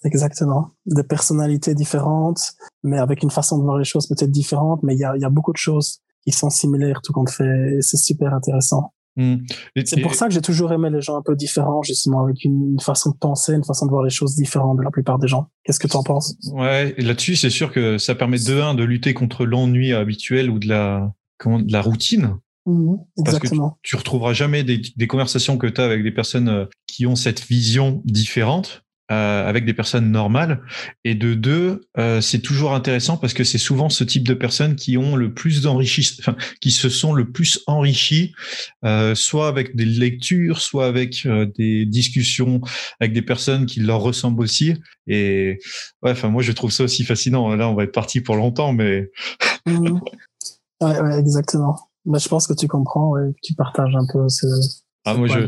exactement. 0.03 0.69
Des 0.85 1.03
personnalités 1.03 1.73
différentes, 1.73 2.53
mais 2.83 2.99
avec 2.99 3.23
une 3.23 3.31
façon 3.31 3.57
de 3.57 3.63
voir 3.63 3.77
les 3.77 3.83
choses 3.83 4.07
peut-être 4.07 4.31
différente, 4.31 4.83
mais 4.83 4.93
il 4.93 4.99
y 4.99 5.03
a, 5.03 5.17
y 5.17 5.25
a 5.25 5.29
beaucoup 5.29 5.51
de 5.51 5.57
choses 5.57 6.01
qui 6.23 6.31
sont 6.31 6.51
similaires 6.51 7.01
tout 7.01 7.13
compte 7.13 7.31
fait. 7.31 7.79
C'est 7.81 7.97
super 7.97 8.33
intéressant. 8.33 8.93
Hmm. 9.15 9.37
C'est 9.85 10.01
pour 10.01 10.15
ça 10.15 10.27
que 10.27 10.33
j'ai 10.33 10.41
toujours 10.41 10.71
aimé 10.71 10.89
les 10.91 11.01
gens 11.01 11.17
un 11.17 11.21
peu 11.21 11.35
différents, 11.35 11.83
justement, 11.83 12.23
avec 12.23 12.43
une 12.43 12.77
façon 12.79 13.11
de 13.11 13.17
penser, 13.17 13.53
une 13.53 13.65
façon 13.65 13.85
de 13.85 13.91
voir 13.91 14.03
les 14.03 14.09
choses 14.09 14.35
différentes 14.35 14.77
de 14.77 14.83
la 14.83 14.91
plupart 14.91 15.19
des 15.19 15.27
gens. 15.27 15.49
Qu'est-ce 15.63 15.79
que 15.79 15.87
tu 15.87 15.97
en 15.97 16.03
penses? 16.03 16.35
Ouais, 16.53 16.95
là-dessus, 16.97 17.35
c'est 17.35 17.49
sûr 17.49 17.71
que 17.71 17.97
ça 17.97 18.15
permet 18.15 18.39
de 18.39 18.61
un 18.61 18.75
de 18.75 18.83
lutter 18.83 19.13
contre 19.13 19.45
l'ennui 19.45 19.93
habituel 19.93 20.49
ou 20.49 20.59
de 20.59 20.67
la 20.67 21.11
comment, 21.37 21.59
de 21.59 21.71
la 21.71 21.81
routine. 21.81 22.35
Mmh, 22.65 22.95
exactement. 23.17 23.69
Parce 23.69 23.73
que 23.73 23.79
tu, 23.81 23.89
tu 23.89 23.95
retrouveras 23.95 24.33
jamais 24.33 24.63
des, 24.63 24.81
des 24.95 25.07
conversations 25.07 25.57
que 25.57 25.67
tu 25.67 25.81
as 25.81 25.85
avec 25.85 26.03
des 26.03 26.11
personnes 26.11 26.49
euh, 26.49 26.65
qui 26.87 27.05
ont 27.05 27.15
cette 27.15 27.41
vision 27.41 28.01
différente. 28.05 28.83
Euh, 29.11 29.49
avec 29.49 29.65
des 29.65 29.73
personnes 29.73 30.11
normales. 30.11 30.61
Et 31.03 31.15
de 31.15 31.33
deux, 31.33 31.81
euh, 31.97 32.21
c'est 32.21 32.41
toujours 32.41 32.75
intéressant 32.75 33.17
parce 33.17 33.33
que 33.33 33.43
c'est 33.43 33.57
souvent 33.57 33.89
ce 33.89 34.03
type 34.03 34.27
de 34.27 34.35
personnes 34.35 34.75
qui 34.75 34.99
ont 34.99 35.15
le 35.15 35.33
plus 35.33 35.63
d'enrichi, 35.63 36.15
enfin, 36.19 36.35
qui 36.61 36.69
se 36.69 36.89
sont 36.89 37.13
le 37.13 37.31
plus 37.31 37.63
enrichis, 37.65 38.33
euh, 38.85 39.15
soit 39.15 39.47
avec 39.47 39.75
des 39.75 39.85
lectures, 39.85 40.61
soit 40.61 40.85
avec 40.85 41.25
euh, 41.25 41.47
des 41.57 41.87
discussions 41.87 42.61
avec 42.99 43.13
des 43.13 43.23
personnes 43.23 43.65
qui 43.65 43.79
leur 43.79 44.01
ressemblent 44.01 44.43
aussi. 44.43 44.75
Et 45.07 45.57
ouais, 46.03 46.11
enfin 46.11 46.29
moi 46.29 46.43
je 46.43 46.51
trouve 46.51 46.69
ça 46.69 46.83
aussi 46.83 47.03
fascinant. 47.03 47.55
Là, 47.55 47.67
on 47.67 47.73
va 47.73 47.85
être 47.85 47.93
parti 47.93 48.21
pour 48.21 48.35
longtemps, 48.35 48.73
mais. 48.73 49.09
Mmh. 49.65 49.99
ouais, 50.81 50.99
ouais, 51.01 51.17
exactement. 51.17 51.79
Mais 52.05 52.19
je 52.19 52.29
pense 52.29 52.45
que 52.45 52.53
tu 52.53 52.67
comprends, 52.67 53.09
ouais, 53.09 53.33
tu 53.41 53.55
partages 53.55 53.95
un 53.95 54.05
peu 54.13 54.29
ce, 54.29 54.45
ah, 55.11 55.17
moi, 55.17 55.27
je, 55.27 55.39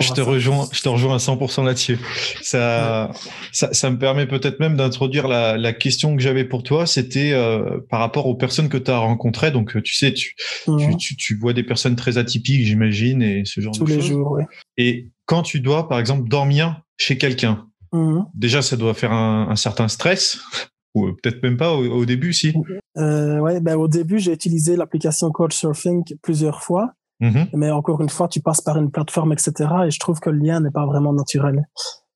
je 0.00 0.12
te 0.12 0.20
rejoins, 0.20 0.68
je 0.72 0.82
te 0.82 0.88
rejoins 0.88 1.14
à 1.14 1.18
100% 1.18 1.64
là-dessus. 1.64 1.98
Ça, 2.42 3.10
ça, 3.52 3.72
ça, 3.72 3.90
me 3.90 3.98
permet 3.98 4.26
peut-être 4.26 4.60
même 4.60 4.76
d'introduire 4.76 5.28
la, 5.28 5.56
la, 5.56 5.72
question 5.72 6.16
que 6.16 6.22
j'avais 6.22 6.44
pour 6.44 6.62
toi. 6.62 6.86
C'était 6.86 7.32
euh, 7.32 7.78
par 7.88 8.00
rapport 8.00 8.26
aux 8.26 8.34
personnes 8.34 8.68
que 8.68 8.78
tu 8.78 8.90
as 8.90 8.98
rencontrées. 8.98 9.50
Donc, 9.50 9.80
tu 9.82 9.94
sais, 9.94 10.12
tu, 10.12 10.34
tu, 10.66 10.96
tu, 10.96 11.16
tu, 11.16 11.36
vois 11.36 11.52
des 11.52 11.62
personnes 11.62 11.96
très 11.96 12.18
atypiques, 12.18 12.64
j'imagine, 12.64 13.22
et 13.22 13.42
ce 13.44 13.60
genre 13.60 13.72
Tous 13.72 13.84
de 13.84 13.88
choses. 13.88 13.96
Tous 13.96 14.02
les 14.02 14.08
jours, 14.08 14.32
oui. 14.32 14.42
Et 14.76 15.10
quand 15.26 15.42
tu 15.42 15.60
dois, 15.60 15.88
par 15.88 15.98
exemple, 15.98 16.28
dormir 16.28 16.82
chez 16.96 17.18
quelqu'un, 17.18 17.66
mmh. 17.92 18.20
déjà, 18.34 18.62
ça 18.62 18.76
doit 18.76 18.94
faire 18.94 19.12
un, 19.12 19.48
un 19.50 19.56
certain 19.56 19.88
stress. 19.88 20.38
Ou 20.94 21.12
peut-être 21.12 21.42
même 21.42 21.56
pas 21.56 21.72
au, 21.72 21.84
au 21.86 22.04
début, 22.04 22.32
si. 22.32 22.52
Euh, 22.96 23.38
ouais, 23.38 23.60
ben, 23.60 23.76
au 23.76 23.86
début, 23.86 24.18
j'ai 24.18 24.32
utilisé 24.32 24.74
l'application 24.74 25.30
Couchsurfing 25.30 26.02
plusieurs 26.20 26.62
fois. 26.62 26.94
Mhm. 27.20 27.48
Mais 27.54 27.70
encore 27.70 28.00
une 28.00 28.08
fois, 28.08 28.28
tu 28.28 28.40
passes 28.40 28.60
par 28.60 28.76
une 28.78 28.90
plateforme, 28.90 29.32
etc. 29.32 29.52
Et 29.86 29.90
je 29.90 29.98
trouve 29.98 30.20
que 30.20 30.30
le 30.30 30.38
lien 30.38 30.60
n'est 30.60 30.70
pas 30.70 30.86
vraiment 30.86 31.12
naturel. 31.12 31.66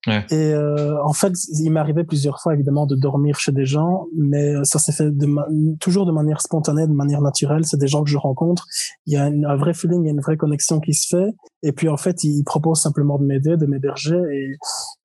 Ouais. 0.06 0.24
Et 0.30 0.52
euh, 0.52 1.02
en 1.02 1.14
fait, 1.14 1.32
il 1.48 1.70
m'est 1.70 1.80
arrivé 1.80 2.04
plusieurs 2.04 2.40
fois, 2.40 2.54
évidemment, 2.54 2.86
de 2.86 2.94
dormir 2.94 3.38
chez 3.38 3.52
des 3.52 3.64
gens, 3.64 4.06
mais 4.16 4.52
ça 4.64 4.78
s'est 4.78 4.92
fait 4.92 5.10
de 5.10 5.78
toujours 5.78 6.04
de 6.04 6.12
manière 6.12 6.42
spontanée, 6.42 6.86
de 6.86 6.92
manière 6.92 7.22
naturelle. 7.22 7.64
C'est 7.64 7.78
des 7.78 7.86
gens 7.86 8.04
que 8.04 8.10
je 8.10 8.18
rencontre. 8.18 8.66
Il 9.06 9.14
y 9.14 9.16
a 9.16 9.24
un 9.24 9.56
vrai 9.56 9.72
feeling, 9.72 10.02
il 10.02 10.06
y 10.06 10.08
a 10.08 10.12
une 10.12 10.20
vraie 10.20 10.36
connexion 10.36 10.80
qui 10.80 10.92
se 10.92 11.16
fait. 11.16 11.30
Et 11.66 11.72
puis, 11.72 11.88
en 11.88 11.96
fait, 11.96 12.22
ils 12.24 12.44
proposent 12.44 12.80
simplement 12.80 13.18
de 13.18 13.24
m'aider, 13.24 13.56
de 13.56 13.64
m'héberger. 13.64 14.20
Et, 14.32 14.56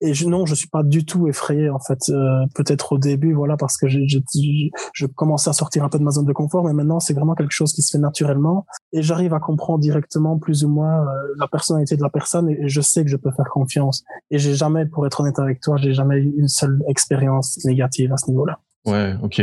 et 0.02 0.14
je, 0.14 0.28
non, 0.28 0.46
je 0.46 0.54
suis 0.54 0.68
pas 0.68 0.84
du 0.84 1.06
tout 1.06 1.30
effrayé, 1.30 1.70
en 1.70 1.80
fait. 1.80 2.10
Euh, 2.10 2.46
Peut-être 2.54 2.94
au 2.94 2.98
début, 2.98 3.34
voilà, 3.34 3.56
parce 3.56 3.78
que 3.78 3.88
je 3.88 5.06
commençais 5.08 5.50
à 5.50 5.54
sortir 5.54 5.86
un 5.86 5.90
peu 5.90 5.98
de 5.98 6.04
ma 6.04 6.12
zone 6.12 6.26
de 6.26 6.34
confort, 6.34 6.66
mais 6.66 6.74
maintenant, 6.74 7.00
c'est 7.00 7.14
vraiment 7.14 7.34
quelque 7.34 7.54
chose 7.54 7.72
qui 7.72 7.82
se 7.82 7.92
fait 7.92 7.98
naturellement. 7.98 8.66
Et 8.92 9.02
j'arrive 9.02 9.34
à 9.34 9.40
comprendre 9.40 9.80
directement, 9.80 10.38
plus 10.38 10.66
ou 10.66 10.70
moins, 10.70 11.02
euh, 11.02 11.06
la 11.40 11.48
personnalité 11.48 11.96
de 11.96 12.04
la 12.04 12.10
personne. 12.10 12.50
Et 12.50 12.68
je 12.68 12.82
sais 12.82 13.06
que 13.06 13.10
je 13.10 13.16
peux 13.16 13.32
faire 13.32 13.50
confiance. 13.50 14.04
Et 14.30 14.38
j'ai 14.38 14.54
jamais 14.54 14.86
pour 14.86 15.08
être 15.08 15.22
honnête 15.22 15.40
avec 15.40 15.62
toi, 15.62 15.78
j'ai 15.78 15.94
jamais 15.94 16.18
eu 16.18 16.34
une 16.38 16.50
seule 16.50 16.84
expérience 16.90 17.64
négative 17.64 18.12
à 18.12 18.18
ce 18.18 18.30
niveau-là. 18.30 18.60
Ouais, 18.86 19.16
ok. 19.24 19.42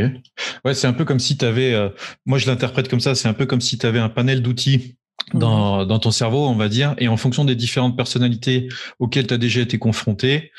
Ouais, 0.64 0.74
c'est 0.74 0.86
un 0.86 0.92
peu 0.92 1.04
comme 1.04 1.18
si 1.18 1.36
tu 1.38 1.44
avais, 1.44 1.74
euh, 1.74 1.88
moi 2.24 2.38
je 2.38 2.46
l'interprète 2.46 2.88
comme 2.88 3.00
ça, 3.00 3.14
c'est 3.14 3.28
un 3.28 3.34
peu 3.34 3.46
comme 3.46 3.60
si 3.60 3.78
tu 3.78 3.86
avais 3.86 3.98
un 3.98 4.08
panel 4.08 4.42
d'outils 4.42 4.96
dans, 5.34 5.82
mhm. 5.82 5.88
dans 5.88 5.98
ton 5.98 6.10
cerveau, 6.10 6.46
on 6.46 6.54
va 6.54 6.68
dire, 6.68 6.94
et 6.98 7.08
en 7.08 7.16
fonction 7.16 7.44
des 7.44 7.56
différentes 7.56 7.96
personnalités 7.96 8.68
auxquelles 8.98 9.26
tu 9.26 9.34
as 9.34 9.38
déjà 9.38 9.60
été 9.60 9.78
confronté, 9.78 10.52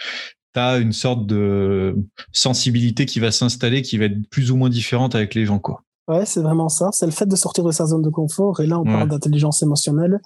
tu 0.54 0.60
as 0.60 0.78
une 0.78 0.94
sorte 0.94 1.26
de 1.26 1.96
sensibilité 2.32 3.06
qui 3.06 3.20
va 3.20 3.32
s'installer, 3.32 3.82
qui 3.82 3.98
va 3.98 4.06
être 4.06 4.30
plus 4.30 4.52
ou 4.52 4.58
moins 4.58 4.70
différente 4.70 5.16
avec 5.16 5.36
les 5.36 5.46
gens, 5.46 5.60
quoi. 5.60 5.84
Ouais, 6.08 6.26
c'est 6.26 6.42
vraiment 6.42 6.70
ça. 6.70 6.90
C'est 6.94 7.06
le 7.06 7.12
fait 7.12 7.26
de 7.26 7.36
sortir 7.36 7.66
de 7.66 7.72
sa 7.72 7.86
zone 7.86 8.02
de 8.02 8.10
confort. 8.10 8.62
Et 8.62 8.66
là, 8.66 8.80
on 8.80 8.86
parle 8.86 9.10
d'intelligence 9.10 9.62
émotionnelle. 9.62 10.22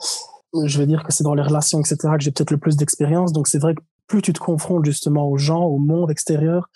Je 0.66 0.78
vais 0.78 0.86
dire 0.86 1.04
que 1.04 1.12
c'est 1.12 1.24
dans 1.24 1.34
les 1.34 1.42
relations, 1.42 1.80
etc., 1.80 1.98
que 2.18 2.24
j'ai 2.24 2.30
peut-être 2.30 2.52
le 2.52 2.60
plus 2.60 2.76
d'expérience. 2.76 3.34
Donc, 3.34 3.48
c'est 3.48 3.58
vrai 3.58 3.74
que 3.74 3.82
plus 4.06 4.22
tu 4.22 4.32
te 4.32 4.40
confrontes 4.40 4.86
justement 4.86 5.28
aux 5.28 5.38
gens, 5.38 5.64
au 5.64 5.80
monde 5.80 6.12
extérieur, 6.12 6.70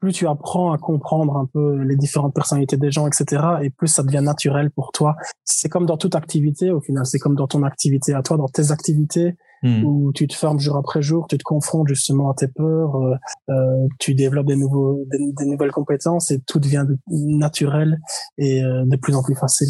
plus 0.00 0.12
tu 0.12 0.26
apprends 0.26 0.72
à 0.72 0.78
comprendre 0.78 1.36
un 1.36 1.46
peu 1.46 1.82
les 1.82 1.96
différentes 1.96 2.34
personnalités 2.34 2.76
des 2.76 2.90
gens, 2.90 3.06
etc. 3.06 3.42
Et 3.62 3.70
plus 3.70 3.88
ça 3.88 4.02
devient 4.02 4.22
naturel 4.22 4.70
pour 4.70 4.92
toi. 4.92 5.14
C'est 5.44 5.68
comme 5.68 5.86
dans 5.86 5.98
toute 5.98 6.14
activité, 6.14 6.70
au 6.70 6.80
final. 6.80 7.04
C'est 7.06 7.18
comme 7.18 7.36
dans 7.36 7.46
ton 7.46 7.62
activité 7.62 8.14
à 8.14 8.22
toi, 8.22 8.36
dans 8.36 8.48
tes 8.48 8.70
activités. 8.72 9.36
hmm. 9.62 9.84
où 9.84 10.12
tu 10.14 10.26
te 10.26 10.34
formes 10.34 10.58
jour 10.58 10.76
après 10.78 11.02
jour, 11.02 11.26
tu 11.28 11.36
te 11.36 11.42
confrontes 11.42 11.88
justement 11.88 12.30
à 12.30 12.34
tes 12.34 12.48
peurs, 12.48 12.96
euh, 12.96 13.14
euh 13.50 13.86
tu 13.98 14.14
développes 14.14 14.46
des, 14.46 14.56
nouveaux, 14.56 15.04
des, 15.10 15.44
nouvelles 15.44 15.70
compétences 15.70 16.30
et 16.30 16.40
tout 16.40 16.60
devient 16.60 16.86
naturel 17.08 17.98
et 18.38 18.64
euh, 18.64 18.84
de 18.86 18.96
plus 18.96 19.14
en 19.14 19.22
plus 19.22 19.34
facile 19.34 19.68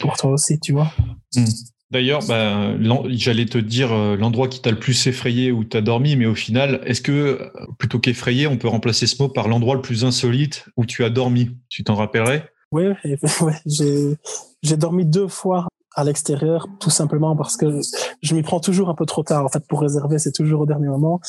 pour 0.00 0.16
toi 0.16 0.32
aussi, 0.32 0.58
tu 0.58 0.72
vois. 0.72 0.90
Hmm. 1.36 1.44
D'ailleurs, 1.90 2.20
bah, 2.28 2.72
j'allais 3.08 3.46
te 3.46 3.58
dire 3.58 3.92
euh, 3.92 4.16
l'endroit 4.16 4.46
qui 4.48 4.62
t'a 4.62 4.70
le 4.70 4.78
plus 4.78 5.06
effrayé 5.08 5.50
où 5.50 5.64
tu 5.64 5.76
as 5.76 5.80
dormi, 5.80 6.14
mais 6.14 6.26
au 6.26 6.36
final, 6.36 6.80
est-ce 6.84 7.00
que 7.00 7.50
plutôt 7.78 7.98
qu'effrayé, 7.98 8.46
on 8.46 8.56
peut 8.56 8.68
remplacer 8.68 9.06
ce 9.06 9.20
mot 9.20 9.28
par 9.28 9.48
l'endroit 9.48 9.74
le 9.74 9.82
plus 9.82 10.04
insolite 10.04 10.66
où 10.76 10.86
tu 10.86 11.04
as 11.04 11.10
dormi? 11.10 11.56
Tu 11.68 11.82
t'en 11.82 11.96
rappellerais? 11.96 12.48
Oui, 12.70 12.84
j'ai 14.62 14.76
dormi 14.76 15.04
deux 15.04 15.26
fois 15.26 15.66
à 15.96 16.04
l'extérieur, 16.04 16.68
tout 16.78 16.90
simplement 16.90 17.36
parce 17.36 17.56
que 17.56 17.80
je 18.22 18.34
m'y 18.34 18.42
prends 18.42 18.60
toujours 18.60 18.88
un 18.88 18.94
peu 18.94 19.06
trop 19.06 19.22
tard. 19.22 19.44
En 19.44 19.48
fait, 19.48 19.66
pour 19.66 19.80
réserver, 19.80 20.18
c'est 20.18 20.32
toujours 20.32 20.60
au 20.60 20.66
dernier 20.66 20.88
moment. 20.88 21.20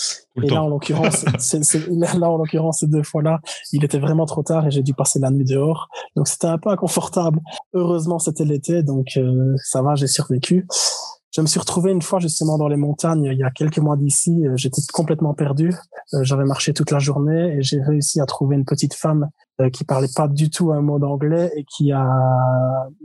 et 0.42 0.48
là, 0.48 0.64
en 0.64 0.70
l'occurrence, 0.70 1.26
là, 1.90 2.30
en 2.30 2.38
l'occurrence, 2.38 2.80
ces 2.80 2.88
deux 2.88 3.04
fois-là, 3.04 3.40
il 3.72 3.84
était 3.84 4.00
vraiment 4.00 4.26
trop 4.26 4.44
tard 4.44 4.68
et 4.68 4.72
j'ai 4.72 4.84
dû 4.84 4.94
passer 4.94 5.20
la 5.20 5.32
nuit 5.32 5.46
dehors. 5.46 5.90
Donc, 6.16 6.28
c'était 6.28 6.48
un 6.48 6.58
peu 6.58 6.70
inconfortable. 6.70 7.40
Heureusement, 7.74 8.20
c'était 8.20 8.46
l'été, 8.46 8.84
donc 8.84 9.18
euh, 9.18 9.56
ça 9.64 9.82
va, 9.82 9.96
j'ai 9.96 10.08
survécu. 10.08 10.68
Je 11.32 11.40
me 11.40 11.48
suis 11.48 11.60
retrouvé 11.62 11.92
une 11.92 12.02
fois 12.02 12.20
justement 12.20 12.58
dans 12.58 12.68
les 12.68 12.76
montagnes 12.76 13.24
il 13.24 13.38
y 13.38 13.44
a 13.44 13.52
quelques 13.52 13.80
mois 13.80 13.96
d'ici. 13.96 14.46
Euh, 14.46 14.54
j'étais 14.56 14.82
complètement 14.92 15.34
perdu. 15.34 15.74
Euh, 16.14 16.24
j'avais 16.24 16.44
marché 16.44 16.74
toute 16.74 16.92
la 16.92 17.00
journée 17.00 17.56
et 17.56 17.62
j'ai 17.62 17.82
réussi 17.82 18.20
à 18.20 18.26
trouver 18.26 18.58
une 18.58 18.66
petite 18.66 18.94
femme 18.94 19.30
euh, 19.62 19.70
qui 19.70 19.86
parlait 19.86 20.10
pas 20.14 20.28
du 20.28 20.50
tout 20.50 20.74
un 20.74 20.82
mot 20.82 21.00
d'anglais 21.00 21.50
et 21.56 21.64
qui 21.64 21.94
a 21.94 22.06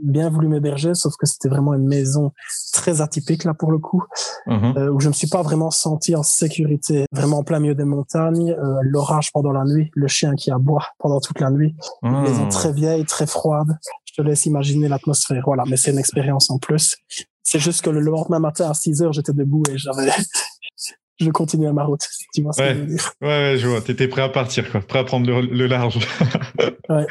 bien 0.03 0.29
voulu 0.29 0.49
m'héberger, 0.49 0.93
sauf 0.93 1.13
que 1.17 1.25
c'était 1.25 1.47
vraiment 1.47 1.73
une 1.73 1.87
maison 1.87 2.33
très 2.73 2.99
atypique 2.99 3.45
là 3.45 3.53
pour 3.53 3.71
le 3.71 3.77
coup, 3.77 4.03
uh-huh. 4.47 4.89
où 4.89 4.99
je 4.99 5.07
me 5.07 5.13
suis 5.13 5.27
pas 5.27 5.41
vraiment 5.41 5.71
senti 5.71 6.15
en 6.15 6.23
sécurité, 6.23 7.05
vraiment 7.13 7.39
en 7.39 7.43
plein 7.43 7.59
milieu 7.59 7.75
des 7.75 7.85
montagnes, 7.85 8.55
l'orage 8.81 9.31
pendant 9.31 9.51
la 9.51 9.63
nuit, 9.63 9.89
le 9.93 10.07
chien 10.07 10.35
qui 10.35 10.51
aboie 10.51 10.85
pendant 10.99 11.19
toute 11.19 11.39
la 11.39 11.49
nuit, 11.49 11.75
une 12.03 12.15
ah. 12.15 12.21
maison 12.21 12.47
très 12.49 12.73
vieille, 12.73 13.05
très 13.05 13.27
froide. 13.27 13.77
Je 14.05 14.21
te 14.21 14.27
laisse 14.27 14.45
imaginer 14.45 14.87
l'atmosphère. 14.87 15.43
Voilà, 15.45 15.63
mais 15.69 15.77
c'est 15.77 15.91
une 15.91 15.99
expérience 15.99 16.49
en 16.49 16.57
plus. 16.57 16.97
C'est 17.49 17.59
juste 17.59 17.81
que 17.81 17.89
le 17.89 18.01
lendemain 18.01 18.39
matin 18.39 18.69
à 18.69 18.73
6 18.73 19.01
heures, 19.01 19.13
j'étais 19.13 19.31
debout 19.31 19.63
et 19.71 19.77
j'avais, 19.77 20.11
je 21.19 21.29
continuais 21.29 21.71
ma 21.71 21.85
route. 21.85 22.01
Tu 22.33 22.41
vois 22.41 22.51
ce 22.51 22.61
ouais. 22.61 22.67
que 22.67 22.73
je 22.73 22.79
veux 22.81 22.85
dire. 22.87 23.13
Ouais, 23.21 23.27
ouais, 23.27 23.57
je 23.57 23.67
vois. 23.69 23.79
T'étais 23.79 24.09
prêt 24.09 24.21
à 24.21 24.27
partir, 24.27 24.69
quoi. 24.69 24.81
Prêt 24.81 24.99
à 24.99 25.05
prendre 25.05 25.31
le, 25.31 25.65
large. 25.65 25.97
ouais. 26.89 27.07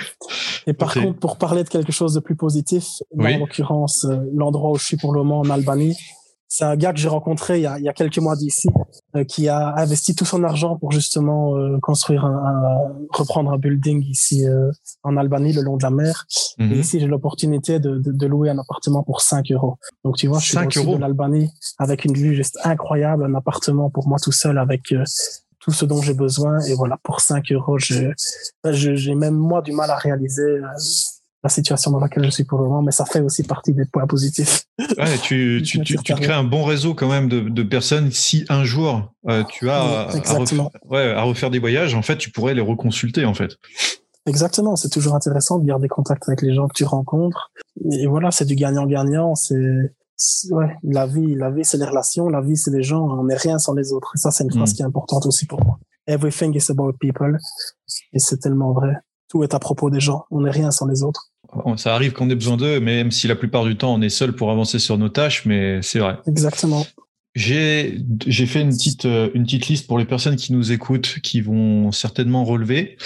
Et 0.67 0.75
par 0.75 0.93
contre, 0.93 1.19
pour 1.21 1.39
parler 1.39 1.65
de 1.65 1.71
quelque 1.71 1.91
chose 1.91 2.13
de 2.13 2.21
plus 2.21 2.37
positif, 2.37 2.85
en 3.19 3.39
l'occurrence, 3.39 4.05
euh, 4.05 4.19
l'endroit 4.35 4.73
où 4.73 4.77
je 4.77 4.85
suis 4.85 4.99
pour 4.99 5.15
le 5.15 5.23
moment 5.23 5.41
en 5.41 5.49
Albanie, 5.49 5.97
c'est 6.49 6.65
un 6.65 6.77
gars 6.77 6.93
que 6.93 6.99
j'ai 6.99 7.09
rencontré 7.09 7.59
il 7.59 7.63
y, 7.63 7.67
a, 7.67 7.79
il 7.79 7.85
y 7.85 7.89
a, 7.89 7.93
quelques 7.93 8.19
mois 8.19 8.37
d'ici, 8.37 8.69
euh, 9.17 9.25
qui 9.25 9.49
a 9.49 9.75
investi 9.77 10.15
tout 10.15 10.25
son 10.25 10.45
argent 10.45 10.77
pour 10.77 10.93
justement 10.93 11.57
euh, 11.57 11.79
construire 11.81 12.25
un, 12.25 12.93
reprendre 13.11 13.53
un 13.53 13.59
building 13.59 14.05
ici 14.05 14.47
euh, 14.47 14.71
en 15.03 15.17
Albanie, 15.17 15.53
le 15.53 15.63
long 15.63 15.77
de 15.77 15.83
la 15.83 15.91
mer. 15.91 16.27
Et 16.59 16.65
mhm. 16.65 16.73
ici, 16.75 17.01
j'ai 17.01 17.07
l'opportunité 17.07 17.81
de, 17.81 17.99
de, 17.99 18.13
de, 18.13 18.27
louer 18.27 18.51
un 18.51 18.59
appartement 18.59 19.03
pour 19.03 19.21
5 19.23 19.51
euros. 19.51 19.77
Donc 20.05 20.17
tu 20.17 20.29
vois, 20.29 20.39
je 20.39 20.47
suis 20.47 20.59
au 20.59 20.71
sud 20.71 20.91
de 20.91 20.97
l'Albanie 20.97 21.51
avec 21.79 22.05
une 22.05 22.15
vue 22.15 22.35
juste 22.35 22.59
incroyable, 22.65 23.25
un 23.25 23.35
appartement 23.35 23.91
pour 23.91 24.09
moi 24.09 24.19
tout 24.23 24.33
seul 24.33 24.59
avec 24.59 24.95
tout 25.61 25.73
ce 25.73 25.85
dont 25.85 26.01
j'ai 26.01 26.15
besoin. 26.15 26.61
Et 26.61 26.75
voilà, 26.75 26.97
pour 27.03 27.21
5 27.21 27.51
euros, 27.53 27.79
j'ai 27.79 29.15
même 29.15 29.35
moi 29.35 29.63
du 29.63 29.73
mal 29.73 29.91
à 29.91 29.97
réaliser 29.97 30.61
la 31.43 31.51
situation 31.51 31.91
dans 31.91 32.01
laquelle 32.01 32.25
je 32.25 32.31
suis 32.31 32.45
pour 32.45 32.59
le 32.59 32.65
moment, 32.65 32.83
mais 32.83 32.93
ça 32.93 33.05
fait 33.05 33.21
aussi 33.21 33.43
partie 33.43 33.73
des 33.73 33.85
points 33.85 34.07
positifs. 34.07 34.65
Ouais, 34.99 35.19
tu, 35.23 35.63
tu, 35.67 35.81
tu, 35.83 35.97
tu, 35.97 36.15
crées 36.15 36.33
un 36.33 36.45
bon 36.45 36.65
réseau 36.65 36.95
quand 36.95 37.09
même 37.09 37.29
de, 37.29 37.41
de 37.41 37.63
personnes. 37.63 38.11
Si 38.11 38.45
un 38.49 38.65
jour 38.65 39.13
euh, 39.29 39.45
tu 39.45 39.71
as 39.71 39.83
à, 39.83 40.05
refaire, 40.07 40.71
ouais, 40.87 41.13
à 41.13 41.23
refaire 41.23 41.51
des 41.51 41.59
voyages, 41.59 41.95
en 41.95 42.03
fait, 42.03 42.17
tu 42.17 42.31
pourrais 42.31 42.55
les 42.55 42.63
reconsulter 42.63 43.25
en 43.25 43.35
fait. 43.35 43.57
Exactement, 44.27 44.75
c'est 44.75 44.89
toujours 44.89 45.15
intéressant 45.15 45.59
de 45.59 45.67
garder 45.67 45.87
contact 45.87 46.25
avec 46.29 46.43
les 46.43 46.53
gens 46.53 46.67
que 46.67 46.75
tu 46.75 46.85
rencontres. 46.85 47.53
Et 47.93 48.09
voilà, 48.09 48.33
c'est 48.33 48.45
du 48.45 48.57
gagnant-gagnant. 48.57 49.37
C'est 49.37 49.93
ouais, 50.51 50.77
la 50.83 51.07
vie, 51.07 51.37
la 51.37 51.51
vie, 51.51 51.65
c'est 51.65 51.79
les 51.79 51.85
relations, 51.85 52.29
la 52.29 52.41
vie, 52.41 52.57
c'est 52.57 52.73
les 52.73 52.83
gens. 52.83 53.05
On 53.05 53.25
n'est 53.25 53.37
rien 53.37 53.59
sans 53.59 53.75
les 53.75 53.93
autres. 53.93 54.13
Et 54.17 54.19
ça, 54.19 54.33
c'est 54.33 54.43
une 54.43 54.53
phrase 54.53 54.73
mm. 54.73 54.75
qui 54.75 54.83
est 54.83 54.87
importante 54.87 55.27
aussi 55.27 55.47
pour 55.47 55.65
moi. 55.65 55.79
Everything 56.09 56.57
is 56.57 56.71
about 56.71 56.95
people. 57.01 57.39
Et 58.13 58.19
c'est 58.19 58.39
tellement 58.39 58.73
vrai. 58.73 58.95
Tout 59.29 59.43
est 59.43 59.55
à 59.55 59.59
propos 59.59 59.91
des 59.91 60.01
gens. 60.01 60.25
On 60.31 60.43
n'est 60.43 60.51
rien 60.51 60.71
sans 60.71 60.87
les 60.87 61.03
autres. 61.03 61.33
Ça 61.77 61.95
arrive 61.95 62.13
qu'on 62.13 62.29
ait 62.29 62.35
besoin 62.35 62.57
d'eux, 62.57 62.81
même 62.81 63.11
si 63.11 63.29
la 63.29 63.37
plupart 63.37 63.65
du 63.65 63.77
temps 63.77 63.95
on 63.95 64.03
est 64.03 64.09
seul 64.09 64.33
pour 64.33 64.51
avancer 64.51 64.79
sur 64.79 64.99
nos 64.99 65.09
tâches, 65.09 65.47
mais 65.47 65.81
c'est 65.83 66.01
vrai. 66.01 66.19
Exactement. 66.27 66.85
J'ai 67.35 67.99
fait 68.47 68.63
une 68.63 68.71
petite 68.71 69.05
euh, 69.05 69.29
une 69.35 69.45
petite 69.45 69.69
liste 69.69 69.87
pour 69.87 69.99
les 69.99 70.07
personnes 70.07 70.37
qui 70.37 70.55
nous 70.55 70.73
écoutent, 70.73 71.21
qui 71.23 71.43
vont 71.43 71.93
certainement 71.93 72.45
relever. 72.45 72.97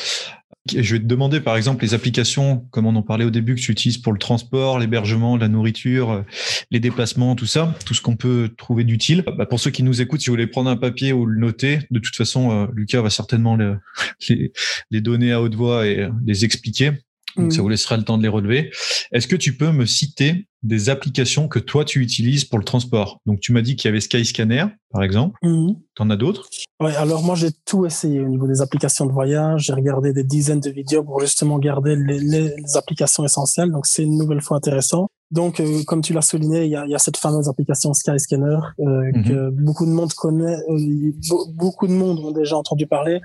Je 0.69 0.95
vais 0.95 1.01
te 1.01 1.07
demander 1.07 1.41
par 1.41 1.57
exemple 1.57 1.83
les 1.83 1.95
applications, 1.95 2.67
comme 2.71 2.87
on 2.87 2.95
en 2.95 3.03
parlait 3.03 3.25
au 3.25 3.31
début, 3.31 3.55
que 3.55 3.61
tu 3.61 3.73
utilises 3.73 3.97
pour 3.97 4.13
le 4.13 4.19
transport, 4.19 4.79
l'hébergement, 4.79 5.37
la 5.37 5.49
nourriture, 5.49 6.11
euh, 6.11 6.23
les 6.71 6.81
déplacements, 6.81 7.35
tout 7.35 7.47
ça, 7.47 7.75
tout 7.87 7.95
ce 7.95 8.03
qu'on 8.03 8.17
peut 8.17 8.51
trouver 8.59 8.85
d'utile. 8.85 9.25
Bah, 9.39 9.47
pour 9.47 9.59
ceux 9.59 9.71
qui 9.71 9.83
nous 9.83 10.03
écoutent, 10.03 10.21
si 10.21 10.27
vous 10.27 10.35
voulez 10.35 10.47
prendre 10.47 10.69
un 10.69 10.77
papier 10.77 11.15
ou 11.15 11.25
le 11.25 11.41
noter, 11.41 11.79
de 11.91 11.99
toute 11.99 12.15
façon, 12.15 12.51
euh, 12.53 12.67
Lucas 12.75 13.01
va 13.01 13.11
certainement 13.11 13.57
les, 14.29 14.53
les 14.91 15.01
donner 15.01 15.33
à 15.33 15.41
haute 15.41 15.55
voix 15.55 15.87
et 15.87 16.09
les 16.27 16.45
expliquer. 16.45 16.93
Donc, 17.41 17.53
ça 17.53 17.59
mm. 17.59 17.63
vous 17.63 17.69
laissera 17.69 17.97
le 17.97 18.05
temps 18.05 18.19
de 18.19 18.23
les 18.23 18.29
relever. 18.29 18.71
Est-ce 19.13 19.27
que 19.27 19.37
tu 19.37 19.57
peux 19.57 19.73
me 19.73 19.87
citer 19.87 20.47
des 20.63 20.91
applications 20.91 21.49
que 21.49 21.59
toi, 21.59 21.85
tu 21.85 22.01
utilises 22.01 22.45
pour 22.45 22.59
le 22.59 22.65
transport? 22.65 23.19
Donc, 23.27 23.41
tu 23.41 23.53
m'as 23.53 23.63
dit 23.63 23.77
qu'il 23.77 23.89
y 23.89 23.91
avait 23.91 24.01
Skyscanner, 24.01 24.67
par 24.93 25.03
exemple. 25.03 25.39
Mm. 25.43 25.73
Tu 25.95 26.03
en 26.03 26.11
as 26.11 26.17
d'autres? 26.17 26.49
Oui, 26.81 26.93
alors 26.97 27.23
moi, 27.23 27.35
j'ai 27.35 27.51
tout 27.65 27.87
essayé 27.87 28.21
au 28.21 28.29
niveau 28.29 28.47
des 28.47 28.61
applications 28.61 29.07
de 29.07 29.13
voyage. 29.13 29.65
J'ai 29.65 29.73
regardé 29.73 30.13
des 30.13 30.25
dizaines 30.25 30.61
de 30.61 30.71
vidéos 30.71 31.05
pour 31.05 31.21
justement 31.21 31.59
garder 31.59 31.97
les, 31.97 32.53
applications 32.77 33.25
essentielles. 33.25 33.71
Donc, 33.71 33.87
c'est 33.87 34.03
une 34.03 34.17
nouvelle 34.17 34.41
fois 34.41 34.57
intéressant. 34.57 35.09
Donc, 35.31 35.61
euh, 35.61 35.83
comme 35.87 36.03
tu 36.03 36.13
l'as 36.13 36.23
souligné, 36.23 36.65
il 36.65 36.71
y, 36.71 36.77
a, 36.77 36.85
il 36.85 36.91
y 36.91 36.95
a, 36.95 36.99
cette 36.99 37.17
fameuse 37.17 37.49
application 37.49 37.95
Skyscanner 37.95 38.47
euh, 38.47 38.85
mm-hmm. 38.85 39.29
que 39.29 39.51
beaucoup 39.51 39.87
de 39.87 39.93
monde 39.93 40.13
connaît, 40.13 40.57
euh, 40.69 41.13
beaucoup 41.55 41.87
de 41.87 41.93
monde 41.93 42.19
ont 42.19 42.33
déjà 42.33 42.57
entendu 42.57 42.87
parler. 42.87 43.21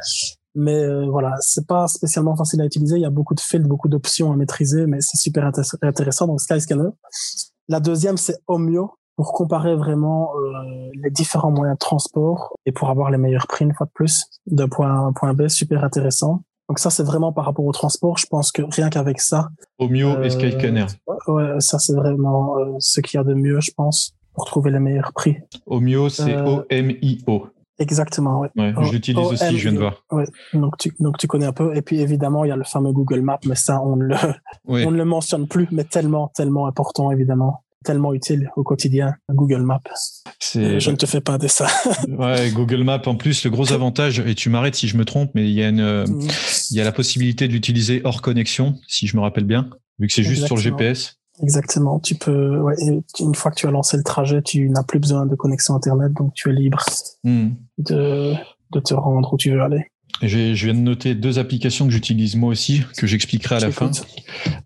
Mais 0.55 0.83
euh, 0.83 1.05
voilà, 1.09 1.35
c'est 1.41 1.67
pas 1.67 1.87
spécialement 1.87 2.35
facile 2.35 2.61
à 2.61 2.65
utiliser. 2.65 2.95
Il 2.95 3.01
y 3.01 3.05
a 3.05 3.09
beaucoup 3.09 3.35
de 3.35 3.41
fields, 3.41 3.67
beaucoup 3.67 3.89
d'options 3.89 4.31
à 4.31 4.35
maîtriser, 4.35 4.85
mais 4.87 4.97
c'est 5.01 5.17
super 5.17 5.45
intéressant. 5.81 6.27
Donc 6.27 6.41
Skyscanner. 6.41 6.89
La 7.67 7.79
deuxième, 7.79 8.17
c'est 8.17 8.37
Omio 8.47 8.91
pour 9.15 9.33
comparer 9.33 9.75
vraiment 9.75 10.31
euh, 10.35 10.89
les 11.03 11.09
différents 11.09 11.51
moyens 11.51 11.75
de 11.75 11.79
transport 11.79 12.53
et 12.65 12.71
pour 12.71 12.89
avoir 12.89 13.11
les 13.11 13.17
meilleurs 13.17 13.47
prix 13.47 13.65
une 13.65 13.73
fois 13.73 13.85
de 13.85 13.91
plus 13.93 14.25
d'un 14.45 14.67
point 14.67 14.89
A 14.89 14.93
à 14.93 14.99
un 14.99 15.13
point 15.13 15.33
B. 15.33 15.47
Super 15.47 15.83
intéressant. 15.83 16.43
Donc 16.67 16.79
ça, 16.79 16.89
c'est 16.89 17.03
vraiment 17.03 17.31
par 17.31 17.45
rapport 17.45 17.65
au 17.65 17.71
transport. 17.71 18.17
Je 18.17 18.25
pense 18.25 18.51
que 18.51 18.63
rien 18.63 18.89
qu'avec 18.89 19.21
ça. 19.21 19.49
Omio 19.77 20.21
et 20.21 20.25
euh, 20.25 20.29
Skyscanner. 20.29 20.85
Ouais, 21.27 21.59
ça 21.59 21.79
c'est 21.79 21.93
vraiment 21.93 22.57
euh, 22.57 22.75
ce 22.79 23.01
qu'il 23.01 23.17
y 23.17 23.21
a 23.21 23.23
de 23.23 23.33
mieux, 23.33 23.59
je 23.61 23.71
pense, 23.75 24.13
pour 24.33 24.45
trouver 24.45 24.71
les 24.71 24.79
meilleurs 24.79 25.13
prix. 25.13 25.37
Omio, 25.65 26.09
c'est 26.09 26.35
O-M-I-O. 26.35 27.47
Exactement, 27.77 28.41
oui. 28.41 28.47
Ouais, 28.55 28.73
je 28.85 28.91
l'utilise 28.91 29.25
aussi, 29.25 29.57
je 29.57 29.63
viens 29.63 29.73
de 29.73 29.79
voir. 29.79 30.03
Ouais, 30.11 30.25
donc 30.53 30.77
tu, 30.77 30.93
donc 30.99 31.17
tu 31.17 31.27
connais 31.27 31.45
un 31.45 31.51
peu. 31.51 31.75
Et 31.75 31.81
puis 31.81 31.99
évidemment, 31.99 32.45
il 32.45 32.49
y 32.49 32.51
a 32.51 32.55
le 32.55 32.63
fameux 32.63 32.91
Google 32.91 33.21
Maps, 33.21 33.39
mais 33.45 33.55
ça, 33.55 33.81
on 33.81 33.97
ne 33.97 34.05
le, 34.05 34.15
on 34.67 34.91
ne 34.91 34.97
le 34.97 35.05
mentionne 35.05 35.47
plus, 35.47 35.67
mais 35.71 35.83
tellement, 35.83 36.31
tellement 36.35 36.67
important, 36.67 37.11
évidemment. 37.11 37.61
Tellement 37.83 38.15
utile 38.15 38.49
au 38.55 38.63
quotidien, 38.63 39.13
Google 39.29 39.61
Maps. 39.61 39.79
Je 40.41 40.89
ne 40.89 40.95
te 40.95 41.05
fais 41.05 41.21
pas 41.21 41.37
de 41.37 41.47
ça. 41.47 41.67
ouais, 42.07 42.49
Google 42.49 42.83
Maps, 42.83 43.03
en 43.05 43.15
plus, 43.15 43.43
le 43.43 43.51
gros 43.51 43.73
avantage, 43.73 44.19
et 44.21 44.33
tu 44.33 44.49
m'arrêtes 44.49 44.73
si 44.73 44.87
je 44.87 44.97
me 44.97 45.05
trompe, 45.05 45.29
mais 45.35 45.43
il 45.43 45.53
y 45.53 45.61
a 45.61 45.69
une, 45.69 46.05
mm. 46.05 46.27
il 46.71 46.77
y 46.77 46.81
a 46.81 46.83
la 46.83 46.91
possibilité 46.91 47.47
de 47.47 47.53
l'utiliser 47.53 48.01
hors 48.03 48.23
connexion, 48.23 48.79
si 48.87 49.05
je 49.05 49.15
me 49.15 49.21
rappelle 49.21 49.43
bien, 49.43 49.69
vu 49.99 50.07
que 50.07 50.13
c'est 50.13 50.23
juste 50.23 50.47
sur 50.47 50.55
le 50.55 50.61
GPS. 50.61 51.19
Exactement. 51.41 51.99
Tu 51.99 52.15
peux, 52.15 52.59
ouais, 52.59 52.75
une 53.19 53.35
fois 53.35 53.51
que 53.51 53.55
tu 53.55 53.67
as 53.67 53.71
lancé 53.71 53.97
le 53.97 54.03
trajet, 54.03 54.41
tu 54.41 54.69
n'as 54.69 54.83
plus 54.83 54.99
besoin 54.99 55.25
de 55.25 55.35
connexion 55.35 55.75
Internet, 55.75 56.13
donc 56.13 56.33
tu 56.33 56.49
es 56.49 56.53
libre 56.53 56.83
hmm. 57.23 57.49
de, 57.77 58.33
de 58.71 58.79
te 58.79 58.93
rendre 58.93 59.33
où 59.33 59.37
tu 59.37 59.51
veux 59.51 59.61
aller. 59.61 59.91
Je, 60.21 60.53
viens 60.53 60.73
de 60.73 60.79
noter 60.79 61.13
deux 61.13 61.39
applications 61.39 61.85
que 61.85 61.91
j'utilise 61.91 62.37
moi 62.37 62.49
aussi, 62.49 62.83
que 62.97 63.05
j'expliquerai 63.05 63.55
à 63.55 63.59
la 63.59 63.71
fin. 63.71 63.91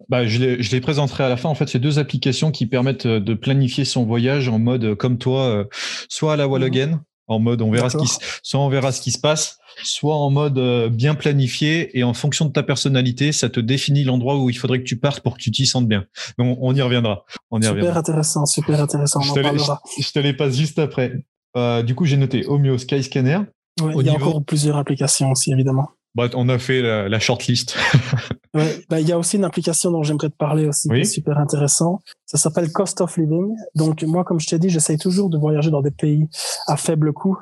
Bah, 0.07 0.27
je, 0.27 0.37
les, 0.37 0.61
je 0.61 0.71
les 0.71 0.79
présenterai 0.79 1.23
à 1.23 1.29
la 1.29 1.37
fin. 1.37 1.49
En 1.49 1.55
fait, 1.55 1.67
c'est 1.67 1.79
deux 1.79 1.97
applications 1.97 2.51
qui 2.51 2.67
permettent 2.67 3.07
de 3.07 3.33
planifier 3.33 3.83
son 3.83 4.05
voyage 4.05 4.47
en 4.47 4.59
mode 4.59 4.93
comme 4.95 5.17
toi, 5.17 5.45
euh, 5.45 5.65
soit 6.07 6.33
à 6.33 6.35
la 6.35 6.47
wall 6.47 6.63
mhm. 6.65 6.99
En 7.29 7.39
mode 7.39 7.61
on 7.61 7.71
verra 7.71 7.89
ce 7.89 7.97
qui, 7.97 8.07
soit 8.43 8.59
on 8.59 8.69
verra 8.69 8.91
ce 8.91 9.01
qui 9.01 9.11
se 9.11 9.19
passe, 9.19 9.59
soit 9.83 10.15
en 10.15 10.29
mode 10.29 10.57
euh, 10.57 10.89
bien 10.89 11.15
planifié 11.15 11.97
et 11.97 12.03
en 12.03 12.13
fonction 12.13 12.45
de 12.45 12.51
ta 12.51 12.63
personnalité, 12.63 13.31
ça 13.31 13.49
te 13.49 13.59
définit 13.59 14.03
l'endroit 14.03 14.37
où 14.37 14.49
il 14.49 14.57
faudrait 14.57 14.79
que 14.79 14.85
tu 14.85 14.97
partes 14.97 15.21
pour 15.21 15.37
que 15.37 15.41
tu 15.41 15.51
t'y 15.51 15.65
sentes 15.65 15.87
bien. 15.87 16.05
On, 16.37 16.57
on, 16.59 16.75
y 16.75 16.81
reviendra. 16.81 17.23
On 17.51 17.61
y 17.61 17.65
super 17.65 17.97
intéressant, 17.97 18.45
super 18.45 18.81
intéressant. 18.81 19.21
je, 19.21 19.33
te 19.33 19.39
les, 19.39 19.57
je, 20.03 20.11
te 20.11 20.19
les 20.19 20.33
passe 20.33 20.57
juste 20.57 20.79
après. 20.79 21.23
Euh, 21.55 21.83
du 21.83 21.95
coup, 21.95 22.05
j'ai 22.05 22.17
noté 22.17 22.45
Omio 22.47 22.77
Skyscanner. 22.77 23.39
Ouais, 23.81 23.93
il 23.99 24.05
y 24.05 24.09
a 24.09 24.13
encore 24.13 24.43
plusieurs 24.43 24.77
applications 24.77 25.31
aussi, 25.31 25.51
évidemment. 25.53 25.89
Bah, 26.15 26.27
on 26.33 26.49
a 26.49 26.57
fait 26.57 26.81
la, 26.81 27.07
la 27.07 27.19
shortlist. 27.19 27.77
ouais, 28.55 28.83
bah, 28.89 28.99
il 28.99 29.07
y 29.07 29.11
a 29.11 29.17
aussi 29.17 29.37
une 29.37 29.43
application 29.43 29.91
dont 29.91 30.01
j'aimerais 30.01 30.29
te 30.29 30.35
parler 30.35 30.65
aussi, 30.65 30.89
qui 30.89 30.95
est 30.95 31.03
super 31.03 31.37
intéressant. 31.37 32.01
Ça 32.25 32.37
s'appelle 32.37 32.71
Cost 32.71 33.01
of 33.01 33.15
Living. 33.17 33.55
Donc 33.75 34.01
moi, 34.03 34.23
comme 34.23 34.39
je 34.39 34.47
t'ai 34.47 34.57
dit, 34.57 34.69
j'essaye 34.69 34.97
toujours 34.97 35.29
de 35.29 35.37
voyager 35.37 35.69
dans 35.69 35.81
des 35.81 35.91
pays 35.91 36.27
à 36.67 36.77
faible 36.77 37.13
coût 37.13 37.37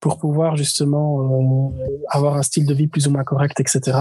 pour 0.00 0.18
pouvoir 0.18 0.56
justement 0.56 1.70
euh, 1.70 1.86
avoir 2.10 2.36
un 2.36 2.42
style 2.42 2.66
de 2.66 2.74
vie 2.74 2.88
plus 2.88 3.06
ou 3.06 3.12
moins 3.12 3.24
correct, 3.24 3.60
etc. 3.60 3.98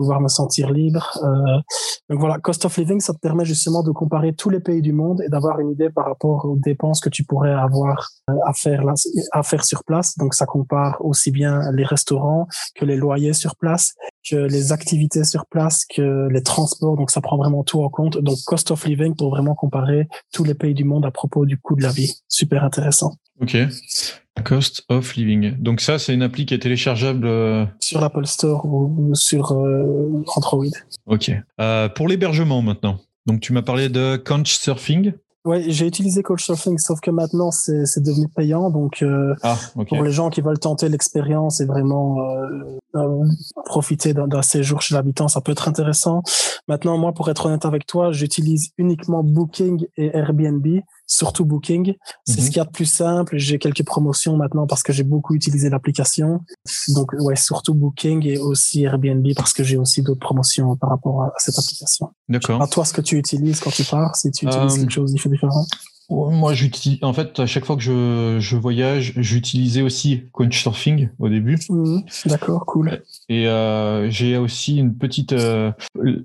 Pouvoir 0.00 0.22
me 0.22 0.28
sentir 0.28 0.70
libre. 0.70 1.10
Euh, 1.22 1.60
donc 2.08 2.20
voilà, 2.20 2.38
Cost 2.38 2.64
of 2.64 2.74
Living, 2.78 3.00
ça 3.00 3.12
te 3.12 3.18
permet 3.18 3.44
justement 3.44 3.82
de 3.82 3.90
comparer 3.90 4.32
tous 4.32 4.48
les 4.48 4.60
pays 4.60 4.80
du 4.80 4.94
monde 4.94 5.20
et 5.20 5.28
d'avoir 5.28 5.60
une 5.60 5.70
idée 5.72 5.90
par 5.90 6.06
rapport 6.06 6.46
aux 6.46 6.56
dépenses 6.56 7.00
que 7.00 7.10
tu 7.10 7.22
pourrais 7.22 7.52
avoir 7.52 8.08
euh, 8.30 8.32
à 8.46 8.54
faire 8.54 8.82
là, 8.82 8.94
à 9.32 9.42
faire 9.42 9.62
sur 9.62 9.84
place. 9.84 10.16
Donc 10.16 10.32
ça 10.32 10.46
compare 10.46 10.96
aussi 11.04 11.30
bien 11.30 11.70
les 11.72 11.84
restaurants 11.84 12.46
que 12.74 12.86
les 12.86 12.96
loyers 12.96 13.34
sur 13.34 13.56
place, 13.56 13.92
que 14.26 14.36
les 14.36 14.72
activités 14.72 15.24
sur 15.24 15.44
place, 15.44 15.84
que 15.84 16.28
les 16.28 16.42
transports. 16.42 16.96
Donc 16.96 17.10
ça 17.10 17.20
prend 17.20 17.36
vraiment 17.36 17.62
tout 17.62 17.82
en 17.82 17.90
compte. 17.90 18.16
Donc 18.16 18.38
Cost 18.46 18.70
of 18.70 18.86
Living 18.86 19.14
pour 19.14 19.28
vraiment 19.28 19.54
comparer 19.54 20.08
tous 20.32 20.44
les 20.44 20.54
pays 20.54 20.72
du 20.72 20.84
monde 20.84 21.04
à 21.04 21.10
propos 21.10 21.44
du 21.44 21.58
coût 21.58 21.76
de 21.76 21.82
la 21.82 21.90
vie. 21.90 22.10
Super 22.26 22.64
intéressant. 22.64 23.16
Ok. 23.40 23.56
Cost 24.44 24.84
of 24.88 25.14
Living. 25.16 25.56
Donc 25.58 25.80
ça, 25.80 25.98
c'est 25.98 26.14
une 26.14 26.22
appli 26.22 26.46
qui 26.46 26.54
est 26.54 26.58
téléchargeable 26.58 27.26
euh, 27.26 27.66
sur 27.80 28.00
l'Apple 28.00 28.26
Store 28.26 28.64
ou, 28.64 29.14
sur 29.14 29.52
euh, 29.52 30.24
Android. 30.36 30.64
Ok. 31.06 31.30
Euh, 31.60 31.88
pour 31.88 32.08
l'hébergement 32.08 32.62
maintenant. 32.62 32.98
Donc 33.26 33.40
tu 33.40 33.52
m'as 33.52 33.62
parlé 33.62 33.88
de 33.88 34.16
Couchsurfing. 34.16 35.12
Oui, 35.46 35.64
j'ai 35.72 35.86
utilisé 35.86 36.22
Couchsurfing, 36.22 36.78
sauf 36.78 37.00
que 37.00 37.10
maintenant 37.10 37.50
c'est 37.50 38.02
devenu 38.02 38.28
payant. 38.28 38.70
Donc 38.70 39.02
ah, 39.42 39.56
pour 39.88 40.02
les 40.02 40.12
gens 40.12 40.28
qui 40.28 40.42
veulent 40.42 40.58
tenter 40.58 40.88
l'expérience 40.90 41.60
et 41.60 41.64
vraiment 41.64 42.18
profiter 43.64 44.12
d'un 44.12 44.42
séjour 44.42 44.82
chez 44.82 44.94
l'habitant, 44.94 45.28
ça 45.28 45.40
peut 45.40 45.52
être 45.52 45.66
intéressant. 45.66 46.22
Maintenant, 46.68 46.98
moi, 46.98 47.12
pour 47.12 47.30
être 47.30 47.46
honnête 47.46 47.64
avec 47.64 47.86
toi, 47.86 48.12
j'utilise 48.12 48.72
uniquement 48.76 49.22
Booking 49.22 49.86
et 49.96 50.14
Airbnb, 50.14 50.66
surtout 51.10 51.44
Booking. 51.44 51.94
C'est 52.24 52.34
ce 52.34 52.40
mhm. 52.40 52.46
qu'il 52.46 52.56
y 52.56 52.60
a 52.60 52.64
de 52.64 52.70
plus 52.70 52.86
simple. 52.86 53.36
J'ai 53.36 53.58
quelques 53.58 53.84
promotions 53.84 54.36
maintenant 54.36 54.66
parce 54.66 54.82
que 54.82 54.92
j'ai 54.92 55.02
beaucoup 55.02 55.34
utilisé 55.34 55.68
l'application. 55.68 56.40
Donc 56.94 57.12
ouais, 57.18 57.36
surtout 57.36 57.74
Booking 57.74 58.24
et 58.26 58.38
aussi 58.38 58.84
Airbnb 58.84 59.26
parce 59.36 59.52
que 59.52 59.64
j'ai 59.64 59.76
aussi 59.76 60.02
d'autres 60.02 60.20
promotions 60.20 60.76
par 60.76 60.90
rapport 60.90 61.22
à 61.24 61.32
cette 61.38 61.58
application. 61.58 62.10
D'accord. 62.28 62.62
À 62.62 62.68
toi, 62.68 62.84
ce 62.84 62.92
que 62.92 63.00
tu 63.00 63.18
utilises 63.18 63.60
quand 63.60 63.70
tu 63.70 63.84
pars, 63.84 64.14
si 64.16 64.30
tu 64.30 64.46
utilises 64.46 64.78
quelque 64.78 64.92
chose 64.92 65.12
différent. 65.12 65.66
Moi, 66.08 66.54
j'utilise. 66.54 66.98
En 67.02 67.12
fait, 67.12 67.38
à 67.38 67.46
chaque 67.46 67.64
fois 67.64 67.76
que 67.76 67.82
je, 67.82 68.38
je 68.40 68.56
voyage, 68.56 69.12
j'utilisais 69.16 69.82
aussi 69.82 70.24
Couchsurfing 70.32 71.08
au 71.20 71.28
début. 71.28 71.56
Mmh, 71.68 72.00
d'accord, 72.26 72.66
cool. 72.66 73.02
Et 73.28 73.46
euh, 73.46 74.10
j'ai 74.10 74.36
aussi 74.36 74.78
une 74.78 74.96
petite, 74.96 75.32
euh, 75.32 75.70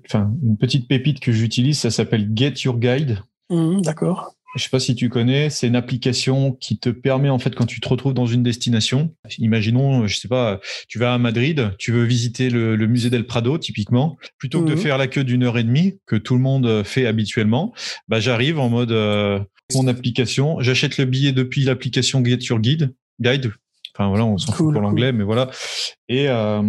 enfin, 0.07 0.31
une 0.43 0.57
petite 0.57 0.87
pépite 0.87 1.19
que 1.19 1.31
j'utilise. 1.31 1.79
Ça 1.79 1.91
s'appelle 1.91 2.31
Get 2.35 2.53
Your 2.63 2.79
Guide. 2.79 3.19
Mmh, 3.51 3.81
d'accord. 3.81 4.34
Je 4.55 4.63
sais 4.63 4.69
pas 4.69 4.79
si 4.79 4.95
tu 4.95 5.09
connais, 5.09 5.49
c'est 5.49 5.67
une 5.67 5.75
application 5.75 6.53
qui 6.53 6.77
te 6.77 6.89
permet 6.89 7.29
en 7.29 7.39
fait 7.39 7.55
quand 7.55 7.65
tu 7.65 7.81
te 7.81 7.89
retrouves 7.89 8.13
dans 8.13 8.25
une 8.25 8.41
destination, 8.41 9.13
imaginons, 9.37 10.07
je 10.07 10.17
sais 10.17 10.27
pas, 10.27 10.59
tu 10.87 10.97
vas 10.97 11.13
à 11.13 11.17
Madrid, 11.17 11.73
tu 11.77 11.91
veux 11.91 12.03
visiter 12.03 12.49
le, 12.49 12.75
musée 12.87 13.09
del 13.09 13.25
Prado 13.25 13.57
typiquement, 13.57 14.17
plutôt 14.37 14.63
que 14.63 14.69
de 14.69 14.75
mmh. 14.75 14.77
faire 14.77 14.97
la 14.97 15.07
queue 15.07 15.23
d'une 15.23 15.43
heure 15.43 15.57
et 15.57 15.63
demie 15.63 15.99
que 16.05 16.15
tout 16.15 16.35
le 16.35 16.41
monde 16.41 16.83
fait 16.83 17.05
habituellement, 17.05 17.73
bah 18.07 18.19
j'arrive 18.19 18.59
en 18.59 18.69
mode 18.69 18.91
euh, 18.91 19.39
mon 19.73 19.87
application, 19.87 20.59
j'achète 20.61 20.97
le 20.97 21.05
billet 21.05 21.31
depuis 21.31 21.63
l'application 21.63 22.23
Get 22.23 22.39
Your 22.49 22.59
Guide, 22.59 22.93
Guide. 23.19 23.51
Enfin 23.97 24.09
voilà, 24.09 24.25
on 24.25 24.37
s'en 24.37 24.51
fout 24.51 24.73
pour 24.73 24.81
l'anglais, 24.81 25.11
mais 25.13 25.23
voilà. 25.23 25.49
Et 26.09 26.27
euh, 26.27 26.61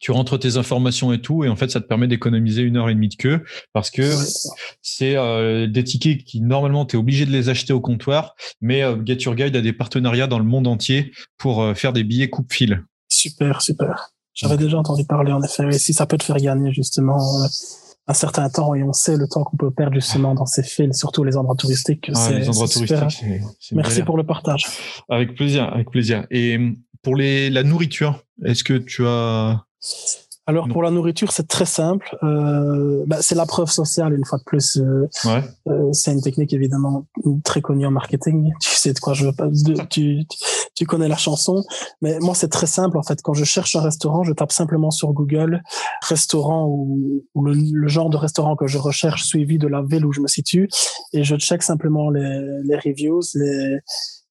tu 0.00 0.10
rentres 0.10 0.38
tes 0.38 0.56
informations 0.56 1.12
et 1.12 1.20
tout, 1.20 1.44
et 1.44 1.48
en 1.48 1.56
fait, 1.56 1.70
ça 1.70 1.80
te 1.80 1.86
permet 1.86 2.08
d'économiser 2.08 2.62
une 2.62 2.76
heure 2.76 2.88
et 2.88 2.94
demie 2.94 3.08
de 3.08 3.16
queue 3.16 3.44
parce 3.72 3.90
que 3.90 4.02
c'est 4.82 5.16
euh, 5.16 5.66
des 5.66 5.84
tickets 5.84 6.22
qui 6.24 6.40
normalement 6.40 6.84
tu 6.84 6.96
es 6.96 6.98
obligé 6.98 7.26
de 7.26 7.30
les 7.30 7.48
acheter 7.48 7.72
au 7.72 7.80
comptoir, 7.80 8.34
mais 8.60 8.82
euh, 8.82 8.96
Get 9.04 9.18
Your 9.20 9.34
Guide 9.34 9.56
a 9.56 9.60
des 9.60 9.72
partenariats 9.72 10.26
dans 10.26 10.38
le 10.38 10.44
monde 10.44 10.66
entier 10.66 11.12
pour 11.38 11.74
faire 11.74 11.92
des 11.92 12.04
billets 12.04 12.30
coupe-fil. 12.30 12.84
Super, 13.08 13.62
super. 13.62 14.10
J'avais 14.34 14.58
déjà 14.58 14.78
entendu 14.78 15.04
parler 15.04 15.32
en 15.32 15.42
effet. 15.42 15.68
Et 15.68 15.78
si 15.78 15.94
ça 15.94 16.06
peut 16.06 16.18
te 16.18 16.24
faire 16.24 16.36
gagner 16.36 16.72
justement 16.72 17.18
un 18.08 18.14
certain 18.14 18.48
temps 18.48 18.74
et 18.74 18.82
on 18.82 18.92
sait 18.92 19.16
le 19.16 19.26
temps 19.26 19.42
qu'on 19.42 19.56
peut 19.56 19.70
perdre 19.70 19.94
justement 19.94 20.34
dans 20.34 20.46
ces 20.46 20.62
fils, 20.62 20.96
surtout 20.96 21.24
les 21.24 21.36
endroits 21.36 21.56
touristiques. 21.56 22.10
Ah, 22.14 22.30
les 22.30 22.48
endroits 22.48 22.68
touristiques, 22.68 23.24
Merci 23.72 24.02
pour 24.02 24.16
le 24.16 24.24
partage. 24.24 24.66
Avec 25.08 25.34
plaisir, 25.34 25.64
avec 25.72 25.90
plaisir. 25.90 26.26
Et 26.30 26.58
pour 27.02 27.16
les, 27.16 27.50
la 27.50 27.62
nourriture, 27.62 28.22
est-ce 28.44 28.62
que 28.62 28.74
tu 28.74 29.06
as 29.06 29.64
alors 30.48 30.68
pour 30.68 30.84
la 30.84 30.92
nourriture, 30.92 31.32
c'est 31.32 31.48
très 31.48 31.66
simple. 31.66 32.16
Euh, 32.22 33.02
bah, 33.08 33.16
c'est 33.20 33.34
la 33.34 33.46
preuve 33.46 33.68
sociale 33.68 34.14
une 34.14 34.24
fois 34.24 34.38
de 34.38 34.44
plus. 34.44 34.76
Euh, 34.76 35.08
ouais. 35.24 35.42
euh, 35.66 35.92
c'est 35.92 36.12
une 36.12 36.22
technique 36.22 36.52
évidemment 36.52 37.04
très 37.42 37.60
connue 37.60 37.84
en 37.84 37.90
marketing. 37.90 38.52
Tu 38.60 38.74
sais 38.74 38.92
de 38.92 38.98
quoi 39.00 39.12
je 39.12 39.26
veux 39.26 39.32
pas. 39.32 39.48
tu, 39.90 40.24
tu 40.74 40.86
connais 40.86 41.08
la 41.08 41.16
chanson, 41.16 41.64
mais 42.00 42.18
moi 42.20 42.34
c'est 42.34 42.48
très 42.48 42.68
simple 42.68 42.96
en 42.96 43.02
fait. 43.02 43.20
Quand 43.22 43.34
je 43.34 43.44
cherche 43.44 43.74
un 43.74 43.80
restaurant, 43.80 44.22
je 44.22 44.32
tape 44.32 44.52
simplement 44.52 44.92
sur 44.92 45.12
Google 45.12 45.62
restaurant 46.02 46.66
ou, 46.68 47.24
le, 47.34 47.52
le, 47.52 47.88
genre 47.88 48.10
de 48.10 48.16
restaurant 48.16 48.54
que 48.54 48.68
je 48.68 48.78
recherche 48.78 49.24
suivi 49.24 49.58
de 49.58 49.66
la 49.66 49.82
ville 49.82 50.06
où 50.06 50.12
je 50.12 50.20
me 50.20 50.28
situe 50.28 50.68
et 51.12 51.24
je 51.24 51.34
check 51.36 51.62
simplement 51.64 52.10
les, 52.10 52.60
les 52.64 52.76
reviews, 52.76 53.22
les 53.34 53.78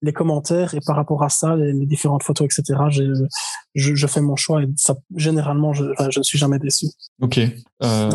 les 0.02 0.14
commentaires 0.14 0.74
et 0.74 0.80
par 0.86 0.96
rapport 0.96 1.24
à 1.24 1.30
ça, 1.30 1.56
les, 1.56 1.86
différentes 1.86 2.24
photos, 2.24 2.48
etc. 2.48 2.80
Je, 2.90 3.96
je, 3.96 4.08
fais 4.08 4.22
mon 4.22 4.36
choix 4.36 4.64
et 4.64 4.68
ça, 4.76 4.96
généralement, 5.16 5.74
je, 5.74 5.86
je 6.10 6.20
ne 6.20 6.24
suis 6.24 6.38
jamais 6.38 6.60
déçu. 6.60 6.88
Ok. 7.22 7.40
Euh, 7.84 8.10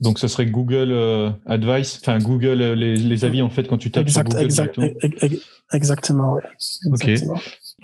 donc, 0.00 0.18
ce 0.18 0.28
serait 0.28 0.46
Google 0.46 0.90
euh, 0.90 1.30
Advice, 1.46 2.00
enfin 2.00 2.18
Google 2.18 2.60
euh, 2.60 2.74
les, 2.74 2.96
les, 2.96 3.24
avis 3.24 3.40
en 3.40 3.50
fait 3.50 3.68
quand 3.68 3.78
tu 3.78 3.90
tapes 3.90 4.08
sur 4.08 4.22
Google. 4.24 4.44
Exact, 4.44 4.78
exactement. 5.72 6.34
Ouais. 6.34 6.42
Ok. 6.86 7.10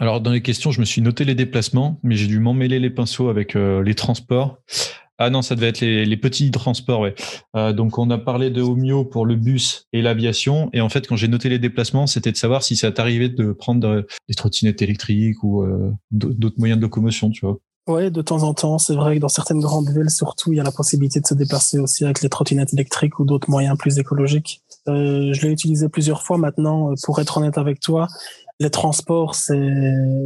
Alors 0.00 0.20
dans 0.20 0.30
les 0.30 0.42
questions, 0.42 0.70
je 0.70 0.80
me 0.80 0.84
suis 0.84 1.00
noté 1.00 1.24
les 1.24 1.34
déplacements, 1.34 1.98
mais 2.02 2.14
j'ai 2.14 2.26
dû 2.26 2.38
m'emmêler 2.38 2.78
les 2.78 2.90
pinceaux 2.90 3.28
avec 3.28 3.54
les 3.54 3.94
transports. 3.94 4.58
Ah 5.20 5.30
non, 5.30 5.42
ça 5.42 5.56
devait 5.56 5.68
être 5.68 5.80
les, 5.80 6.16
petits 6.16 6.52
transports, 6.52 7.00
ouais. 7.00 7.14
Euh, 7.56 7.72
donc 7.72 7.98
on 7.98 8.08
a 8.10 8.18
parlé 8.18 8.50
de 8.50 8.62
Omio 8.62 9.04
pour 9.04 9.26
le 9.26 9.34
bus 9.34 9.88
et 9.92 10.00
l'aviation. 10.00 10.70
Et 10.72 10.80
en 10.80 10.88
fait, 10.88 11.08
quand 11.08 11.16
j'ai 11.16 11.26
noté 11.26 11.48
les 11.48 11.58
déplacements, 11.58 12.06
c'était 12.06 12.30
de 12.30 12.36
savoir 12.36 12.62
si 12.62 12.76
ça 12.76 12.92
t'arrivait 12.92 13.28
de 13.28 13.52
prendre 13.52 14.06
des 14.28 14.34
trottinettes 14.34 14.80
électriques 14.80 15.42
ou 15.42 15.62
euh, 15.62 15.92
d'autres 16.12 16.58
moyens 16.58 16.78
de 16.78 16.82
locomotion, 16.84 17.30
tu 17.30 17.44
vois. 17.44 17.58
Oui, 17.88 18.10
de 18.10 18.22
temps 18.22 18.42
en 18.42 18.54
temps, 18.54 18.78
c'est 18.78 18.94
vrai 18.94 19.16
que 19.16 19.20
dans 19.20 19.28
certaines 19.28 19.60
grandes 19.60 19.88
villes, 19.88 20.10
surtout, 20.10 20.52
il 20.52 20.56
y 20.56 20.60
a 20.60 20.62
la 20.62 20.70
possibilité 20.70 21.20
de 21.20 21.26
se 21.26 21.34
déplacer 21.34 21.78
aussi 21.78 22.04
avec 22.04 22.22
les 22.22 22.28
trottinettes 22.28 22.74
électriques 22.74 23.18
ou 23.18 23.24
d'autres 23.24 23.50
moyens 23.50 23.78
plus 23.78 23.98
écologiques. 23.98 24.62
Euh, 24.88 25.32
je 25.32 25.46
l'ai 25.46 25.52
utilisé 25.52 25.88
plusieurs 25.88 26.22
fois 26.22 26.38
maintenant. 26.38 26.92
Pour 27.02 27.18
être 27.18 27.38
honnête 27.38 27.56
avec 27.56 27.80
toi, 27.80 28.06
les 28.60 28.70
transports, 28.70 29.34
c'est 29.34 29.72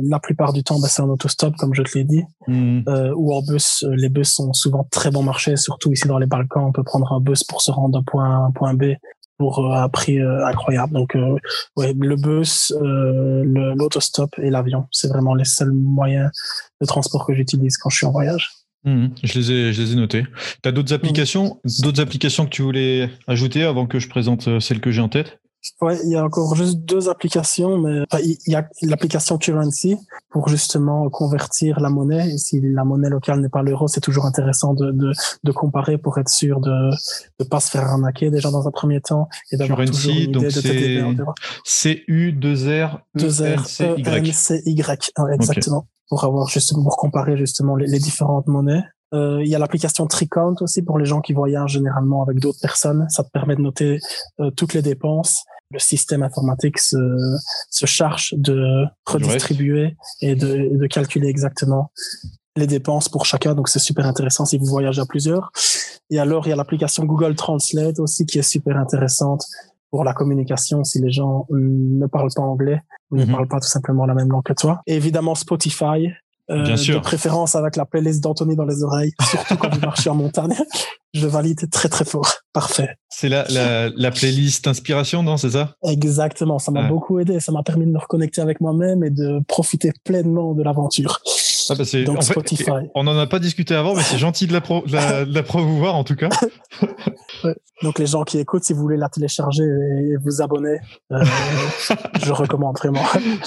la 0.05 0.18
plupart 0.18 0.53
du 0.53 0.62
temps, 0.62 0.81
bah, 0.81 0.88
c'est 0.88 1.03
en 1.03 1.09
autostop, 1.09 1.55
comme 1.57 1.75
je 1.75 1.83
te 1.83 1.99
l'ai 1.99 2.05
dit, 2.05 2.23
hmm. 2.47 2.81
euh, 2.88 3.12
ou 3.14 3.35
en 3.35 3.42
bus. 3.42 3.85
Les 3.92 4.09
bus 4.09 4.31
sont 4.31 4.53
souvent 4.53 4.87
très 4.90 5.11
bon 5.11 5.23
marché, 5.23 5.57
surtout 5.57 5.92
ici 5.92 6.09
dans 6.09 6.18
les 6.18 6.27
Balkans. 6.27 6.64
On 6.64 6.73
peut 6.73 6.85
prendre 6.85 7.12
un 7.12 7.21
bus 7.21 7.45
pour 7.45 7.61
se 7.61 7.71
rendre 7.71 7.99
d'un 7.99 8.03
point 8.03 8.25
A 8.25 8.37
à 8.37 8.47
un 8.47 8.51
point 8.51 8.75
B 8.75 8.95
pour 9.42 9.59
euh, 9.59 9.75
un 9.75 9.88
prix 9.88 10.21
euh, 10.21 10.47
incroyable. 10.47 10.92
Donc, 10.92 11.16
euh, 11.16 11.37
ouais, 11.77 11.95
le 11.99 12.16
bus, 12.16 12.73
l'autostop 12.81 14.31
et 14.38 14.51
l'avion, 14.51 14.87
c'est 14.92 15.09
vraiment 15.09 15.35
les 15.35 15.45
seuls 15.45 15.73
moyens 15.73 16.31
de 16.81 16.87
transport 16.87 17.27
que 17.27 17.35
j'utilise 17.35 17.77
quand 17.77 17.90
je 17.90 17.97
suis 17.97 18.07
en 18.07 18.12
voyage. 18.12 18.51
Hmm. 18.85 19.09
je 19.23 19.38
les 19.38 19.53
ai, 19.53 19.73
je 19.73 19.83
les 19.83 19.92
ai 19.92 19.97
notés. 19.97 20.25
Tu 20.62 20.68
as 20.68 20.73
d'autres 20.73 20.92
applications, 20.92 21.61
d'autres 21.81 22.01
applications 22.01 22.45
que 22.45 22.51
tu 22.51 22.62
voulais 22.62 23.11
ajouter 23.29 23.62
avant 23.62 23.87
que 23.87 24.01
je 24.01 24.09
présente 24.09 24.59
celles 24.61 24.81
que 24.81 24.90
j'ai 24.90 25.01
en 25.01 25.09
tête? 25.09 25.38
Ouais, 25.81 25.96
il 26.05 26.11
y 26.11 26.16
a 26.16 26.25
encore 26.25 26.57
juste 26.57 26.79
deux 26.79 27.09
applications, 27.09 27.79
mais 27.79 28.03
il 28.20 28.37
y 28.46 28.55
a 28.57 28.68
l'application 28.83 29.38
Currency 29.38 29.96
pour 30.31 30.48
justement 30.48 31.09
convertir 31.09 31.79
la 31.79 31.88
monnaie. 31.88 32.35
Et 32.35 32.38
si 32.38 32.61
la 32.61 32.85
monnaie 32.85 33.09
locale 33.09 33.40
n'est 33.40 33.48
pas 33.48 33.62
l'euro, 33.62 33.87
c'est 33.87 34.01
toujours 34.01 34.27
intéressant 34.27 34.75
de, 34.75 34.90
de, 34.90 35.12
de, 35.44 35.53
comparer 35.53 35.98
pour 35.98 36.18
être 36.18 36.29
sûr 36.29 36.61
de 36.61 36.90
ne 37.38 37.44
pas 37.44 37.61
se 37.61 37.70
faire 37.70 37.85
arnaquer 37.85 38.31
déjà 38.31 38.51
dans 38.51 38.66
un 38.66 38.70
premier 38.72 39.01
temps 39.01 39.29
et 39.53 39.57
d'avoir 39.57 39.85
toujours 39.85 40.12
une 40.12 40.20
idée 40.20 40.46
de 40.46 41.25
C 41.64 42.03
U 42.09 42.33
2 42.33 42.85
R 42.85 43.01
2 43.14 43.29
R 43.57 43.66
C 43.66 43.94
Y. 43.98 44.35
C 44.35 44.62
Y. 44.66 45.12
exactement. 45.33 45.87
Pour 46.09 46.25
avoir 46.25 46.48
justement 46.48 46.83
pour 46.83 46.96
comparer 46.96 47.37
justement 47.37 47.77
les, 47.77 47.87
les 47.87 48.01
différentes 48.01 48.48
monnaies. 48.48 48.83
Euh, 49.12 49.42
il 49.42 49.48
y 49.48 49.55
a 49.55 49.59
l'application 49.59 50.07
Tricount 50.07 50.55
aussi 50.61 50.83
pour 50.83 50.98
les 50.98 51.05
gens 51.05 51.20
qui 51.20 51.33
voyagent 51.33 51.72
généralement 51.72 52.22
avec 52.22 52.38
d'autres 52.38 52.61
personnes. 52.61 53.07
Ça 53.09 53.22
te 53.22 53.31
permet 53.31 53.57
de 53.57 53.61
noter 53.61 53.98
euh, 54.40 54.51
toutes 54.51 54.75
les 54.75 54.83
dépenses. 54.83 55.44
Le 55.70 55.79
système 55.79 56.22
informatique 56.22 56.79
se, 56.79 56.96
se 57.70 57.87
charge 57.87 58.35
de 58.37 58.85
redistribuer 59.07 59.96
et 60.20 60.35
de, 60.35 60.77
de 60.77 60.87
calculer 60.87 61.29
exactement 61.29 61.90
les 62.57 62.66
dépenses 62.66 63.09
pour 63.09 63.25
chacun. 63.25 63.55
Donc, 63.55 63.68
c'est 63.68 63.79
super 63.79 64.07
intéressant 64.07 64.44
si 64.44 64.59
vous 64.59 64.66
voyagez 64.66 65.01
à 65.01 65.07
plusieurs. 65.07 65.51
Et 66.11 66.18
alors, 66.18 66.46
il 66.46 66.51
y 66.51 66.53
a 66.53 66.57
l'application 66.57 67.05
Google 67.05 67.35
Translate 67.35 67.98
aussi 67.98 68.27
qui 68.27 68.38
est 68.38 68.42
super 68.42 68.77
intéressante 68.77 69.44
pour 69.90 70.05
la 70.05 70.14
communication 70.14 70.85
si 70.85 71.01
les 71.01 71.11
gens 71.11 71.46
ne 71.51 72.07
parlent 72.07 72.33
pas 72.35 72.42
anglais 72.42 72.81
ou 73.11 73.16
ne 73.16 73.25
mhm. 73.25 73.31
parlent 73.31 73.48
pas 73.48 73.61
tout 73.61 73.68
simplement 73.68 74.07
la 74.07 74.14
même 74.14 74.31
langue 74.31 74.42
que 74.42 74.55
toi. 74.55 74.81
Et 74.87 74.96
évidemment, 74.96 75.35
Spotify 75.35 76.09
Euh, 76.51 76.63
Bien 76.65 76.77
sûr. 76.77 76.97
De 76.97 77.01
préférence 77.05 77.55
avec 77.55 77.77
la 77.77 77.87
playlist 77.87 78.21
d'Anthony 78.23 78.57
dans 78.57 78.65
les 78.65 78.83
oreilles, 78.83 79.13
surtout 79.31 79.57
quand 79.57 79.73
vous 79.73 79.81
marchez 79.81 80.11
en 80.11 80.15
montagne. 80.15 80.55
Je 81.15 81.27
valide 81.27 81.71
très 81.71 81.89
très 81.91 82.05
fort. 82.07 82.27
Parfait. 82.55 82.97
C'est 83.11 83.29
la, 83.29 83.45
la, 83.51 83.91
la, 83.91 84.11
playlist 84.11 84.67
inspiration, 84.67 85.23
non 85.23 85.37
C'est 85.37 85.51
ça? 85.51 85.77
Exactement. 85.85 86.59
Ça 86.59 86.73
m'a 86.73 86.83
Ouais. 86.85 86.89
beaucoup 86.89 87.19
aidé. 87.21 87.39
Ça 87.39 87.53
m'a 87.53 87.63
permis 87.63 87.85
de 87.87 87.91
me 87.93 87.99
reconnecter 87.99 88.41
avec 88.41 88.61
moi-même 88.63 89.05
et 89.05 89.11
de 89.11 89.41
profiter 89.47 89.93
pleinement 90.05 90.55
de 90.55 90.63
l'aventure. 90.63 91.21
Ah 91.69 91.75
bah 91.77 91.85
c'est- 91.85 92.05
Donc, 92.05 92.19
en 92.19 92.23
fait, 92.23 92.33
Spotify. 92.33 92.71
on 92.95 93.05
n'en 93.05 93.17
a 93.19 93.27
pas 93.27 93.39
discuté 93.39 93.75
avant, 93.75 93.95
mais 93.95 94.03
c'est 94.03 94.17
gentil 94.19 94.47
de 94.47 94.53
la, 94.55 94.61
pro, 94.63 94.83
de 94.87 94.93
la, 94.93 95.25
de 95.27 95.35
la 95.35 95.43
promouvoir 95.43 95.95
en 95.97 96.03
tout 96.05 96.17
cas. 96.17 96.31
Donc 97.83 97.99
les 97.99 98.07
gens 98.07 98.23
qui 98.25 98.39
écoutent, 98.39 98.65
si 98.65 98.73
vous 98.73 98.81
voulez 98.81 98.97
la 98.97 99.09
télécharger 99.09 99.63
et 99.65 100.17
vous 100.25 100.41
abonner, 100.43 100.79
euh, 101.13 101.25
je 102.25 102.33
recommande 102.33 102.79
vraiment. 102.79 103.03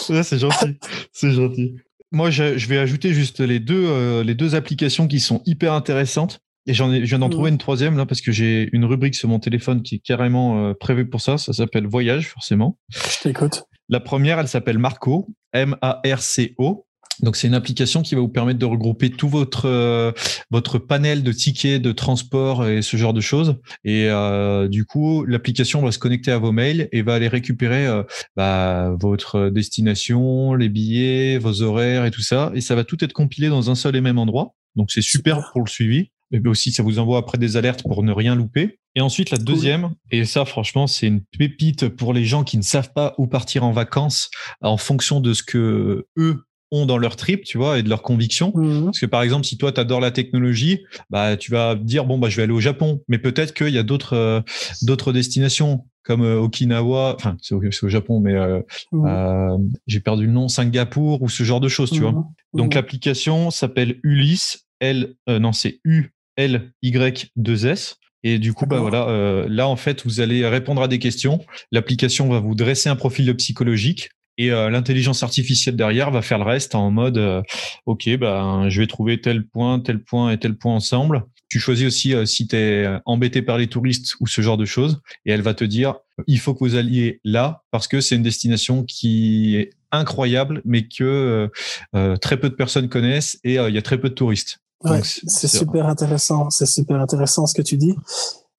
Ouais, 0.10 0.24
c'est 0.24 0.38
gentil, 0.40 0.78
c'est 1.14 1.32
gentil. 1.32 1.76
Moi, 2.16 2.30
je, 2.30 2.58
je 2.58 2.70
vais 2.70 2.78
ajouter 2.78 3.14
juste 3.14 3.42
les 3.42 3.60
deux, 3.60 3.88
euh, 3.90 4.24
les 4.24 4.36
deux 4.36 4.56
applications 4.56 5.06
qui 5.06 5.20
sont 5.20 5.42
hyper 5.46 5.74
intéressantes. 5.74 6.40
Et 6.66 6.74
j'en 6.74 6.90
ai, 6.94 7.02
je 7.02 7.10
viens 7.10 7.20
d'en 7.20 7.28
trouver 7.28 7.50
une 7.50 7.58
troisième 7.58 7.98
là 7.98 8.06
parce 8.06 8.22
que 8.22 8.32
j'ai 8.32 8.70
une 8.72 8.86
rubrique 8.86 9.16
sur 9.16 9.28
mon 9.28 9.38
téléphone 9.38 9.84
qui 9.84 9.96
est 9.96 10.00
carrément 10.00 10.70
euh, 10.70 10.74
prévue 10.74 11.10
pour 11.10 11.20
ça. 11.20 11.38
Ça 11.38 11.52
s'appelle 11.52 11.86
Voyage 11.86 12.30
forcément. 12.30 12.80
Je 12.88 13.20
t'écoute. 13.22 13.66
La 13.90 14.00
première, 14.00 14.40
elle 14.40 14.48
s'appelle 14.48 14.78
Marco, 14.78 15.28
M-A-R-C-O. 15.52 16.88
Donc 17.22 17.36
c'est 17.36 17.48
une 17.48 17.54
application 17.54 18.02
qui 18.02 18.16
va 18.16 18.22
vous 18.22 18.30
permettre 18.30 18.60
de 18.60 18.66
regrouper 18.66 19.10
tout 19.10 19.30
votre 19.30 19.66
euh, 19.66 20.12
votre 20.52 20.80
panel 20.80 21.24
de 21.24 21.32
tickets 21.32 21.82
de 21.82 21.92
transport 21.92 22.68
et 22.68 22.82
ce 22.82 22.98
genre 22.98 23.14
de 23.14 23.22
choses. 23.22 23.56
Et 23.84 24.08
euh, 24.10 24.68
du 24.68 24.86
coup, 24.86 25.26
l'application 25.26 25.82
va 25.82 25.92
se 25.92 26.00
connecter 26.00 26.32
à 26.32 26.38
vos 26.38 26.52
mails 26.52 26.90
et 26.92 27.02
va 27.02 27.16
aller 27.16 27.28
récupérer 27.28 27.88
euh, 27.88 28.04
bah, 28.36 28.96
votre 29.00 29.50
destination, 29.50 30.54
les 30.54 30.70
billets, 30.70 31.38
vos 31.38 31.62
horaires 31.62 32.06
et 32.06 32.12
tout 32.12 32.22
ça. 32.22 32.52
Et 32.56 32.62
ça 32.62 32.76
va 32.76 32.84
tout 32.84 33.04
être 33.04 33.14
compilé 33.14 33.50
dans 33.50 33.70
un 33.70 33.76
seul 33.76 33.96
et 33.96 34.02
même 34.02 34.20
endroit. 34.20 34.56
Donc 34.76 34.92
c'est 34.92 35.02
super, 35.02 35.52
pour 35.52 35.62
le 35.62 35.70
suivi. 35.70 36.10
Mais 36.32 36.50
aussi, 36.50 36.72
ça 36.72 36.84
vous 36.84 37.00
envoie 37.00 37.20
après 37.20 37.38
des 37.38 37.56
alertes 37.56 37.84
pour 37.84 38.04
ne 38.04 38.12
rien 38.12 38.36
louper. 38.36 38.80
Et 38.96 39.02
ensuite, 39.02 39.30
la 39.30 39.38
deuxième, 39.38 39.94
et 40.10 40.26
ça, 40.26 40.46
franchement, 40.46 40.88
c'est 40.88 41.08
une 41.08 41.22
pépite 41.38 41.90
pour 41.90 42.14
les 42.14 42.26
gens 42.26 42.44
qui 42.44 42.58
ne 42.58 42.64
savent 42.64 42.94
pas 42.94 43.14
où 43.18 43.28
partir 43.28 43.64
en 43.64 43.72
vacances 43.72 44.30
en 44.62 44.78
fonction 44.78 45.20
de 45.20 45.34
ce 45.34 45.44
que 45.44 46.08
eux 46.18 46.46
ont 46.72 46.86
dans 46.86 46.98
leur 46.98 47.16
trip, 47.16 47.44
tu 47.44 47.58
vois, 47.58 47.80
et 47.80 47.84
de 47.84 47.90
leurs 47.90 48.02
convictions. 48.02 48.52
Mhm. 48.56 48.86
Parce 48.86 49.00
que 49.00 49.06
par 49.06 49.22
exemple, 49.24 49.46
si 49.46 49.58
toi 49.58 49.72
tu 49.72 49.80
adores 49.80 50.00
la 50.00 50.12
technologie, 50.12 50.82
bah 51.10 51.38
tu 51.38 51.52
vas 51.52 51.76
dire 51.76 52.06
bon 52.06 52.18
bah 52.18 52.30
je 52.30 52.38
vais 52.38 52.44
aller 52.44 52.54
au 52.54 52.60
Japon, 52.60 53.02
mais 53.08 53.18
peut-être 53.18 53.54
qu'il 53.54 53.70
y 53.70 53.78
a 53.78 53.84
d'autres 53.84 54.14
euh, 54.14 54.42
d'autres 54.82 55.14
destinations 55.14 55.86
comme 56.04 56.22
euh, 56.22 56.40
Okinawa, 56.40 57.16
enfin 57.16 57.38
c'est 57.42 57.56
au, 57.56 57.90
Japon, 57.90 58.20
mais 58.20 58.34
euh, 58.36 58.62
Mhm. 58.92 59.72
j'ai 59.88 60.00
perdu 60.00 60.26
le 60.28 60.32
nom, 60.32 60.48
Singapour 60.48 61.22
ou 61.22 61.30
ce 61.30 61.44
genre 61.44 61.60
de 61.60 61.68
choses, 61.70 61.92
tu 61.92 62.02
vois. 62.02 62.12
Mhm. 62.12 62.24
Donc 62.54 62.74
l'application 62.76 63.50
s'appelle 63.50 64.00
Ulysse, 64.04 64.68
L, 64.80 65.16
non 65.28 65.52
c'est 65.54 65.80
U 65.84 66.12
L 66.38 66.72
Y 66.82 67.32
2 67.36 67.66
S. 67.68 67.98
Et 68.28 68.40
du 68.40 68.54
coup, 68.54 68.66
bah 68.66 68.80
voilà, 68.80 69.08
euh, 69.08 69.46
là 69.48 69.68
en 69.68 69.76
fait, 69.76 70.04
vous 70.04 70.20
allez 70.20 70.48
répondre 70.48 70.82
à 70.82 70.88
des 70.88 70.98
questions. 70.98 71.46
L'application 71.72 72.28
va 72.28 72.40
vous 72.40 72.56
dresser 72.56 72.90
un 72.90 72.96
profil 72.96 73.32
psychologique 73.36 74.10
et 74.38 74.52
euh, 74.52 74.70
l'intelligence 74.70 75.24
artificielle 75.24 75.76
derrière 75.76 76.12
va 76.12 76.22
faire 76.22 76.38
le 76.38 76.46
reste 76.46 76.76
en 76.76 76.92
mode, 76.92 77.18
euh, 77.18 77.42
ok, 77.86 78.10
ben 78.18 78.70
je 78.70 78.82
vais 78.82 78.88
trouver 78.88 79.22
tel 79.22 79.46
point, 79.46 79.80
tel 79.80 80.04
point 80.04 80.32
et 80.32 80.38
tel 80.38 80.56
point 80.56 80.76
ensemble. 80.76 81.26
Tu 81.48 81.60
choisis 81.60 81.88
aussi 81.88 82.14
euh, 82.14 82.26
si 82.26 82.48
tu 82.48 82.56
es 82.56 82.88
embêté 83.06 83.42
par 83.42 83.58
les 83.58 83.68
touristes 83.68 84.16
ou 84.20 84.28
ce 84.28 84.42
genre 84.42 84.58
de 84.58 84.66
choses, 84.66 85.02
et 85.26 85.32
elle 85.32 85.42
va 85.42 85.54
te 85.54 85.64
dire, 85.64 85.96
il 86.28 86.40
faut 86.40 86.54
que 86.54 86.60
vous 86.60 86.76
alliez 86.76 87.20
là 87.24 87.64
parce 87.72 87.88
que 87.88 88.02
c'est 88.02 88.16
une 88.16 88.24
destination 88.24 88.84
qui 88.84 89.56
est 89.58 89.72
incroyable, 89.96 90.62
mais 90.66 90.88
que 90.88 91.04
euh, 91.04 91.48
euh, 91.96 92.18
très 92.18 92.38
peu 92.38 92.50
de 92.50 92.56
personnes 92.56 92.90
connaissent 92.90 93.40
et 93.44 93.60
euh, 93.60 93.70
il 93.70 93.76
y 93.76 93.78
a 93.78 93.82
très 93.82 94.00
peu 94.00 94.10
de 94.10 94.14
touristes. 94.14 94.60
Ouais, 94.84 95.02
c'est 95.04 95.48
super 95.48 95.88
intéressant. 95.88 96.50
C'est 96.50 96.68
super 96.68 97.00
intéressant 97.00 97.48
ce 97.48 97.56
que 97.56 97.62
tu 97.62 97.78
dis. 97.78 97.96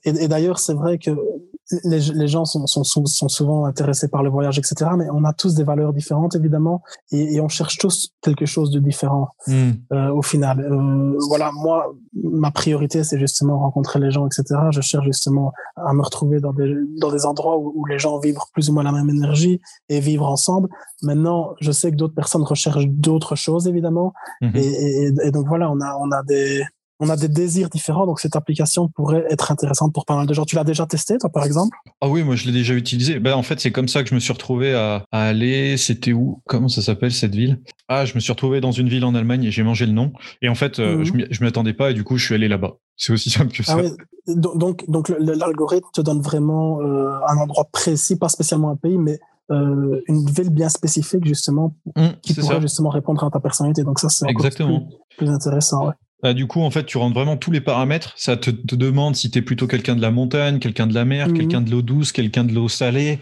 Et, 0.06 0.10
et 0.24 0.28
d'ailleurs, 0.28 0.58
c'est 0.58 0.74
vrai 0.74 0.98
que 0.98 1.10
les, 1.82 1.98
les 1.98 2.28
gens 2.28 2.44
sont, 2.44 2.64
sont, 2.68 2.84
sou- 2.84 3.06
sont 3.06 3.28
souvent 3.28 3.64
intéressés 3.64 4.06
par 4.06 4.22
le 4.22 4.30
voyage, 4.30 4.56
etc. 4.56 4.92
Mais 4.96 5.06
on 5.12 5.24
a 5.24 5.32
tous 5.32 5.54
des 5.56 5.64
valeurs 5.64 5.92
différentes, 5.92 6.36
évidemment, 6.36 6.80
et, 7.10 7.34
et 7.34 7.40
on 7.40 7.48
cherche 7.48 7.76
tous 7.78 8.12
quelque 8.22 8.46
chose 8.46 8.70
de 8.70 8.78
différent 8.78 9.28
Hmm. 9.48 9.72
euh, 9.92 10.12
au 10.12 10.22
final. 10.22 10.60
Euh, 10.60 11.18
voilà, 11.28 11.50
moi, 11.52 11.92
ma 12.14 12.52
priorité, 12.52 13.02
c'est 13.02 13.18
justement 13.18 13.58
rencontrer 13.58 13.98
les 13.98 14.10
gens, 14.12 14.26
etc. 14.26 14.44
Je 14.70 14.80
cherche 14.80 15.04
justement 15.06 15.52
à 15.76 15.92
me 15.92 16.02
retrouver 16.02 16.38
dans 16.40 16.52
des, 16.52 16.72
dans 17.00 17.10
des 17.10 17.26
endroits 17.26 17.58
où, 17.58 17.72
où 17.74 17.84
les 17.86 17.98
gens 17.98 18.18
vivent 18.20 18.38
plus 18.52 18.70
ou 18.70 18.72
moins 18.72 18.84
la 18.84 18.92
même 18.92 19.10
énergie 19.10 19.60
et 19.88 19.98
vivre 19.98 20.26
ensemble. 20.26 20.68
Maintenant, 21.02 21.54
je 21.60 21.72
sais 21.72 21.90
que 21.90 21.96
d'autres 21.96 22.14
personnes 22.14 22.42
recherchent 22.44 22.86
d'autres 22.88 23.34
choses, 23.34 23.66
évidemment. 23.66 24.12
Mhm. 24.40 24.52
Et, 24.54 24.66
et, 25.06 25.12
et 25.24 25.30
donc 25.32 25.48
voilà, 25.48 25.68
on 25.70 25.80
a, 25.80 25.96
on 26.00 26.10
a 26.12 26.22
des, 26.22 26.62
on 27.00 27.08
a 27.08 27.16
des 27.16 27.28
désirs 27.28 27.68
différents. 27.68 28.06
Donc 28.06 28.20
cette 28.20 28.36
application 28.36 28.88
pourrait 28.88 29.24
être 29.30 29.50
intéressante 29.52 29.92
pour 29.92 30.04
pas 30.06 30.16
mal 30.16 30.26
de 30.26 30.32
gens. 30.34 30.44
Tu 30.44 30.56
l'as 30.56 30.64
déjà 30.64 30.86
testé, 30.86 31.18
toi, 31.18 31.30
par 31.30 31.44
exemple? 31.44 31.76
Ah 32.00 32.08
oui, 32.08 32.22
moi 32.24 32.36
je 32.36 32.46
l'ai 32.46 32.52
déjà 32.52 32.74
utilisé. 32.74 33.18
Ben, 33.20 33.34
en 33.34 33.42
fait, 33.42 33.60
c'est 33.60 33.70
comme 33.70 33.88
ça 33.88 34.02
que 34.02 34.08
je 34.10 34.14
me 34.14 34.20
suis 34.20 34.32
retrouvé 34.32 34.74
à, 34.74 35.04
à 35.12 35.22
aller. 35.28 35.76
C'était 35.76 36.12
où? 36.12 36.40
Comment 36.46 36.68
ça 36.68 36.82
s'appelle 36.82 37.12
cette 37.12 37.34
ville? 37.34 37.60
Ah, 37.88 38.04
je 38.04 38.14
me 38.14 38.20
suis 38.20 38.32
retrouvé 38.32 38.60
dans 38.60 38.72
une 38.72 38.88
ville 38.88 39.04
en 39.04 39.14
Allemagne 39.14 39.44
et 39.44 39.50
j'ai 39.50 39.62
mangé 39.62 39.86
le 39.86 39.92
nom. 39.92 40.12
Et 40.42 40.48
en 40.48 40.54
fait, 40.54 40.78
euh, 40.78 40.98
Mhm. 40.98 41.04
je 41.04 41.12
m'y- 41.12 41.26
je 41.30 41.42
m'y 41.42 41.48
attendais 41.48 41.72
pas 41.74 41.90
et 41.90 41.94
du 41.94 42.04
coup, 42.04 42.16
je 42.16 42.24
suis 42.24 42.34
allé 42.34 42.48
là-bas. 42.48 42.76
C'est 42.96 43.12
aussi 43.12 43.30
simple 43.50 43.52
que 43.52 43.62
ça. 43.62 43.76
Ah 43.78 43.82
oui. 43.82 43.90
Do- 44.34 44.56
Donc, 44.56 44.84
donc 44.88 45.08
l'algorithme 45.18 45.86
te 45.92 46.00
donne 46.00 46.20
vraiment 46.20 46.80
euh, 46.80 47.12
un 47.28 47.36
endroit 47.36 47.66
précis, 47.70 48.16
pas 48.16 48.28
spécialement 48.28 48.70
un 48.70 48.76
pays, 48.76 48.98
mais 48.98 49.18
euh, 49.52 50.00
une 50.08 50.28
ville 50.28 50.50
bien 50.50 50.68
spécifique 50.68 51.24
justement 51.24 51.76
Hum, 51.94 52.12
qui 52.22 52.34
pourrait 52.34 52.54
ça. 52.56 52.60
justement 52.60 52.88
répondre 52.90 53.22
à 53.22 53.30
ta 53.30 53.38
personnalité. 53.38 53.84
Donc 53.84 54.00
ça, 54.00 54.08
c'est 54.08 54.26
Exactement. 54.28 54.80
Plus, 55.10 55.26
plus 55.26 55.30
intéressant. 55.30 55.86
Ouais. 55.86 55.92
Ah, 56.22 56.32
du 56.32 56.46
coup, 56.46 56.62
en 56.62 56.70
fait, 56.70 56.86
tu 56.86 56.96
rentres 56.96 57.14
vraiment 57.14 57.36
tous 57.36 57.50
les 57.50 57.60
paramètres. 57.60 58.14
Ça 58.16 58.36
te, 58.38 58.50
te 58.50 58.74
demande 58.74 59.14
si 59.16 59.30
tu 59.30 59.38
es 59.38 59.42
plutôt 59.42 59.66
quelqu'un 59.66 59.94
de 59.94 60.00
la 60.00 60.10
montagne, 60.10 60.58
quelqu'un 60.58 60.86
de 60.86 60.94
la 60.94 61.04
mer, 61.04 61.28
Mhm. 61.28 61.34
quelqu'un 61.36 61.60
de 61.60 61.70
l'eau 61.70 61.82
douce, 61.82 62.10
quelqu'un 62.10 62.42
de 62.44 62.52
l'eau 62.54 62.68
salée. 62.68 63.18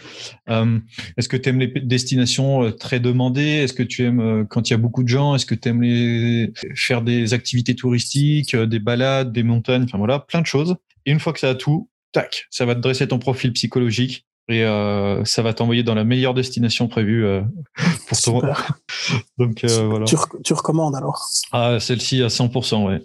Euh, 0.49 0.79
Est-ce 1.17 1.29
que 1.29 1.37
tu 1.37 1.49
aimes 1.49 1.59
les 1.59 1.67
destinations 1.83 2.63
euh, 2.65 2.71
très 2.71 3.01
demandées? 3.01 3.43
Est-ce 3.65 3.73
que 3.73 3.83
tu 3.83 4.05
aimes 4.05 4.21
euh, 4.21 4.45
quand 4.49 4.69
il 4.71 4.73
y 4.73 4.75
a 4.75 4.79
beaucoup 4.79 5.03
de 5.03 5.09
gens 5.09 5.35
Est-ce 5.35 5.45
que 5.47 5.57
tu 5.57 5.69
aimes 5.69 5.83
les... 5.83 6.53
faire 6.77 7.03
des 7.03 7.35
activités 7.35 7.75
touristiques, 7.75 8.55
des 8.57 8.79
balades, 8.79 9.33
des 9.33 9.43
montagnes? 9.43 9.83
Enfin 9.85 9.99
voilà, 9.99 10.21
plein 10.21 10.41
de 10.41 10.47
choses. 10.47 10.77
Et 11.05 11.11
une 11.11 11.21
fois 11.21 11.33
que 11.33 11.41
ça 11.41 11.51
a 11.51 11.55
tout, 11.57 11.91
tac, 12.13 12.47
ça 12.51 12.65
va 12.65 12.75
te 12.77 12.81
dresser 12.81 13.09
ton 13.09 13.19
profil 13.19 13.53
psychologique 13.53 14.25
et 14.49 14.63
euh, 14.63 15.25
ça 15.25 15.43
va 15.43 15.53
t'envoyer 15.55 15.83
dans 15.83 15.95
la 15.95 16.05
meilleure 16.05 16.35
destination 16.35 16.87
prévue 16.87 17.25
euh, 17.25 17.41
pour 18.09 18.21
toi. 18.21 18.57
Donc 19.39 19.65
euh, 19.65 19.87
voilà. 19.89 20.05
Tu, 20.05 20.17
rec- 20.17 20.43
tu 20.45 20.53
recommandes 20.55 20.95
alors? 20.97 21.27
Ah, 21.53 21.79
celle-ci 21.81 22.23
à 22.23 22.29
100%, 22.29 22.87
ouais. 22.87 23.03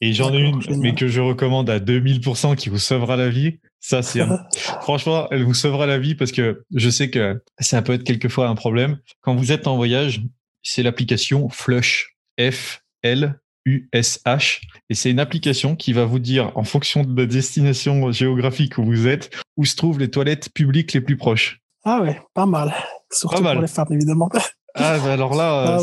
Et 0.00 0.12
j'en 0.12 0.32
ai 0.32 0.38
une, 0.38 0.60
génial. 0.62 0.80
mais 0.80 0.94
que 0.94 1.08
je 1.08 1.20
recommande 1.20 1.68
à 1.70 1.78
2000% 1.78 2.56
qui 2.56 2.68
vous 2.68 2.78
sauvera 2.78 3.16
la 3.16 3.28
vie. 3.28 3.58
Ça, 3.80 4.02
c'est 4.02 4.20
un- 4.20 4.44
franchement, 4.82 5.26
elle 5.30 5.44
vous 5.44 5.54
sauvera 5.54 5.86
la 5.86 5.98
vie 5.98 6.14
parce 6.14 6.32
que 6.32 6.62
je 6.74 6.90
sais 6.90 7.10
que 7.10 7.42
ça 7.58 7.82
peut 7.82 7.94
être 7.94 8.04
quelquefois 8.04 8.48
un 8.48 8.54
problème. 8.54 8.98
Quand 9.22 9.34
vous 9.34 9.52
êtes 9.52 9.66
en 9.66 9.76
voyage, 9.76 10.22
c'est 10.62 10.82
l'application 10.82 11.48
Flush. 11.48 12.16
F 12.40 12.80
L 13.02 13.38
U 13.66 13.88
S 13.92 14.20
H. 14.26 14.60
Et 14.90 14.94
c'est 14.94 15.10
une 15.10 15.20
application 15.20 15.76
qui 15.76 15.92
va 15.92 16.04
vous 16.04 16.18
dire, 16.18 16.50
en 16.56 16.64
fonction 16.64 17.04
de 17.04 17.20
la 17.20 17.26
destination 17.26 18.10
géographique 18.10 18.78
où 18.78 18.84
vous 18.84 19.06
êtes, 19.06 19.30
où 19.56 19.64
se 19.64 19.76
trouvent 19.76 19.98
les 19.98 20.10
toilettes 20.10 20.48
publiques 20.52 20.92
les 20.94 21.00
plus 21.00 21.16
proches. 21.16 21.60
Ah 21.84 22.00
ouais, 22.00 22.20
pas 22.34 22.46
mal. 22.46 22.72
Surtout 23.12 23.36
Pas 23.36 23.42
mal. 23.42 23.52
pour 23.56 23.62
les 23.62 23.68
femmes, 23.68 23.88
évidemment. 23.90 24.28
Ah, 24.74 24.98
bah 24.98 25.12
alors 25.12 25.34
là, 25.34 25.78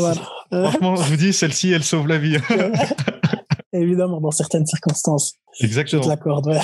Pas 0.50 0.56
euh, 0.56 0.64
franchement, 0.68 0.96
je 0.96 1.10
vous 1.10 1.16
dis, 1.16 1.32
celle-ci, 1.32 1.72
elle 1.72 1.84
sauve 1.84 2.08
la 2.08 2.18
vie. 2.18 2.36
évidemment, 3.72 4.20
dans 4.20 4.30
certaines 4.30 4.66
circonstances. 4.66 5.34
Je 5.58 5.66
Exactement. 5.66 6.02
te 6.02 6.08
l'accorde. 6.08 6.46
Ouais. 6.48 6.60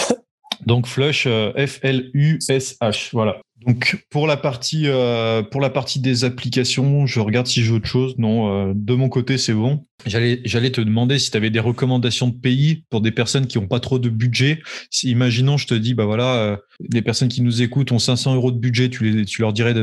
Donc 0.64 0.86
Flush, 0.86 1.24
F-L-U-S-H. 1.26 3.10
Voilà. 3.12 3.36
Donc 3.64 4.04
pour 4.10 4.26
la 4.26 4.36
partie 4.36 4.84
euh, 4.86 5.42
pour 5.42 5.60
la 5.60 5.70
partie 5.70 5.98
des 5.98 6.24
applications, 6.24 7.06
je 7.06 7.20
regarde 7.20 7.46
si 7.46 7.62
j'ai 7.62 7.72
autre 7.72 7.88
chose. 7.88 8.14
Non, 8.18 8.68
euh, 8.68 8.72
de 8.74 8.94
mon 8.94 9.08
côté 9.08 9.38
c'est 9.38 9.54
bon. 9.54 9.82
J'allais 10.04 10.40
j'allais 10.44 10.70
te 10.70 10.80
demander 10.80 11.18
si 11.18 11.30
tu 11.30 11.36
avais 11.36 11.50
des 11.50 11.60
recommandations 11.60 12.28
de 12.28 12.34
pays 12.34 12.84
pour 12.90 13.00
des 13.00 13.12
personnes 13.12 13.46
qui 13.46 13.56
ont 13.56 13.66
pas 13.66 13.80
trop 13.80 13.98
de 13.98 14.10
budget. 14.10 14.60
Si 14.90 15.10
imaginons 15.10 15.56
je 15.56 15.66
te 15.66 15.74
dis 15.74 15.94
bah 15.94 16.04
voilà 16.04 16.34
euh, 16.36 16.56
des 16.80 17.00
personnes 17.00 17.28
qui 17.28 17.40
nous 17.40 17.62
écoutent 17.62 17.92
ont 17.92 17.98
500 17.98 18.34
euros 18.34 18.52
de 18.52 18.58
budget, 18.58 18.90
tu 18.90 19.10
les 19.10 19.24
tu 19.24 19.40
leur 19.40 19.54
dirais 19.54 19.74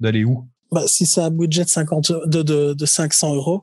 d'aller 0.00 0.24
où? 0.24 0.48
Bah, 0.72 0.82
si 0.86 1.06
c'est 1.06 1.20
un 1.20 1.30
budget 1.30 1.64
de 1.64 1.68
50, 1.68 2.12
de, 2.26 2.42
de, 2.42 2.74
de 2.74 2.86
500 2.86 3.34
euros, 3.36 3.62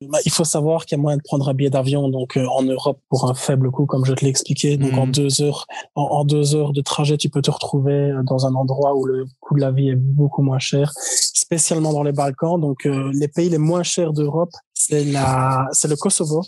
bah, 0.00 0.18
il 0.24 0.32
faut 0.32 0.44
savoir 0.44 0.86
qu'il 0.86 0.96
y 0.96 0.98
a 0.98 1.02
moyen 1.02 1.18
de 1.18 1.22
prendre 1.22 1.48
un 1.48 1.54
billet 1.54 1.70
d'avion 1.70 2.08
donc 2.08 2.36
euh, 2.36 2.46
en 2.46 2.62
Europe 2.62 3.00
pour 3.10 3.28
un 3.28 3.34
faible 3.34 3.70
coût, 3.70 3.84
comme 3.86 4.04
je 4.04 4.14
te 4.14 4.24
l'ai 4.24 4.30
expliqué. 4.30 4.76
Donc 4.78 4.94
en 4.96 5.06
Mhm. 5.06 5.12
deux 5.12 5.42
heures, 5.42 5.66
en, 5.94 6.02
en 6.02 6.24
deux 6.24 6.54
heures 6.54 6.72
de 6.72 6.80
trajet, 6.80 7.16
tu 7.18 7.28
peux 7.28 7.42
te 7.42 7.50
retrouver 7.50 7.92
euh, 7.92 8.22
dans 8.24 8.46
un 8.46 8.54
endroit 8.54 8.94
où 8.96 9.04
le 9.04 9.26
coût 9.40 9.54
de 9.56 9.60
la 9.60 9.70
vie 9.72 9.90
est 9.90 9.96
beaucoup 9.96 10.42
moins 10.42 10.58
cher, 10.58 10.92
spécialement 10.96 11.92
dans 11.92 12.02
les 12.02 12.12
Balkans. 12.12 12.58
Donc 12.60 12.86
euh, 12.86 13.10
les 13.14 13.28
pays 13.28 13.50
les 13.50 13.58
moins 13.58 13.82
chers 13.82 14.12
d'Europe, 14.12 14.52
c'est 14.74 15.04
la, 15.04 15.66
c'est 15.72 15.88
le 15.88 15.96
Kosovo, 15.96 16.42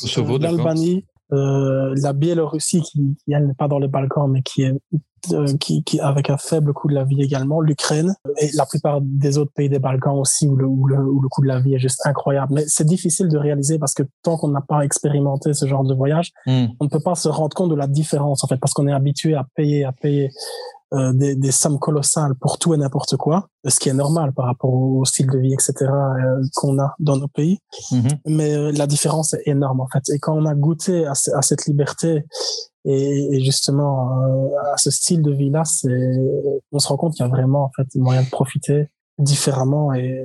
Kosovo, 0.00 0.38
l'Albanie, 0.38 1.04
euh, 1.32 1.94
la 2.02 2.12
Biélorussie 2.12 2.82
qui, 2.82 3.16
qui 3.24 3.32
elle 3.32 3.46
n'est 3.46 3.54
pas 3.54 3.68
dans 3.68 3.78
les 3.78 3.88
Balkans 3.88 4.30
mais 4.30 4.42
qui 4.42 4.62
est 4.62 4.74
euh, 5.32 5.56
qui, 5.58 5.82
qui 5.82 6.00
avec 6.00 6.30
un 6.30 6.36
faible 6.36 6.72
coût 6.72 6.88
de 6.88 6.94
la 6.94 7.04
vie 7.04 7.20
également, 7.22 7.60
l'Ukraine 7.60 8.14
et 8.40 8.50
la 8.54 8.64
plupart 8.66 9.00
des 9.02 9.36
autres 9.36 9.52
pays 9.52 9.68
des 9.68 9.80
Balkans 9.80 10.16
aussi 10.16 10.46
où 10.46 10.56
le, 10.56 10.64
où 10.64 10.86
le, 10.86 10.96
où 10.96 11.20
le 11.20 11.28
coût 11.28 11.42
de 11.42 11.48
la 11.48 11.60
vie 11.60 11.74
est 11.74 11.78
juste 11.78 12.06
incroyable. 12.06 12.54
Mais 12.54 12.64
c'est 12.66 12.86
difficile 12.86 13.28
de 13.28 13.36
réaliser 13.36 13.78
parce 13.78 13.94
que 13.94 14.04
tant 14.22 14.36
qu'on 14.36 14.48
n'a 14.48 14.60
pas 14.60 14.82
expérimenté 14.82 15.54
ce 15.54 15.66
genre 15.66 15.84
de 15.84 15.94
voyage, 15.94 16.30
Hmm. 16.46 16.66
on 16.80 16.84
ne 16.84 16.88
peut 16.88 17.00
pas 17.00 17.14
se 17.14 17.28
rendre 17.28 17.54
compte 17.54 17.70
de 17.70 17.74
la 17.74 17.86
différence 17.86 18.44
en 18.44 18.46
fait 18.46 18.58
parce 18.58 18.72
qu'on 18.72 18.86
est 18.86 18.92
habitué 18.92 19.34
à 19.34 19.44
payer 19.54 19.84
à 19.84 19.92
payer 19.92 20.30
euh, 20.94 21.12
des, 21.12 21.34
des 21.34 21.50
sommes 21.52 21.78
colossales 21.78 22.34
pour 22.40 22.58
tout 22.58 22.72
et 22.74 22.76
n'importe 22.78 23.16
quoi, 23.16 23.48
ce 23.66 23.78
qui 23.78 23.88
est 23.90 23.94
normal 23.94 24.32
par 24.32 24.46
rapport 24.46 24.72
au 24.72 25.04
style 25.04 25.26
de 25.28 25.38
vie 25.38 25.52
etc 25.52 25.74
euh, 25.82 26.42
qu'on 26.54 26.78
a 26.78 26.94
dans 26.98 27.16
nos 27.16 27.28
pays. 27.28 27.58
Mhm. 27.92 28.08
Mais 28.26 28.54
euh, 28.54 28.72
la 28.72 28.86
différence 28.86 29.34
est 29.34 29.42
énorme 29.46 29.80
en 29.80 29.88
fait. 29.88 30.02
Et 30.14 30.18
quand 30.18 30.34
on 30.34 30.46
a 30.46 30.54
goûté 30.54 31.06
à, 31.06 31.14
ce- 31.14 31.30
à 31.32 31.42
cette 31.42 31.66
liberté 31.66 32.24
et, 32.84 33.28
et 33.34 33.40
justement 33.44 34.22
euh, 34.22 34.48
à 34.72 34.78
ce 34.78 34.90
style 34.90 35.20
de 35.22 35.32
vie 35.32 35.50
là, 35.50 35.64
c'est 35.64 36.16
on 36.72 36.78
se 36.78 36.88
rend 36.88 36.96
compte 36.96 37.14
qu'il 37.14 37.24
y 37.24 37.28
a 37.28 37.30
vraiment 37.30 37.64
en 37.64 37.70
fait 37.76 37.86
moyen 37.96 38.22
de 38.22 38.30
profiter 38.30 38.88
différemment 39.18 39.92
et 39.92 40.24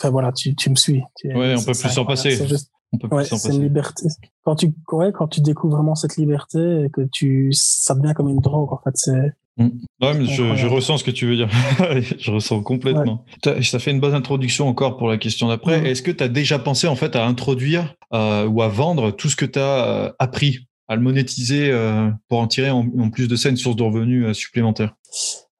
enfin 0.00 0.10
voilà 0.10 0.32
tu, 0.32 0.54
tu 0.56 0.70
me 0.70 0.74
suis 0.74 1.02
Tu- 1.16 1.28
Ouais, 1.36 1.54
on 1.56 1.58
peut 1.62 1.72
plus 1.72 1.88
s'en 1.90 2.04
passer. 2.04 2.34
C'est 2.36 2.46
juste- 2.48 2.70
Ouais, 3.10 3.24
c'est 3.24 3.48
une 3.54 3.62
liberté. 3.62 4.06
Quand 4.44 4.54
tu, 4.56 4.74
ouais, 4.92 5.12
quand 5.12 5.26
tu 5.26 5.40
découvres 5.40 5.76
vraiment 5.76 5.94
cette 5.94 6.16
liberté 6.16 6.84
et 6.84 6.90
que 6.90 7.00
tu, 7.10 7.50
ça 7.54 7.94
devient 7.94 8.12
comme 8.14 8.28
une 8.28 8.40
drogue, 8.40 8.70
en 8.70 8.78
fait, 8.84 8.90
c'est, 8.96 9.32
Ouais, 9.58 10.14
mais 10.14 10.24
je, 10.24 10.66
ressens 10.66 10.98
ce 10.98 11.04
que 11.04 11.10
tu 11.10 11.26
veux 11.26 11.36
dire. 11.36 11.48
je 12.18 12.30
ressens 12.30 12.62
complètement. 12.62 13.24
Ça 13.62 13.78
fait 13.78 13.90
une 13.90 14.00
bonne 14.00 14.14
introduction 14.14 14.68
encore 14.68 14.96
pour 14.96 15.08
la 15.08 15.18
question 15.18 15.48
d'après. 15.48 15.90
Est-ce 15.90 16.02
que 16.02 16.10
tu 16.10 16.24
as 16.24 16.28
déjà 16.28 16.58
pensé 16.58 16.86
en 16.88 16.96
fait 16.96 17.16
à 17.16 17.26
introduire 17.26 17.94
euh, 18.14 18.46
ou 18.46 18.62
à 18.62 18.68
vendre 18.68 19.10
tout 19.10 19.28
ce 19.28 19.36
que 19.36 19.44
tu 19.44 19.58
as 19.58 20.14
appris, 20.18 20.66
à 20.88 20.96
le 20.96 21.02
monétiser 21.02 21.70
euh, 21.70 22.10
pour 22.28 22.38
en 22.38 22.46
tirer 22.46 22.70
en, 22.70 22.86
en 22.98 23.10
plus 23.10 23.28
de 23.28 23.36
ça 23.36 23.50
une 23.50 23.56
source 23.56 23.76
de 23.76 23.82
revenus 23.82 24.26
euh, 24.26 24.32
supplémentaire? 24.32 24.94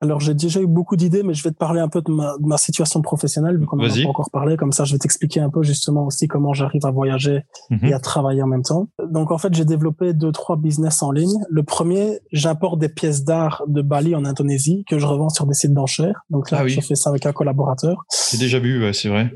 Alors 0.02 0.20
j'ai 0.20 0.34
déjà 0.34 0.60
eu 0.60 0.66
beaucoup 0.66 0.96
d'idées, 0.96 1.22
mais 1.22 1.32
je 1.32 1.42
vais 1.42 1.50
te 1.50 1.56
parler 1.56 1.80
un 1.80 1.88
peu 1.88 2.02
de 2.02 2.10
ma, 2.12 2.34
de 2.38 2.46
ma 2.46 2.58
situation 2.58 3.00
professionnelle, 3.02 3.56
vu 3.58 3.66
qu'on 3.66 3.78
en 3.78 3.84
a 3.84 3.88
Vas-y. 3.88 4.02
pas 4.02 4.10
encore 4.10 4.30
parlé. 4.30 4.56
Comme 4.56 4.72
ça, 4.72 4.84
je 4.84 4.92
vais 4.92 4.98
t'expliquer 4.98 5.40
un 5.40 5.48
peu 5.48 5.62
justement 5.62 6.04
aussi 6.06 6.28
comment 6.28 6.52
j'arrive 6.52 6.84
à 6.84 6.90
voyager 6.90 7.42
Mhm. 7.70 7.84
et 7.86 7.92
à 7.94 8.00
travailler 8.00 8.42
en 8.42 8.46
même 8.48 8.62
temps. 8.62 8.88
Donc 9.10 9.30
en 9.30 9.38
fait, 9.38 9.54
j'ai 9.54 9.64
développé 9.64 10.12
deux, 10.12 10.32
trois 10.32 10.56
business 10.56 11.02
en 11.02 11.12
ligne. 11.12 11.38
Le 11.48 11.62
premier, 11.62 12.18
j'importe 12.32 12.78
des 12.80 12.88
pièces 12.88 13.24
d'art 13.24 13.62
de 13.68 13.80
Bali 13.82 14.14
en 14.14 14.24
Indonésie 14.24 14.84
que 14.88 14.98
je 14.98 15.06
revends 15.06 15.28
sur 15.30 15.46
des 15.46 15.54
sites 15.54 15.72
d'enchères. 15.72 16.22
Donc 16.30 16.50
là, 16.50 16.58
Ah 16.60 16.64
oui. 16.64 16.70
je 16.70 16.80
fais 16.80 16.94
ça 16.96 17.10
avec 17.10 17.24
un 17.24 17.32
collaborateur. 17.32 18.04
J'ai 18.30 18.38
déjà 18.38 18.58
vu, 18.58 18.82
ouais, 18.84 18.92
c'est 18.92 19.08
vrai. 19.08 19.32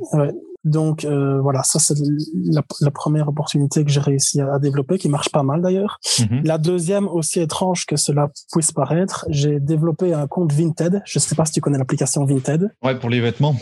Donc 0.67 1.05
euh, 1.05 1.41
voilà, 1.41 1.63
ça 1.63 1.79
c'est 1.79 1.95
la, 2.35 2.63
la 2.81 2.91
première 2.91 3.29
opportunité 3.29 3.85
que 3.85 3.91
j'ai 3.91 4.01
réussi 4.01 4.41
à, 4.41 4.55
à 4.55 4.59
développer, 4.59 4.99
qui 4.99 5.09
marche 5.09 5.31
pas 5.31 5.45
mal 5.45 5.63
d'ailleurs. 5.63 6.01
Mhm. 6.21 6.43
La 6.45 6.59
deuxième, 6.59 7.07
aussi 7.07 7.41
étrange 7.41 7.87
que 7.87 7.95
cela 7.97 8.31
puisse 8.53 8.73
paraître, 8.73 9.25
j'ai 9.29 9.61
développé 9.61 10.13
un 10.13 10.27
compte 10.27 10.53
Vinted. 10.53 11.03
Je 11.07 11.19
sais 11.21 11.37
pas 11.37 11.45
si 11.45 11.53
tu 11.53 11.61
connais 11.61 11.79
l'application 11.79 12.25
Vinted. 12.25 12.71
Ouais, 12.83 12.99
pour 12.99 13.11
les 13.11 13.21
vêtements. 13.21 13.55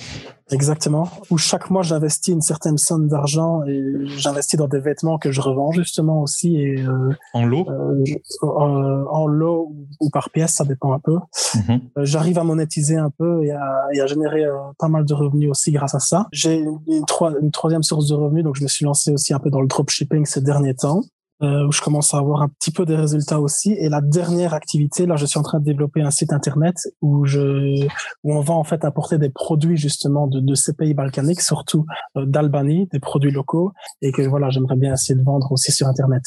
Exactement. 0.50 1.08
Où 1.30 1.38
chaque 1.38 1.70
mois, 1.70 1.82
j'investis 1.82 2.32
une 2.34 2.42
certaine 2.42 2.76
somme 2.76 3.08
d'argent 3.08 3.62
et 3.64 3.82
j'investis 4.18 4.58
dans 4.58 4.68
des 4.68 4.78
vêtements 4.78 5.16
que 5.18 5.32
je 5.32 5.40
revends 5.40 5.72
justement 5.72 6.20
aussi 6.22 6.56
et 6.56 6.80
euh, 6.86 7.10
En 7.32 7.46
lot? 7.46 7.66
euh, 7.70 8.02
je- 8.04 8.14
euh, 8.42 9.04
en 9.10 9.26
lot 9.26 9.72
ou- 10.00 10.10
par 10.10 10.28
pièce, 10.30 10.52
ça 10.56 10.64
dépend 10.64 10.92
un 10.92 10.98
peu. 11.00 11.16
Mhm. 11.54 11.80
Euh, 11.98 12.04
J'arrive 12.04 12.38
à 12.38 12.44
monétiser 12.44 12.96
un 12.96 13.10
peu 13.10 13.42
et 13.44 13.52
à, 13.52 13.86
et 13.94 14.00
à 14.00 14.06
générer 14.06 14.44
euh, 14.44 14.52
pas 14.78 14.88
mal 14.88 15.04
de 15.06 15.14
revenus 15.14 15.50
aussi 15.50 15.72
grâce 15.72 15.94
à 15.94 15.98
ça. 16.00 16.26
J'ai 16.32 16.54
une, 16.56 16.78
une 16.88 17.04
troi- 17.06 17.32
une 17.40 17.50
troisième 17.50 17.82
source 17.82 18.08
de 18.08 18.14
revenus, 18.14 18.44
donc 18.44 18.56
je 18.56 18.62
me 18.62 18.68
suis 18.68 18.84
lancé 18.84 19.12
aussi 19.12 19.32
un 19.32 19.38
peu 19.38 19.50
dans 19.50 19.60
le 19.62 19.66
dropshipping 19.66 20.26
ces 20.26 20.42
derniers 20.42 20.74
temps. 20.74 21.00
Euh, 21.42 21.66
où 21.66 21.72
je 21.72 21.80
commence 21.80 22.14
à 22.14 22.18
avoir 22.18 22.42
un 22.42 22.48
petit 22.48 22.70
peu 22.70 22.84
des 22.86 22.96
résultats 22.96 23.40
aussi. 23.40 23.72
Et 23.72 23.88
la 23.88 24.00
dernière 24.00 24.54
activité, 24.54 25.06
là, 25.06 25.16
je 25.16 25.26
suis 25.26 25.38
en 25.38 25.42
train 25.42 25.60
de 25.60 25.64
développer 25.64 26.00
un 26.02 26.10
site 26.10 26.32
internet 26.32 26.76
où 27.02 27.24
je, 27.24 27.86
où 28.22 28.34
on 28.34 28.40
va 28.40 28.54
en 28.54 28.64
fait 28.64 28.84
importer 28.84 29.18
des 29.18 29.30
produits 29.30 29.76
justement 29.76 30.26
de, 30.26 30.40
de 30.40 30.54
ces 30.54 30.72
pays 30.72 30.94
balkaniques, 30.94 31.40
surtout 31.40 31.86
euh, 32.16 32.26
d'Albanie, 32.26 32.88
des 32.92 33.00
produits 33.00 33.30
locaux, 33.32 33.72
et 34.02 34.12
que 34.12 34.22
voilà, 34.22 34.50
j'aimerais 34.50 34.76
bien 34.76 34.94
essayer 34.94 35.18
de 35.18 35.24
vendre 35.24 35.50
aussi 35.52 35.72
sur 35.72 35.86
internet. 35.88 36.22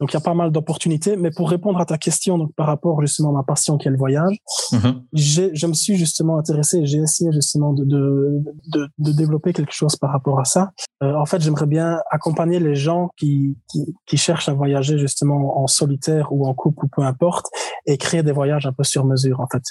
Donc 0.00 0.12
il 0.12 0.14
y 0.14 0.18
a 0.18 0.20
pas 0.20 0.34
mal 0.34 0.52
d'opportunités. 0.52 1.16
Mais 1.16 1.30
pour 1.30 1.50
répondre 1.50 1.80
à 1.80 1.86
ta 1.86 1.98
question, 1.98 2.38
donc 2.38 2.52
par 2.54 2.66
rapport 2.66 3.00
justement 3.00 3.30
à 3.30 3.32
ma 3.32 3.42
passion 3.42 3.78
qui 3.78 3.88
est 3.88 3.90
le 3.92 3.96
voyage, 3.96 4.36
Mhm. 4.72 5.02
j'ai, 5.12 5.54
je 5.54 5.66
me 5.66 5.72
suis 5.72 5.96
justement 5.96 6.38
intéressé, 6.38 6.84
j'ai 6.84 6.98
essayé 6.98 7.32
justement 7.32 7.72
de, 7.72 7.84
de, 7.84 8.42
de, 8.72 8.88
de 8.98 9.12
développer 9.12 9.52
quelque 9.52 9.72
chose 9.72 9.96
par 9.96 10.10
rapport 10.10 10.40
à 10.40 10.44
ça. 10.44 10.70
Euh, 11.02 11.14
en 11.14 11.26
fait, 11.26 11.40
j'aimerais 11.40 11.66
bien 11.66 11.98
accompagner 12.10 12.60
les 12.60 12.74
gens 12.74 13.10
qui, 13.16 13.56
qui, 13.70 13.94
qui 14.06 14.16
cherchent 14.16 14.47
à 14.48 14.54
voyager 14.54 14.98
justement 14.98 15.60
en 15.62 15.66
solitaire 15.66 16.32
ou 16.32 16.46
en 16.46 16.54
couple 16.54 16.84
ou 16.84 16.88
peu 16.88 17.02
importe 17.02 17.46
et 17.86 17.96
créer 17.98 18.22
des 18.22 18.32
voyages 18.32 18.66
un 18.66 18.72
peu 18.72 18.84
sur 18.84 19.04
mesure 19.04 19.40
en 19.40 19.46
fait. 19.46 19.62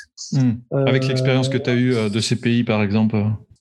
Avec 0.71 1.03
Euh, 1.03 1.07
l'expérience 1.07 1.49
que 1.49 1.57
tu 1.57 1.69
as 1.69 1.73
eue 1.75 1.95
euh, 1.95 2.09
de 2.09 2.19
ces 2.19 2.35
pays, 2.35 2.63
par 2.63 2.81
exemple. 2.83 3.17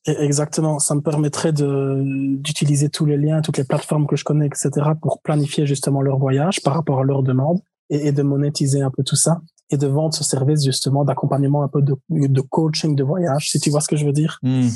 et- 0.06 0.16
Exactement, 0.20 0.78
ça 0.78 0.94
me 0.94 1.00
permettrait 1.00 1.52
d'utiliser 1.52 2.88
tous 2.88 3.06
les 3.06 3.16
liens, 3.16 3.40
toutes 3.42 3.58
les 3.58 3.64
plateformes 3.64 4.06
que 4.06 4.16
je 4.16 4.24
connais, 4.24 4.46
etc., 4.46 4.70
pour 5.00 5.20
planifier 5.22 5.66
justement 5.66 6.00
leur 6.02 6.18
voyage 6.18 6.62
par 6.62 6.74
rapport 6.74 7.00
à 7.00 7.04
leurs 7.04 7.22
demandes 7.22 7.60
et, 7.90 8.08
et 8.08 8.12
de 8.12 8.22
monétiser 8.22 8.82
un 8.82 8.90
peu 8.90 9.02
tout 9.02 9.16
ça 9.16 9.40
et 9.70 9.76
de 9.76 9.86
vendre 9.88 10.14
ce 10.14 10.22
service 10.22 10.64
justement 10.64 11.04
d'accompagnement 11.04 11.62
un 11.64 11.68
peu 11.68 11.82
de, 11.82 11.96
de 12.10 12.40
coaching 12.40 12.94
de 12.94 13.02
voyage, 13.02 13.50
si 13.50 13.58
tu 13.58 13.70
vois 13.70 13.80
ce 13.80 13.88
que 13.88 13.96
je 13.96 14.06
veux 14.06 14.12
dire. 14.12 14.38
Mhm. 14.42 14.70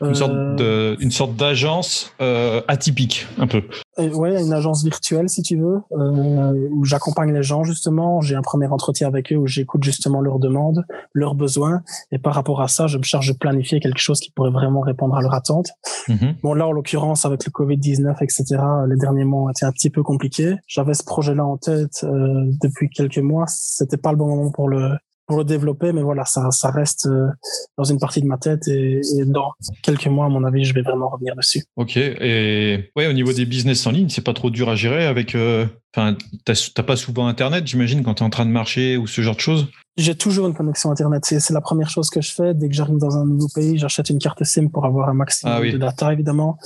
Une 0.00 0.14
sorte 0.14 0.32
Euh, 0.32 0.54
de, 0.54 0.96
une 1.00 1.10
sorte 1.10 1.36
d'agence 1.36 2.12
euh, 2.20 2.60
atypique, 2.68 3.26
un 3.38 3.46
peu. 3.46 3.62
Et 3.98 4.08
ouais, 4.08 4.40
une 4.40 4.52
agence 4.52 4.84
virtuelle 4.84 5.28
si 5.28 5.42
tu 5.42 5.56
veux, 5.56 5.80
euh, 5.92 6.68
où 6.70 6.84
j'accompagne 6.84 7.32
les 7.32 7.42
gens 7.42 7.64
justement. 7.64 8.20
J'ai 8.20 8.34
un 8.34 8.42
premier 8.42 8.66
entretien 8.66 9.08
avec 9.08 9.32
eux 9.32 9.36
où 9.36 9.46
j'écoute 9.46 9.82
justement 9.84 10.20
leurs 10.20 10.38
demandes, 10.38 10.84
leurs 11.12 11.34
besoins, 11.34 11.82
et 12.12 12.18
par 12.18 12.34
rapport 12.34 12.60
à 12.60 12.68
ça, 12.68 12.86
je 12.86 12.98
me 12.98 13.02
charge 13.02 13.28
de 13.28 13.36
planifier 13.36 13.80
quelque 13.80 13.98
chose 13.98 14.20
qui 14.20 14.30
pourrait 14.30 14.50
vraiment 14.50 14.80
répondre 14.80 15.16
à 15.16 15.20
leurs 15.20 15.34
attentes. 15.34 15.70
Mhm. 16.08 16.36
Bon 16.42 16.54
là, 16.54 16.66
en 16.66 16.72
l'occurrence, 16.72 17.24
avec 17.24 17.44
le 17.44 17.50
Covid-19, 17.50 18.22
etc., 18.22 18.44
les 18.88 18.96
derniers 18.96 19.24
mois 19.24 19.42
ont 19.42 19.50
été 19.50 19.64
un 19.64 19.72
petit 19.72 19.90
peu 19.90 20.02
compliqués. 20.02 20.56
J'avais 20.66 20.94
ce 20.94 21.04
projet-là 21.04 21.44
en 21.44 21.56
tête 21.56 22.04
euh, 22.04 22.44
depuis 22.62 22.88
quelques 22.90 23.18
mois. 23.18 23.44
C'était 23.48 23.96
pas 23.96 24.10
le 24.12 24.18
bon 24.18 24.28
moment 24.28 24.50
pour 24.50 24.68
le 24.68 24.96
pour 25.28 25.38
le 25.38 25.44
développer, 25.44 25.92
mais 25.92 26.02
voilà, 26.02 26.24
ça, 26.24 26.50
ça 26.50 26.70
reste 26.70 27.06
euh, 27.06 27.28
dans 27.76 27.84
une 27.84 27.98
partie 28.00 28.20
de 28.22 28.26
ma 28.26 28.38
tête 28.38 28.66
et, 28.66 29.00
et 29.18 29.24
dans 29.26 29.52
quelques 29.82 30.06
mois, 30.06 30.26
à 30.26 30.28
mon 30.30 30.42
avis, 30.42 30.64
je 30.64 30.74
vais 30.74 30.82
vraiment 30.82 31.08
revenir 31.10 31.36
dessus. 31.36 31.62
Ok. 31.76 31.96
Et 31.98 32.90
ouais, 32.96 33.06
au 33.06 33.12
niveau 33.12 33.32
des 33.32 33.44
business 33.44 33.86
en 33.86 33.90
ligne, 33.92 34.08
c'est 34.08 34.24
pas 34.24 34.32
trop 34.32 34.50
dur 34.50 34.68
à 34.70 34.74
gérer 34.74 35.06
avec. 35.06 35.34
euh, 35.34 35.66
Enfin, 35.98 36.16
t'as 36.44 36.82
pas 36.84 36.94
souvent 36.94 37.26
Internet, 37.26 37.66
j'imagine, 37.66 38.04
quand 38.04 38.14
tu 38.14 38.22
es 38.22 38.26
en 38.26 38.30
train 38.30 38.46
de 38.46 38.52
marcher 38.52 38.96
ou 38.96 39.08
ce 39.08 39.20
genre 39.20 39.34
de 39.34 39.40
choses? 39.40 39.66
J'ai 39.96 40.14
toujours 40.14 40.46
une 40.46 40.54
connexion 40.54 40.92
Internet. 40.92 41.24
C'est 41.24 41.40
c'est 41.40 41.52
la 41.52 41.60
première 41.60 41.90
chose 41.90 42.08
que 42.08 42.20
je 42.20 42.30
fais. 42.30 42.54
Dès 42.54 42.68
que 42.68 42.74
j'arrive 42.74 42.98
dans 42.98 43.16
un 43.16 43.26
nouveau 43.26 43.48
pays, 43.52 43.78
j'achète 43.78 44.08
une 44.10 44.20
carte 44.20 44.44
SIM 44.44 44.68
pour 44.68 44.86
avoir 44.86 45.08
un 45.08 45.14
maximum 45.14 45.54
Ah 45.56 45.60
oui. 45.60 45.72
de 45.72 45.78
data, 45.78 46.12
évidemment. 46.12 46.56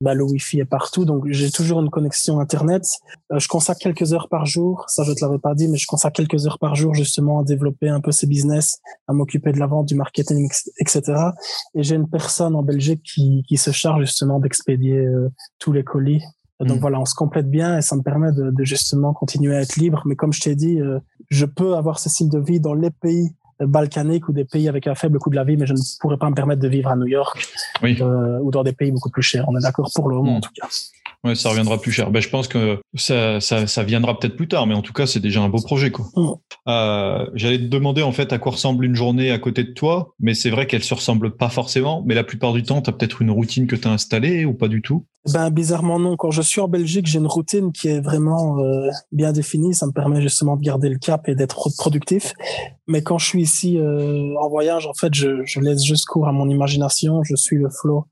Bah, 0.00 0.14
le 0.14 0.24
Wi-Fi 0.24 0.58
est 0.58 0.64
partout, 0.64 1.04
donc 1.04 1.24
j'ai 1.28 1.52
toujours 1.52 1.80
une 1.80 1.90
connexion 1.90 2.40
Internet. 2.40 2.82
Euh, 3.30 3.38
je 3.38 3.46
consacre 3.46 3.78
quelques 3.78 4.12
heures 4.12 4.28
par 4.28 4.44
jour. 4.44 4.86
Ça, 4.88 5.04
je 5.04 5.12
te 5.12 5.24
l'avais 5.24 5.38
pas 5.38 5.54
dit, 5.54 5.68
mais 5.68 5.78
je 5.78 5.86
consacre 5.86 6.16
quelques 6.16 6.48
heures 6.48 6.58
par 6.58 6.74
jour 6.74 6.92
justement 6.96 7.38
à 7.38 7.44
développer 7.44 7.88
un 7.88 8.00
peu 8.00 8.10
ces 8.10 8.26
business, 8.26 8.80
à 9.06 9.12
m'occuper 9.12 9.52
de 9.52 9.60
la 9.60 9.68
vente, 9.68 9.86
du 9.86 9.94
marketing, 9.94 10.50
etc. 10.80 11.02
Et 11.76 11.84
j'ai 11.84 11.94
une 11.94 12.08
personne 12.08 12.56
en 12.56 12.64
Belgique 12.64 13.02
qui, 13.04 13.44
qui 13.46 13.56
se 13.56 13.70
charge 13.70 14.00
justement 14.00 14.40
d'expédier 14.40 14.98
euh, 14.98 15.28
tous 15.60 15.72
les 15.72 15.84
colis. 15.84 16.22
Donc 16.60 16.76
Mm. 16.78 16.80
voilà, 16.80 17.00
on 17.00 17.04
se 17.06 17.14
complète 17.14 17.50
bien 17.50 17.78
et 17.78 17.82
ça 17.82 17.96
me 17.96 18.02
permet 18.02 18.32
de, 18.32 18.50
de 18.50 18.64
justement 18.64 19.12
continuer 19.12 19.56
à 19.56 19.60
être 19.62 19.76
libre. 19.76 20.02
Mais 20.04 20.14
comme 20.16 20.32
je 20.32 20.40
t'ai 20.40 20.54
dit, 20.54 20.80
euh, 20.80 20.98
je 21.30 21.46
peux 21.46 21.74
avoir 21.76 21.98
ce 21.98 22.08
style 22.10 22.28
de 22.28 22.38
vie 22.38 22.60
dans 22.60 22.74
les 22.74 22.90
pays 22.90 23.30
euh, 23.62 23.66
balkaniques 23.66 24.28
ou 24.28 24.32
des 24.32 24.44
pays 24.44 24.68
avec 24.68 24.86
un 24.86 24.94
faible 24.94 25.18
coût 25.18 25.30
de 25.30 25.36
la 25.36 25.44
vie, 25.44 25.56
mais 25.56 25.66
je 25.66 25.72
ne 25.74 25.78
pourrais 26.00 26.16
pas 26.18 26.28
me 26.28 26.34
permettre 26.34 26.60
de 26.60 26.68
vivre 26.68 26.90
à 26.90 26.96
New 26.96 27.06
York 27.06 27.46
Oui. 27.82 27.96
euh, 28.00 28.38
ou 28.40 28.50
dans 28.50 28.62
des 28.62 28.72
pays 28.72 28.90
beaucoup 28.92 29.10
plus 29.10 29.22
chers. 29.22 29.48
On 29.48 29.56
est 29.56 29.62
d'accord 29.62 29.90
pour 29.94 30.08
le 30.08 30.16
moment, 30.16 30.32
Mm. 30.32 30.36
en 30.36 30.40
tout 30.40 30.52
cas. 30.54 30.68
Ouais, 31.22 31.34
ça 31.34 31.50
reviendra 31.50 31.78
plus 31.78 31.92
cher. 31.92 32.10
Ben, 32.10 32.20
je 32.22 32.30
pense 32.30 32.48
que 32.48 32.80
ça, 32.94 33.40
ça, 33.40 33.66
ça 33.66 33.82
viendra 33.82 34.18
peut-être 34.18 34.36
plus 34.36 34.48
tard, 34.48 34.66
mais 34.66 34.74
en 34.74 34.80
tout 34.80 34.94
cas, 34.94 35.06
c'est 35.06 35.20
déjà 35.20 35.42
un 35.42 35.50
beau 35.50 35.60
projet. 35.60 35.90
quoi. 35.90 36.06
Euh, 36.66 37.26
J'allais 37.34 37.58
te 37.58 37.64
demander 37.64 38.02
en 38.02 38.12
fait 38.12 38.32
à 38.32 38.38
quoi 38.38 38.52
ressemble 38.52 38.86
une 38.86 38.94
journée 38.94 39.30
à 39.30 39.38
côté 39.38 39.64
de 39.64 39.72
toi, 39.72 40.14
mais 40.18 40.32
c'est 40.32 40.48
vrai 40.48 40.66
qu'elle 40.66 40.82
se 40.82 40.94
ressemble 40.94 41.36
pas 41.36 41.50
forcément. 41.50 42.02
Mais 42.06 42.14
la 42.14 42.24
plupart 42.24 42.54
du 42.54 42.62
temps, 42.62 42.80
tu 42.80 42.88
as 42.88 42.94
peut-être 42.94 43.20
une 43.20 43.30
routine 43.30 43.66
que 43.66 43.76
tu 43.76 43.86
as 43.86 43.90
installée 43.90 44.46
ou 44.46 44.54
pas 44.54 44.68
du 44.68 44.80
tout? 44.80 45.04
Ben 45.30 45.50
bizarrement 45.50 45.98
non. 45.98 46.16
Quand 46.16 46.30
je 46.30 46.40
suis 46.40 46.62
en 46.62 46.68
Belgique, 46.68 47.06
j'ai 47.06 47.18
une 47.18 47.26
routine 47.26 47.72
qui 47.72 47.88
est 47.88 48.00
vraiment 48.00 48.58
euh, 48.60 48.88
bien 49.12 49.32
définie. 49.32 49.74
Ça 49.74 49.86
me 49.86 49.92
permet 49.92 50.22
justement 50.22 50.56
de 50.56 50.62
garder 50.62 50.88
le 50.88 50.96
cap 50.98 51.28
et 51.28 51.34
d'être 51.34 51.68
productif. 51.76 52.32
Mais 52.88 53.02
quand 53.02 53.18
je 53.18 53.26
suis 53.26 53.42
ici 53.42 53.76
euh, 53.76 54.34
en 54.40 54.48
voyage, 54.48 54.86
en 54.86 54.94
fait, 54.94 55.12
je, 55.12 55.44
je 55.44 55.60
laisse 55.60 55.84
juste 55.84 56.06
cours 56.06 56.26
à 56.26 56.32
mon 56.32 56.48
imagination. 56.48 57.22
Je 57.24 57.36
suis 57.36 57.56
le 57.56 57.68
flow. 57.68 58.06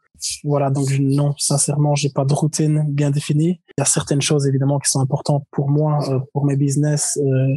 Voilà. 0.44 0.70
Donc 0.70 0.88
non, 0.98 1.34
sincèrement, 1.38 1.94
j'ai 1.94 2.10
pas 2.10 2.24
de 2.24 2.34
routine 2.34 2.84
bien 2.88 3.10
définie. 3.10 3.60
Il 3.76 3.80
y 3.80 3.82
a 3.82 3.84
certaines 3.84 4.22
choses 4.22 4.46
évidemment 4.46 4.78
qui 4.78 4.90
sont 4.90 5.00
importantes 5.00 5.44
pour 5.50 5.68
moi, 5.70 5.98
euh, 6.10 6.20
pour 6.32 6.44
mes 6.44 6.56
business. 6.56 7.18
euh, 7.22 7.56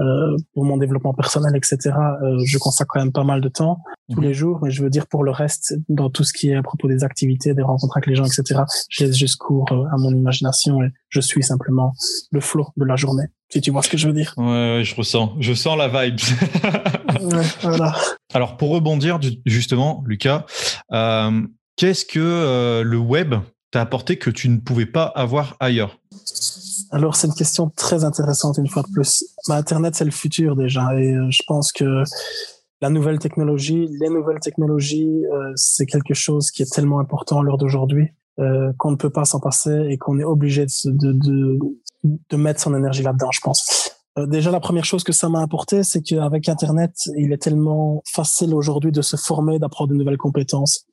euh, 0.00 0.36
pour 0.54 0.64
mon 0.64 0.76
développement 0.76 1.12
personnel, 1.12 1.56
etc. 1.56 1.90
Euh, 2.22 2.38
je 2.44 2.56
consacre 2.58 2.92
quand 2.94 3.00
même 3.00 3.10
pas 3.10 3.24
mal 3.24 3.40
de 3.40 3.48
temps 3.48 3.78
tous 4.14 4.20
les 4.20 4.32
jours, 4.32 4.60
mais 4.62 4.70
je 4.70 4.84
veux 4.84 4.90
dire 4.90 5.08
pour 5.08 5.24
le 5.24 5.32
reste, 5.32 5.74
dans 5.88 6.08
tout 6.08 6.22
ce 6.22 6.32
qui 6.32 6.50
est 6.50 6.54
à 6.54 6.62
propos 6.62 6.86
des 6.86 7.02
activités, 7.02 7.52
des 7.52 7.62
rencontres 7.62 7.96
avec 7.96 8.06
les 8.06 8.14
gens, 8.14 8.24
etc. 8.24 8.60
Je 8.90 9.04
laisse 9.04 9.16
juste 9.16 9.38
cours 9.38 9.66
à 9.72 9.96
mon 9.96 10.10
imagination 10.10 10.84
et 10.84 10.90
je 11.08 11.20
suis 11.20 11.42
simplement 11.42 11.94
le 12.30 12.40
flot 12.40 12.68
de 12.76 12.84
la 12.84 12.94
journée. 12.94 13.24
Si 13.52 13.60
tu 13.60 13.72
vois 13.72 13.82
ce 13.82 13.88
que 13.88 13.96
je 13.96 14.06
veux 14.06 14.12
dire. 14.12 14.34
Ouais, 14.36 14.82
je 14.84 14.94
ressens, 14.94 15.34
je 15.40 15.52
sens 15.52 15.76
la 15.76 15.88
vibe. 15.88 16.16
ouais, 17.20 17.42
voilà. 17.62 17.96
Alors 18.34 18.56
pour 18.56 18.70
rebondir 18.70 19.18
justement, 19.46 20.04
Lucas, 20.06 20.46
euh, 20.92 21.42
qu'est-ce 21.78 22.04
que 22.04 22.82
le 22.82 22.98
web 22.98 23.34
t'a 23.70 23.80
apporté 23.80 24.18
que 24.18 24.30
tu 24.30 24.48
ne 24.50 24.58
pouvais 24.58 24.86
pas 24.86 25.04
avoir 25.04 25.56
ailleurs? 25.60 25.98
Alors, 26.90 27.16
c'est 27.16 27.26
une 27.26 27.34
question 27.34 27.70
très 27.76 28.04
intéressante, 28.04 28.56
une 28.58 28.68
fois 28.68 28.82
de 28.82 28.90
plus. 28.90 29.24
Bah, 29.46 29.56
Internet, 29.56 29.94
c'est 29.94 30.04
le 30.04 30.10
futur 30.10 30.56
déjà. 30.56 30.94
Et 30.98 31.12
euh, 31.12 31.26
je 31.30 31.42
pense 31.46 31.72
que 31.72 32.02
la 32.80 32.90
nouvelle 32.90 33.18
technologie, 33.18 33.88
les 34.00 34.08
nouvelles 34.08 34.40
technologies, 34.40 35.24
euh, 35.26 35.52
c'est 35.54 35.86
quelque 35.86 36.14
chose 36.14 36.50
qui 36.50 36.62
est 36.62 36.72
tellement 36.72 37.00
important 37.00 37.40
à 37.40 37.42
l'heure 37.42 37.58
d'aujourd'hui 37.58 38.08
euh, 38.38 38.72
qu'on 38.78 38.92
ne 38.92 38.96
peut 38.96 39.10
pas 39.10 39.24
s'en 39.24 39.40
passer 39.40 39.86
et 39.90 39.98
qu'on 39.98 40.18
est 40.18 40.24
obligé 40.24 40.64
de, 40.84 41.58
de 42.30 42.36
mettre 42.36 42.60
son 42.60 42.74
énergie 42.74 43.02
là-dedans, 43.02 43.30
je 43.32 43.40
pense. 43.40 43.97
Euh, 44.18 44.26
déjà, 44.26 44.50
la 44.50 44.60
première 44.60 44.84
chose 44.84 45.04
que 45.04 45.12
ça 45.12 45.28
m'a 45.28 45.42
apporté, 45.42 45.82
c'est 45.82 46.02
qu'avec 46.02 46.48
Internet, 46.48 46.92
il 47.16 47.32
est 47.32 47.42
tellement 47.42 48.02
facile 48.06 48.54
aujourd'hui 48.54 48.92
de 48.92 49.02
se 49.02 49.16
former, 49.16 49.58
d'apprendre 49.58 49.90
de 49.90 49.96
nouvelles 49.96 50.18
compétences. 50.18 50.86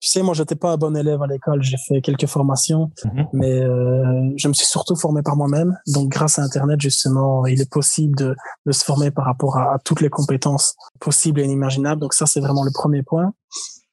Tu 0.00 0.08
sais, 0.08 0.22
moi, 0.22 0.34
j'étais 0.34 0.56
pas 0.56 0.72
un 0.72 0.76
bon 0.76 0.96
élève 0.96 1.22
à 1.22 1.26
l'école. 1.26 1.62
J'ai 1.62 1.76
fait 1.76 2.00
quelques 2.00 2.26
formations, 2.26 2.90
mhm. 3.04 3.26
mais 3.32 3.62
euh, 3.62 4.30
je 4.36 4.48
me 4.48 4.52
suis 4.52 4.66
surtout 4.66 4.96
formé 4.96 5.22
par 5.22 5.36
moi-même. 5.36 5.78
Donc, 5.86 6.08
grâce 6.08 6.38
à 6.38 6.42
Internet, 6.42 6.80
justement, 6.80 7.46
il 7.46 7.60
est 7.60 7.70
possible 7.70 8.16
de, 8.16 8.34
de 8.66 8.72
se 8.72 8.84
former 8.84 9.10
par 9.10 9.24
rapport 9.24 9.58
à, 9.58 9.78
toutes 9.84 10.00
les 10.00 10.10
compétences 10.10 10.74
possibles 10.98 11.40
et 11.40 11.44
inimaginables. 11.44 12.00
Donc, 12.00 12.14
ça, 12.14 12.26
c'est 12.26 12.40
vraiment 12.40 12.64
le 12.64 12.72
premier 12.72 13.02
point. 13.02 13.32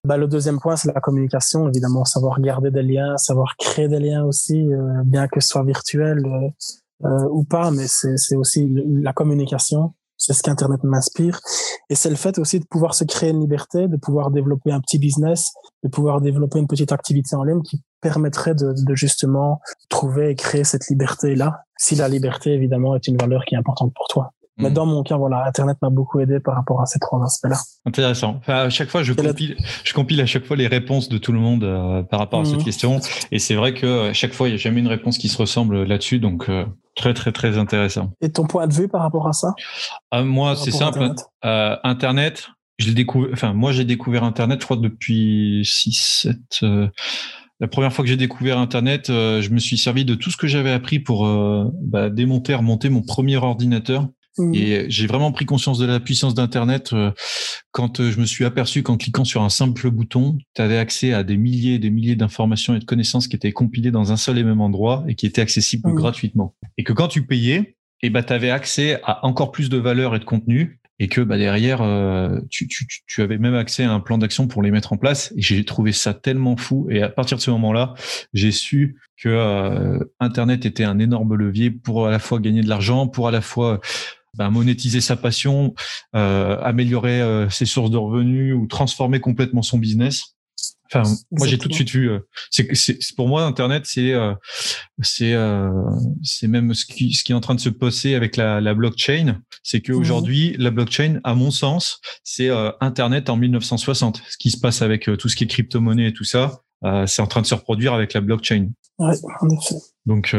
Bah, 0.06 0.18
le 0.18 0.28
deuxième 0.28 0.60
point, 0.60 0.78
c'est 0.78 0.92
la 0.92 1.02
communication, 1.02 1.68
évidemment, 1.68 2.06
savoir 2.06 2.40
garder 2.40 2.72
des 2.72 2.84
liens, 2.84 3.18
savoir 3.18 3.56
créer 3.58 3.90
des 3.90 4.00
liens 4.00 4.24
aussi, 4.24 4.74
euh, 4.74 5.04
bien 5.04 5.28
que 5.28 5.42
ce 5.42 5.50
soit 5.50 5.64
virtuel. 5.64 6.26
Euh, 6.26 6.50
euh, 7.06 7.28
ou 7.32 7.44
pas, 7.44 7.72
mais 7.72 7.88
c'est 7.88 8.36
aussi 8.36 8.68
la 8.86 9.14
communication. 9.14 9.94
C'est 10.18 10.34
ce 10.34 10.44
qu'Internet 10.44 10.84
m'inspire. 10.84 11.40
Et 11.90 11.96
c'est 11.96 12.10
le 12.10 12.18
fait 12.18 12.40
aussi 12.40 12.60
de 12.60 12.66
pouvoir 12.66 12.94
se 12.94 13.06
créer 13.06 13.30
une 13.30 13.40
liberté, 13.40 13.88
de 13.88 13.96
pouvoir 13.96 14.32
développer 14.32 14.72
un 14.72 14.82
petit 14.82 15.00
business, 15.00 15.54
de 15.84 15.88
pouvoir 15.88 16.20
développer 16.20 16.60
une 16.60 16.68
petite 16.68 16.92
activité 16.92 17.38
en 17.38 17.44
ligne 17.44 17.62
qui 17.62 17.82
permettrait 18.02 18.54
de, 18.54 18.74
de 18.76 18.96
justement 18.96 19.62
trouver 19.88 20.32
et 20.32 20.36
créer 20.36 20.66
cette 20.66 20.90
liberté-là. 20.90 21.62
Si 21.78 21.96
la 21.96 22.10
liberté, 22.10 22.52
évidemment, 22.54 22.96
est 22.96 23.08
une 23.08 23.18
valeur 23.18 23.46
qui 23.46 23.56
est 23.56 23.58
importante 23.58 23.94
pour 23.96 24.08
toi. 24.10 24.34
Mais 24.60 24.70
hmm. 24.70 24.74
dans 24.74 24.86
mon 24.86 25.04
cas, 25.04 25.16
voilà, 25.16 25.46
Internet 25.48 25.78
m'a 25.82 25.90
beaucoup 25.90 26.20
aidé 26.20 26.40
par 26.40 26.56
rapport 26.56 26.82
à 26.82 26.86
ces 26.86 27.00
trois 27.00 27.24
aspects-là. 27.24 27.58
Intéressant. 27.86 28.36
Enfin, 28.40 28.66
à 28.66 28.70
chaque 28.70 28.90
fois, 28.90 29.04
je 29.04 29.14
compile, 29.14 29.56
je 29.84 29.94
compile 29.94 30.20
à 30.20 30.26
chaque 30.26 30.46
fois 30.46 30.58
les 30.58 30.68
réponses 30.68 31.08
de 31.08 31.18
tout 31.18 31.32
le 31.32 31.40
monde 31.40 31.64
euh, 31.64 32.04
par 32.04 32.20
rapport 32.20 32.42
à 32.42 32.46
cette 32.46 32.60
hmm. 32.60 32.64
question. 32.64 33.00
Et 33.32 33.40
c'est 33.40 33.56
vrai 33.56 33.74
que 33.74 34.10
à 34.10 34.14
chaque 34.14 34.34
fois, 34.34 34.50
il 34.50 34.52
n'y 34.52 34.56
a 34.56 34.60
jamais 34.60 34.82
une 34.82 34.88
réponse 34.88 35.18
qui 35.18 35.30
se 35.30 35.38
ressemble 35.38 35.84
là-dessus. 35.84 36.20
Donc, 36.20 36.50
euh, 36.50 36.66
très, 36.96 37.14
très, 37.14 37.32
très 37.32 37.58
intéressant. 37.58 38.12
Et 38.22 38.32
ton 38.32 38.46
point 38.46 38.68
de 38.68 38.74
vue 38.74 38.90
par 38.90 39.02
rapport 39.02 39.28
à 39.28 39.34
ça? 39.34 39.54
Euh, 40.14 40.26
Moi, 40.26 40.56
c'est 40.58 40.72
simple. 40.72 41.00
Internet, 41.00 41.26
euh, 41.46 41.76
Internet 41.84 42.50
je 42.78 42.88
l'ai 42.88 42.94
découvert, 42.94 43.30
enfin, 43.34 43.52
moi, 43.52 43.74
j'ai 43.74 43.84
découvert 43.84 44.24
Internet, 44.24 44.62
je 44.62 44.66
crois, 44.66 44.78
depuis 44.78 45.64
6, 45.66 46.28
7, 46.62 46.66
la 47.60 47.68
première 47.68 47.92
fois 47.92 48.06
que 48.06 48.10
j'ai 48.10 48.16
découvert 48.16 48.58
Internet, 48.58 49.08
je 49.08 49.50
me 49.50 49.60
suis 49.60 49.78
servi 49.78 50.06
de 50.06 50.16
tout 50.16 50.32
ce 50.32 50.38
que 50.38 50.48
j'avais 50.48 50.72
appris 50.72 51.00
pour 51.00 51.28
bah, 51.82 52.10
démonter, 52.10 52.56
remonter 52.56 52.88
mon 52.88 53.02
premier 53.02 53.36
ordinateur. 53.36 54.08
Mmh. 54.38 54.54
Et 54.54 54.86
j'ai 54.90 55.08
vraiment 55.08 55.32
pris 55.32 55.46
conscience 55.46 55.80
de 55.80 55.86
la 55.86 56.00
puissance 56.00 56.34
d'Internet 56.34 56.94
euh, 56.94 57.12
quand 57.72 58.00
euh, 58.00 58.12
je 58.12 58.20
me 58.20 58.26
suis 58.26 58.46
aperçu 58.46 58.84
qu'en 58.84 58.98
cliquant 58.98 59.26
sur 59.26 59.42
un 59.42 59.50
simple 59.50 59.90
bouton, 59.90 60.38
tu 60.56 60.62
avais 60.62 60.78
accès 60.78 61.14
à 61.14 61.24
des 61.24 61.38
milliers 61.38 61.76
et 61.76 61.80
des 61.80 61.90
milliers 61.90 62.16
d'informations 62.16 62.76
et 62.76 62.80
de 62.80 62.86
connaissances 62.86 63.28
qui 63.28 63.36
étaient 63.36 63.52
compilées 63.52 63.92
dans 63.92 64.12
un 64.12 64.18
seul 64.18 64.38
et 64.38 64.44
même 64.44 64.62
endroit 64.62 65.04
et 65.08 65.16
qui 65.16 65.26
étaient 65.26 65.42
accessibles 65.42 65.90
mmh. 65.90 65.96
gratuitement. 65.96 66.56
Et 66.78 66.84
que 66.84 66.94
quand 66.94 67.08
tu 67.08 67.26
payais, 67.26 67.76
eh 68.02 68.10
ben, 68.10 68.24
tu 68.24 68.32
avais 68.32 68.50
accès 68.50 69.00
à 69.04 69.26
encore 69.26 69.52
plus 69.52 69.70
de 69.70 69.78
valeur 69.78 70.16
et 70.16 70.20
de 70.20 70.26
contenu 70.26 70.80
et 71.02 71.08
que 71.08 71.22
bah, 71.22 71.38
derrière, 71.38 71.82
euh, 71.82 72.40
tu, 72.50 72.68
tu, 72.68 72.86
tu, 73.08 73.22
avais 73.22 73.38
même 73.38 73.56
accès 73.56 73.86
à 73.86 73.92
un 73.92 74.02
plan 74.02 74.18
d'action 74.18 74.48
pour 74.48 74.62
les 74.62 74.70
mettre 74.70 74.92
en 74.92 74.98
place. 74.98 75.34
Et 75.38 75.42
j'ai 75.42 75.64
trouvé 75.64 75.94
ça 75.94 76.14
tellement 76.14 76.58
fou. 76.58 76.88
Et 76.90 77.02
à 77.02 77.08
partir 77.08 77.38
de 77.38 77.42
ce 77.42 77.52
moment-là, 77.52 77.94
j'ai 78.34 78.52
su 78.52 78.98
que 79.22 79.98
Internet 80.20 80.66
était 80.66 80.84
un 80.84 81.00
énorme 81.00 81.36
levier 81.36 81.72
pour 81.72 82.08
à 82.08 82.12
la 82.12 82.20
fois 82.20 82.40
gagner 82.40 82.62
de 82.62 82.70
l'argent, 82.70 83.08
pour 83.08 83.30
à 83.30 83.32
la 83.32 83.42
fois 83.42 83.80
ben, 84.38 84.50
monétiser 84.50 85.02
sa 85.02 85.16
passion, 85.16 85.74
euh, 86.16 86.58
améliorer 86.62 87.22
euh, 87.22 87.50
ses 87.50 87.66
sources 87.66 87.92
de 87.92 87.98
revenus 87.98 88.54
ou 88.56 88.68
transformer 88.68 89.20
complètement 89.20 89.62
son 89.62 89.78
business. 89.78 90.36
Enfin, 90.92 91.04
moi 91.32 91.46
j'ai 91.46 91.60
tout 91.60 91.68
de 91.68 91.74
suite 91.74 91.92
vu. 91.92 92.10
Euh, 92.10 92.20
c'est 92.50 92.74
c'est 92.76 93.16
pour 93.16 93.28
moi 93.28 93.44
Internet, 93.44 93.84
c'est 93.86 94.12
euh, 94.12 94.34
c'est 95.02 95.36
c'est 96.24 96.48
même 96.48 96.74
ce 96.74 96.86
qui 96.86 97.14
ce 97.14 97.24
qui 97.24 97.32
est 97.32 97.36
en 97.36 97.42
train 97.42 97.54
de 97.54 97.60
se 97.60 97.70
passer 97.70 98.16
avec 98.16 98.38
la, 98.38 98.60
la 98.60 98.74
blockchain, 98.74 99.40
c'est 99.62 99.82
qu'aujourd'hui 99.82 100.56
la 100.58 100.72
blockchain, 100.72 101.20
à 101.24 101.36
mon 101.36 101.52
sens, 101.52 102.02
c'est 102.24 102.50
Internet 102.82 103.30
en 103.30 103.38
1960. 103.38 104.22
Ce 104.30 104.38
qui 104.38 104.50
se 104.50 104.60
passe 104.60 104.82
avec 104.82 105.10
tout 105.18 105.30
ce 105.30 105.36
qui 105.36 105.44
est 105.44 105.48
crypto-monnaie 105.48 106.08
et 106.08 106.14
tout 106.14 106.24
ça, 106.24 106.62
c'est 107.06 107.22
en 107.22 107.28
train 107.28 107.42
de 107.42 107.48
se 107.48 107.56
reproduire 107.56 107.94
avec 107.94 108.14
la 108.14 108.22
blockchain. 108.22 108.70
Ouais, 108.98 109.16
en 109.42 109.50
effet. 109.50 109.76
Donc 110.08 110.36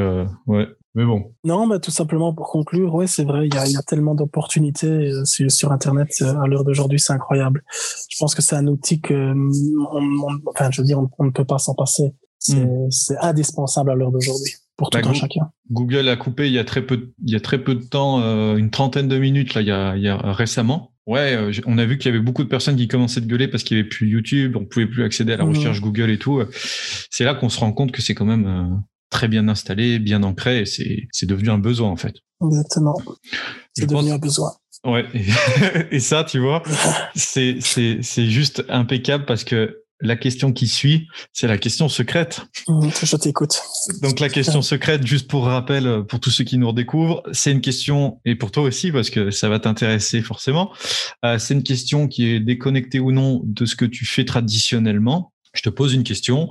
ouais, 0.47 0.67
mais 0.95 1.05
bon. 1.05 1.33
Non, 1.45 1.69
bah, 1.69 1.79
tout 1.79 1.93
simplement 1.93 2.35
pour 2.35 2.49
conclure, 2.49 2.95
ouais, 2.95 3.07
c'est 3.07 3.25
vrai, 3.25 3.47
il 3.47 3.55
y 3.55 3.59
a, 3.59 3.67
y 3.67 3.77
a, 3.77 3.83
tellement 3.83 4.15
d'opportunités 4.15 4.89
euh, 4.89 5.25
sur, 5.25 5.51
sur, 5.51 5.71
Internet 5.71 6.09
euh, 6.21 6.41
à 6.41 6.47
l'heure 6.49 6.65
d'aujourd'hui, 6.65 6.99
c'est 6.99 7.13
incroyable. 7.13 7.63
Je 8.11 8.17
pense 8.19 8.35
que 8.35 8.43
c'est 8.43 8.57
un 8.57 8.67
outil 8.67 9.01
que, 9.01 9.15
on, 9.15 10.41
enfin, 10.47 10.71
je 10.73 10.81
veux 10.81 10.87
dire, 10.87 11.01
on, 11.19 11.25
ne 11.25 11.31
peut 11.31 11.45
pas 11.45 11.59
s'en 11.59 11.75
passer. 11.75 12.13
C'est 12.39 12.65
hmm. 12.65 12.89
indispensable 13.21 13.91
à 13.91 13.95
l'heure 13.95 14.11
d'aujourd'hui 14.11 14.53
pour 14.77 14.89
tout 14.91 14.99
bah, 14.99 15.09
un 15.09 15.13
chacun. 15.13 15.51
Google 15.71 16.09
a 16.09 16.17
coupé 16.17 16.47
il 16.47 16.55
y 16.55 16.59
a 16.59 16.65
très 16.65 16.85
peu, 16.85 17.13
il 17.23 17.31
y 17.31 17.37
a 17.37 17.41
très 17.41 17.63
peu 17.63 17.75
de 17.75 17.85
temps, 17.85 18.23
euh, 18.23 18.57
une 18.57 18.71
trentaine 18.71 19.09
de 19.09 19.19
minutes 19.19 19.55
là, 19.55 19.61
il 19.61 19.69
y 19.69 19.71
a, 19.71 19.95
il 19.97 20.03
y 20.03 20.09
a 20.09 20.17
récemment. 20.17 20.95
Ouais, 21.07 21.37
on 21.67 21.77
a 21.77 21.85
vu 21.85 21.99
qu'il 21.99 22.11
y 22.11 22.15
avait 22.15 22.25
beaucoup 22.25 22.45
de 22.45 22.49
personnes 22.49 22.77
qui 22.77 22.87
commençaient 22.87 23.21
de 23.21 23.27
gueuler 23.27 23.49
parce 23.49 23.65
qu'il 23.65 23.77
n'y 23.77 23.81
avait 23.81 23.89
plus 23.89 24.09
YouTube, 24.09 24.57
on 24.57 24.65
pouvait 24.65 24.87
plus 24.87 25.03
accéder 25.03 25.33
à 25.33 25.39
la 25.39 25.45
recherche 25.45 25.81
Google 25.81 26.09
et 26.09 26.19
tout. 26.19 26.41
C'est 27.11 27.25
là 27.25 27.35
qu'on 27.35 27.49
se 27.49 27.59
rend 27.59 27.73
compte 27.73 27.91
que 27.91 28.01
c'est 28.01 28.15
quand 28.15 28.27
même 28.27 28.81
très 29.11 29.29
bien 29.29 29.49
installé, 29.49 29.99
bien 29.99 30.23
ancré, 30.23 30.61
et 30.61 30.67
c'est, 30.67 31.09
c'est 31.13 31.27
devenu 31.27 31.51
un 31.51 31.59
besoin 31.59 31.91
en 31.91 31.97
fait. 31.97 32.15
Exactement. 32.45 32.95
C'est 33.75 33.87
devenu 33.87 34.13
un 34.13 34.19
besoin. 34.19 34.53
Ouais. 34.85 35.05
et 35.91 36.01
ça, 36.01 36.25
tu 36.25 36.39
vois, 36.39 36.63
c'est, 37.15 37.59
c'est, 37.61 37.99
c'est 38.03 38.27
juste 38.27 38.65
impeccable 38.69 39.27
parce 39.27 39.45
que 39.45 39.83
la 40.03 40.17
question 40.17 40.53
qui 40.53 40.67
suit, 40.67 41.09
c'est 41.33 41.47
la 41.47 41.59
question 41.59 41.89
secrète. 41.89 42.41
Mmh, 42.69 42.89
je 43.03 43.17
t'écoute. 43.17 43.61
Donc 44.03 44.21
la 44.21 44.31
question 44.31 44.63
secrète, 44.63 45.07
juste 45.07 45.29
pour 45.29 45.45
rappel, 45.45 46.05
pour 46.09 46.21
tous 46.21 46.31
ceux 46.31 46.45
qui 46.45 46.57
nous 46.57 46.69
redécouvrent, 46.69 47.23
c'est 47.33 47.53
une 47.53 47.61
question, 47.61 48.19
et 48.25 48.35
pour 48.35 48.51
toi 48.51 48.63
aussi, 48.63 48.93
parce 48.93 49.11
que 49.11 49.31
ça 49.31 49.49
va 49.49 49.59
t'intéresser 49.59 50.23
forcément, 50.23 50.73
euh, 51.25 51.39
c'est 51.39 51.55
une 51.55 51.63
question 51.63 52.09
qui 52.09 52.31
est 52.31 52.41
déconnectée 52.41 53.01
ou 53.01 53.13
non 53.13 53.43
de 53.45 53.67
ce 53.67 53.77
que 53.77 53.85
tu 53.85 54.07
fais 54.07 54.25
traditionnellement 54.25 55.33
je 55.53 55.63
te 55.63 55.69
pose 55.69 55.95
une 55.95 56.05
question. 56.05 56.51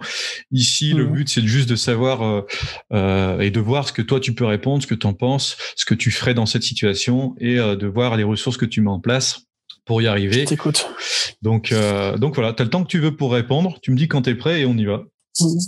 Ici, 0.51 0.93
le 0.93 1.05
mmh. 1.05 1.13
but, 1.13 1.29
c'est 1.29 1.45
juste 1.45 1.69
de 1.69 1.75
savoir 1.75 2.21
euh, 2.21 2.41
euh, 2.93 3.39
et 3.39 3.51
de 3.51 3.59
voir 3.59 3.87
ce 3.87 3.93
que 3.93 4.01
toi, 4.01 4.19
tu 4.19 4.33
peux 4.33 4.45
répondre, 4.45 4.81
ce 4.81 4.87
que 4.87 4.95
tu 4.95 5.07
en 5.07 5.13
penses, 5.13 5.57
ce 5.75 5.85
que 5.85 5.93
tu 5.93 6.11
ferais 6.11 6.33
dans 6.33 6.45
cette 6.45 6.63
situation 6.63 7.35
et 7.39 7.59
euh, 7.59 7.75
de 7.75 7.87
voir 7.87 8.17
les 8.17 8.23
ressources 8.23 8.57
que 8.57 8.65
tu 8.65 8.81
mets 8.81 8.89
en 8.89 8.99
place 8.99 9.41
pour 9.85 10.01
y 10.01 10.07
arriver. 10.07 10.41
Je 10.41 10.45
t'écoute. 10.45 10.87
Donc, 11.41 11.73
donc 12.17 12.35
voilà, 12.35 12.53
tu 12.53 12.61
as 12.61 12.65
le 12.65 12.69
temps 12.69 12.83
que 12.83 12.89
tu 12.89 12.99
veux 12.99 13.15
pour 13.15 13.31
répondre. 13.31 13.79
Tu 13.81 13.91
me 13.91 13.97
dis 13.97 14.07
quand 14.07 14.23
tu 14.23 14.31
es 14.31 14.35
prêt 14.35 14.61
et 14.61 14.65
on 14.65 14.77
y 14.77 14.85
va. 14.85 15.03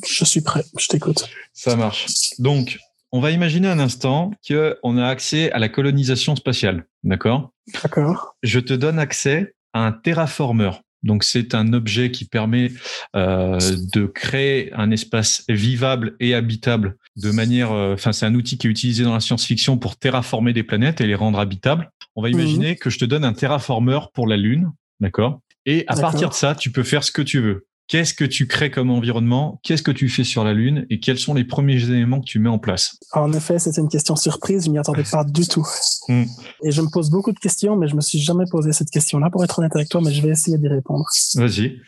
Je 0.08 0.26
suis 0.26 0.42
prêt, 0.42 0.64
je 0.78 0.88
t'écoute. 0.88 1.28
Ça 1.54 1.76
marche. 1.76 2.08
Donc, 2.38 2.78
on 3.12 3.20
va 3.20 3.32
imaginer 3.32 3.68
un 3.68 3.80
instant 3.80 4.32
qu'on 4.48 4.98
a 4.98 5.08
accès 5.08 5.52
à 5.54 5.60
la 5.60 5.70
colonisation 5.70 6.36
spatiale. 6.36 6.86
D'accord? 7.04 7.52
D'accord. 7.82 8.36
Je 8.44 8.60
te 8.60 8.74
donne 8.74 9.00
accès 9.00 9.56
à 9.74 9.86
un 9.86 9.92
terraformeur. 9.92 10.82
Donc 11.04 11.24
c'est 11.24 11.56
un 11.56 11.74
objet 11.74 12.12
qui 12.12 12.26
permet 12.26 12.72
euh, 13.16 13.58
de 13.94 14.06
créer 14.06 14.72
un 14.74 14.92
espace 14.92 15.44
vivable 15.50 16.16
et 16.20 16.36
habitable 16.36 16.98
de 17.16 17.32
manière. 17.32 17.72
Euh, 17.72 17.94
enfin, 17.94 18.12
c'est 18.12 18.26
un 18.26 18.36
outil 18.36 18.58
qui 18.58 18.68
est 18.68 18.70
utilisé 18.70 19.04
dans 19.04 19.14
la 19.14 19.20
science-fiction 19.20 19.78
pour 19.78 19.98
terraformer 19.98 20.54
des 20.54 20.64
planètes 20.64 21.02
et 21.02 21.08
les 21.08 21.16
rendre 21.16 21.40
habitables. 21.40 21.92
On 22.16 22.22
va 22.22 22.30
mhm. 22.30 22.36
imaginer 22.36 22.76
que 22.76 22.90
je 22.90 23.00
te 23.00 23.06
donne 23.06 23.24
un 23.24 23.34
terraformeur 23.34 24.12
pour 24.12 24.28
la 24.28 24.38
Lune, 24.38 24.72
d'accord? 25.00 25.42
Et 25.66 25.86
à 25.88 25.96
partir 25.96 26.30
de 26.30 26.34
ça, 26.34 26.56
tu 26.56 26.72
peux 26.72 26.84
faire 26.84 27.04
ce 27.04 27.12
que 27.12 27.22
tu 27.22 27.40
veux. 27.40 27.66
Qu'est-ce 27.92 28.14
que 28.14 28.24
tu 28.24 28.48
crées 28.48 28.72
comme 28.72 28.90
environnement? 28.90 29.60
Qu'est-ce 29.64 29.84
que 29.84 29.92
tu 29.92 30.08
fais 30.08 30.24
sur 30.24 30.46
la 30.46 30.54
Lune? 30.54 30.86
Et 30.90 31.02
quels 31.02 31.20
sont 31.20 31.34
les 31.34 31.44
premiers 31.44 31.84
éléments 31.84 32.22
que 32.22 32.26
tu 32.26 32.40
mets 32.40 32.48
en 32.48 32.58
place? 32.58 32.98
En 33.12 33.34
effet, 33.34 33.60
c'était 33.60 33.82
une 33.82 33.90
question 33.90 34.16
surprise. 34.16 34.64
Je 34.64 34.72
m'y 34.72 34.80
attendais 34.80 35.04
pas 35.04 35.26
du 35.26 35.46
tout. 35.46 35.68
Hmm. 36.08 36.24
Et 36.64 36.72
je 36.72 36.82
me 36.82 36.88
pose 36.90 37.10
beaucoup 37.10 37.34
de 37.34 37.40
questions, 37.40 37.76
mais 37.76 37.90
je 37.90 37.96
me 37.98 38.00
suis 38.00 38.20
jamais 38.20 38.46
posé 38.50 38.72
cette 38.72 38.92
question-là 38.92 39.30
pour 39.30 39.44
être 39.44 39.60
honnête 39.60 39.76
avec 39.76 39.90
toi, 39.90 40.00
mais 40.02 40.14
je 40.14 40.22
vais 40.22 40.30
essayer 40.30 40.58
d'y 40.58 40.70
répondre. 40.70 41.04
Vas-y. 41.36 41.82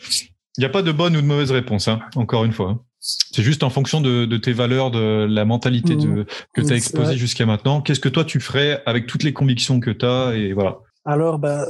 Il 0.57 0.59
n'y 0.59 0.65
a 0.65 0.69
pas 0.69 0.81
de 0.81 0.91
bonne 0.91 1.15
ou 1.15 1.21
de 1.21 1.25
mauvaise 1.25 1.51
réponse, 1.51 1.87
hein, 1.87 2.01
encore 2.17 2.43
une 2.43 2.51
fois. 2.51 2.71
Hein. 2.71 2.81
C'est 2.99 3.43
juste 3.43 3.63
en 3.63 3.69
fonction 3.69 4.01
de, 4.01 4.25
tes 4.35 4.51
valeurs, 4.51 4.91
de 4.91 5.25
la 5.29 5.45
mentalité 5.45 5.95
de, 5.95 6.05
mmh. 6.05 6.25
que 6.53 6.61
tu 6.63 6.73
as 6.73 6.75
exposée 6.75 7.15
jusqu'à 7.15 7.45
maintenant. 7.45 7.79
Qu'est-ce 7.79 8.01
que 8.01 8.09
toi 8.09 8.25
tu 8.25 8.41
ferais 8.41 8.83
avec 8.85 9.07
toutes 9.07 9.23
les 9.23 9.31
convictions 9.31 9.79
que 9.79 9.91
tu 9.91 10.05
as 10.05 10.35
et 10.35 10.51
voilà. 10.51 10.79
Alors, 11.05 11.37
bah, 11.37 11.65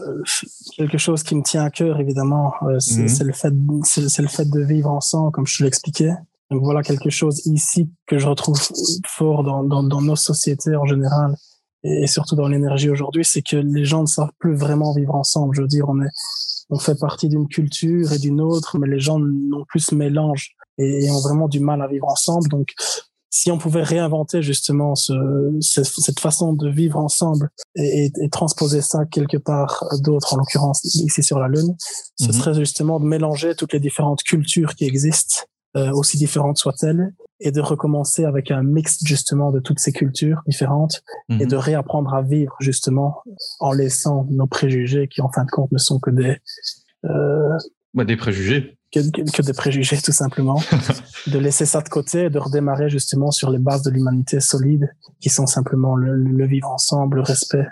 quelque 0.78 0.98
chose 0.98 1.24
qui 1.24 1.36
me 1.36 1.42
tient 1.42 1.64
à 1.64 1.70
cœur, 1.72 2.00
évidemment, 2.00 2.54
euh, 2.64 2.76
mmh. 2.76 3.08
c'est 3.08 3.24
le 3.24 3.34
fait, 3.34 3.54
c'est 3.84 4.22
le 4.22 4.28
fait 4.28 4.50
de 4.50 4.62
vivre 4.62 4.92
ensemble, 4.92 5.32
comme 5.32 5.48
je 5.48 5.58
te 5.58 5.64
l'expliquais. 5.64 6.14
Donc 6.52 6.62
voilà 6.62 6.84
quelque 6.84 7.10
chose 7.10 7.42
ici 7.48 7.90
que 8.06 8.20
je 8.20 8.28
retrouve 8.28 8.60
fort 9.08 9.44
dans, 9.44 9.64
dans, 9.64 9.82
dans 9.82 10.02
nos 10.02 10.16
sociétés 10.16 10.76
en 10.76 10.86
général 10.86 11.36
et 11.84 12.08
surtout 12.08 12.36
dans 12.36 12.48
l'énergie 12.48 12.90
aujourd'hui, 12.90 13.26
c'est 13.26 13.42
que 13.42 13.58
les 13.58 13.84
gens 13.84 14.02
ne 14.02 14.08
savent 14.08 14.32
plus 14.40 14.56
vraiment 14.56 14.94
vivre 14.94 15.16
ensemble. 15.16 15.56
Je 15.56 15.62
veux 15.62 15.68
dire, 15.68 15.86
on 15.90 16.02
est, 16.02 16.10
on 16.70 16.80
fait 16.80 16.98
partie 16.98 17.28
d'une 17.28 17.48
culture 17.48 18.14
et 18.14 18.20
d'une 18.20 18.40
autre, 18.40 18.80
mais 18.80 18.88
les 18.88 19.00
gens 19.00 19.20
n'ont 19.20 19.66
plus 19.66 19.82
ce 19.82 19.96
mélange 19.96 20.52
et, 20.78 21.12
ont 21.12 21.20
vraiment 21.20 21.50
du 21.50 21.60
mal 21.60 21.82
à 21.82 21.88
vivre 21.88 22.08
ensemble. 22.08 22.48
Donc, 22.48 22.70
si 23.34 23.50
on 23.50 23.58
pouvait 23.58 23.82
réinventer 23.82 24.44
justement 24.44 24.94
ce, 24.94 25.14
cette 25.60 26.20
façon 26.20 26.54
de 26.54 26.70
vivre 26.70 27.00
ensemble 27.00 27.50
et, 27.76 28.12
et, 28.22 28.30
transposer 28.30 28.82
ça 28.82 29.06
quelque 29.06 29.38
part 29.38 29.84
d'autre, 30.04 30.36
en 30.36 30.38
l'occurrence 30.38 30.84
ici 30.84 31.24
sur 31.24 31.40
la 31.40 31.48
Lune, 31.48 31.76
ce 32.20 32.28
mhm. 32.28 32.32
serait 32.32 32.54
justement 32.54 33.00
de 33.00 33.06
mélanger 33.06 33.56
toutes 33.56 33.74
les 33.74 33.80
différentes 33.80 34.22
cultures 34.22 34.76
qui 34.76 34.86
existent, 34.86 35.46
euh, 35.76 35.92
aussi 35.94 36.18
différentes 36.18 36.60
soient-elles, 36.60 37.12
et 37.40 37.52
de 37.52 37.60
recommencer 37.60 38.24
avec 38.24 38.52
un 38.52 38.62
mix 38.62 39.00
justement 39.04 39.50
de 39.50 39.60
toutes 39.60 39.80
ces 39.80 39.94
cultures 39.94 40.44
différentes 40.46 41.02
et 41.30 41.46
mhm. 41.46 41.48
de 41.48 41.56
réapprendre 41.56 42.14
à 42.14 42.22
vivre 42.22 42.56
justement 42.60 43.24
en 43.60 43.72
laissant 43.72 44.28
nos 44.30 44.46
préjugés 44.46 45.08
qui 45.08 45.22
en 45.22 45.32
fin 45.32 45.44
de 45.44 45.50
compte 45.50 45.72
ne 45.72 45.80
sont 45.80 46.00
que 46.00 46.12
des 46.12 46.38
euh, 47.06 47.58
bah, 47.96 48.06
des 48.06 48.16
préjugés 48.16 48.78
que, 48.94 49.32
que, 49.32 49.42
des 49.42 49.54
préjugés 49.54 50.00
tout 50.02 50.12
simplement 50.12 50.62
de 51.28 51.40
laisser 51.40 51.66
ça 51.66 51.82
de 51.82 51.90
côté 51.90 52.26
et 52.26 52.30
de 52.30 52.40
redémarrer 52.40 52.90
justement 52.90 53.32
sur 53.32 53.50
les 53.50 53.60
bases 53.60 53.82
de 53.84 53.90
l'humanité 53.90 54.40
solide 54.40 54.94
qui 55.20 55.30
sont 55.30 55.48
simplement 55.48 55.96
le, 55.96 56.46
vivre 56.46 56.70
ensemble 56.70 57.18
le 57.18 57.24
respect 57.24 57.68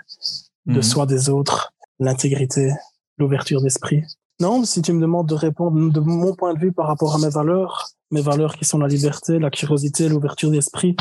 de 0.66 0.76
mhm. 0.76 0.82
soi 0.82 1.06
des 1.06 1.28
autres 1.28 1.72
l'intégrité 1.98 2.72
l'ouverture 3.18 3.62
d'esprit 3.62 4.02
non 4.40 4.64
si 4.64 4.82
tu 4.82 4.92
me 4.92 5.00
demandes 5.00 5.28
de 5.28 5.34
répondre 5.34 5.92
de 5.92 6.00
mon 6.00 6.34
point 6.34 6.54
de 6.54 6.58
vue 6.58 6.72
par 6.72 6.86
rapport 6.88 7.14
à 7.14 7.18
mes 7.18 7.30
valeurs 7.30 7.92
mes 8.12 8.20
valeurs 8.20 8.56
qui 8.56 8.66
sont 8.66 8.78
la 8.78 8.88
liberté, 8.88 9.38
la 9.38 9.50
curiosité, 9.50 10.08
l'ouverture 10.08 10.50
d'esprit, 10.50 10.96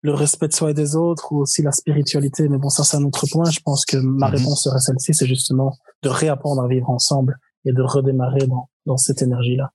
le 0.00 0.14
respect 0.14 0.48
de 0.48 0.54
soi 0.54 0.70
et 0.70 0.74
des 0.74 0.96
autres, 0.96 1.30
ou 1.30 1.42
aussi 1.42 1.62
la 1.62 1.70
spiritualité. 1.70 2.48
Mais 2.48 2.56
bon, 2.56 2.70
ça, 2.70 2.82
c'est 2.82 2.96
un 2.96 3.04
autre 3.04 3.26
point. 3.30 3.48
Je 3.50 3.60
pense 3.60 3.84
que 3.84 3.98
ma 3.98 4.28
mhm. 4.28 4.36
réponse 4.36 4.64
serait 4.64 4.80
celle-ci, 4.80 5.12
c'est 5.12 5.26
justement 5.26 5.76
de 6.02 6.08
réapprendre 6.08 6.62
à 6.62 6.68
vivre 6.68 6.88
ensemble 6.88 7.38
et 7.66 7.72
de 7.72 7.82
redémarrer 7.82 8.46
dans, 8.46 8.70
dans 8.86 8.96
cette 8.96 9.22
énergie-là. 9.22 9.70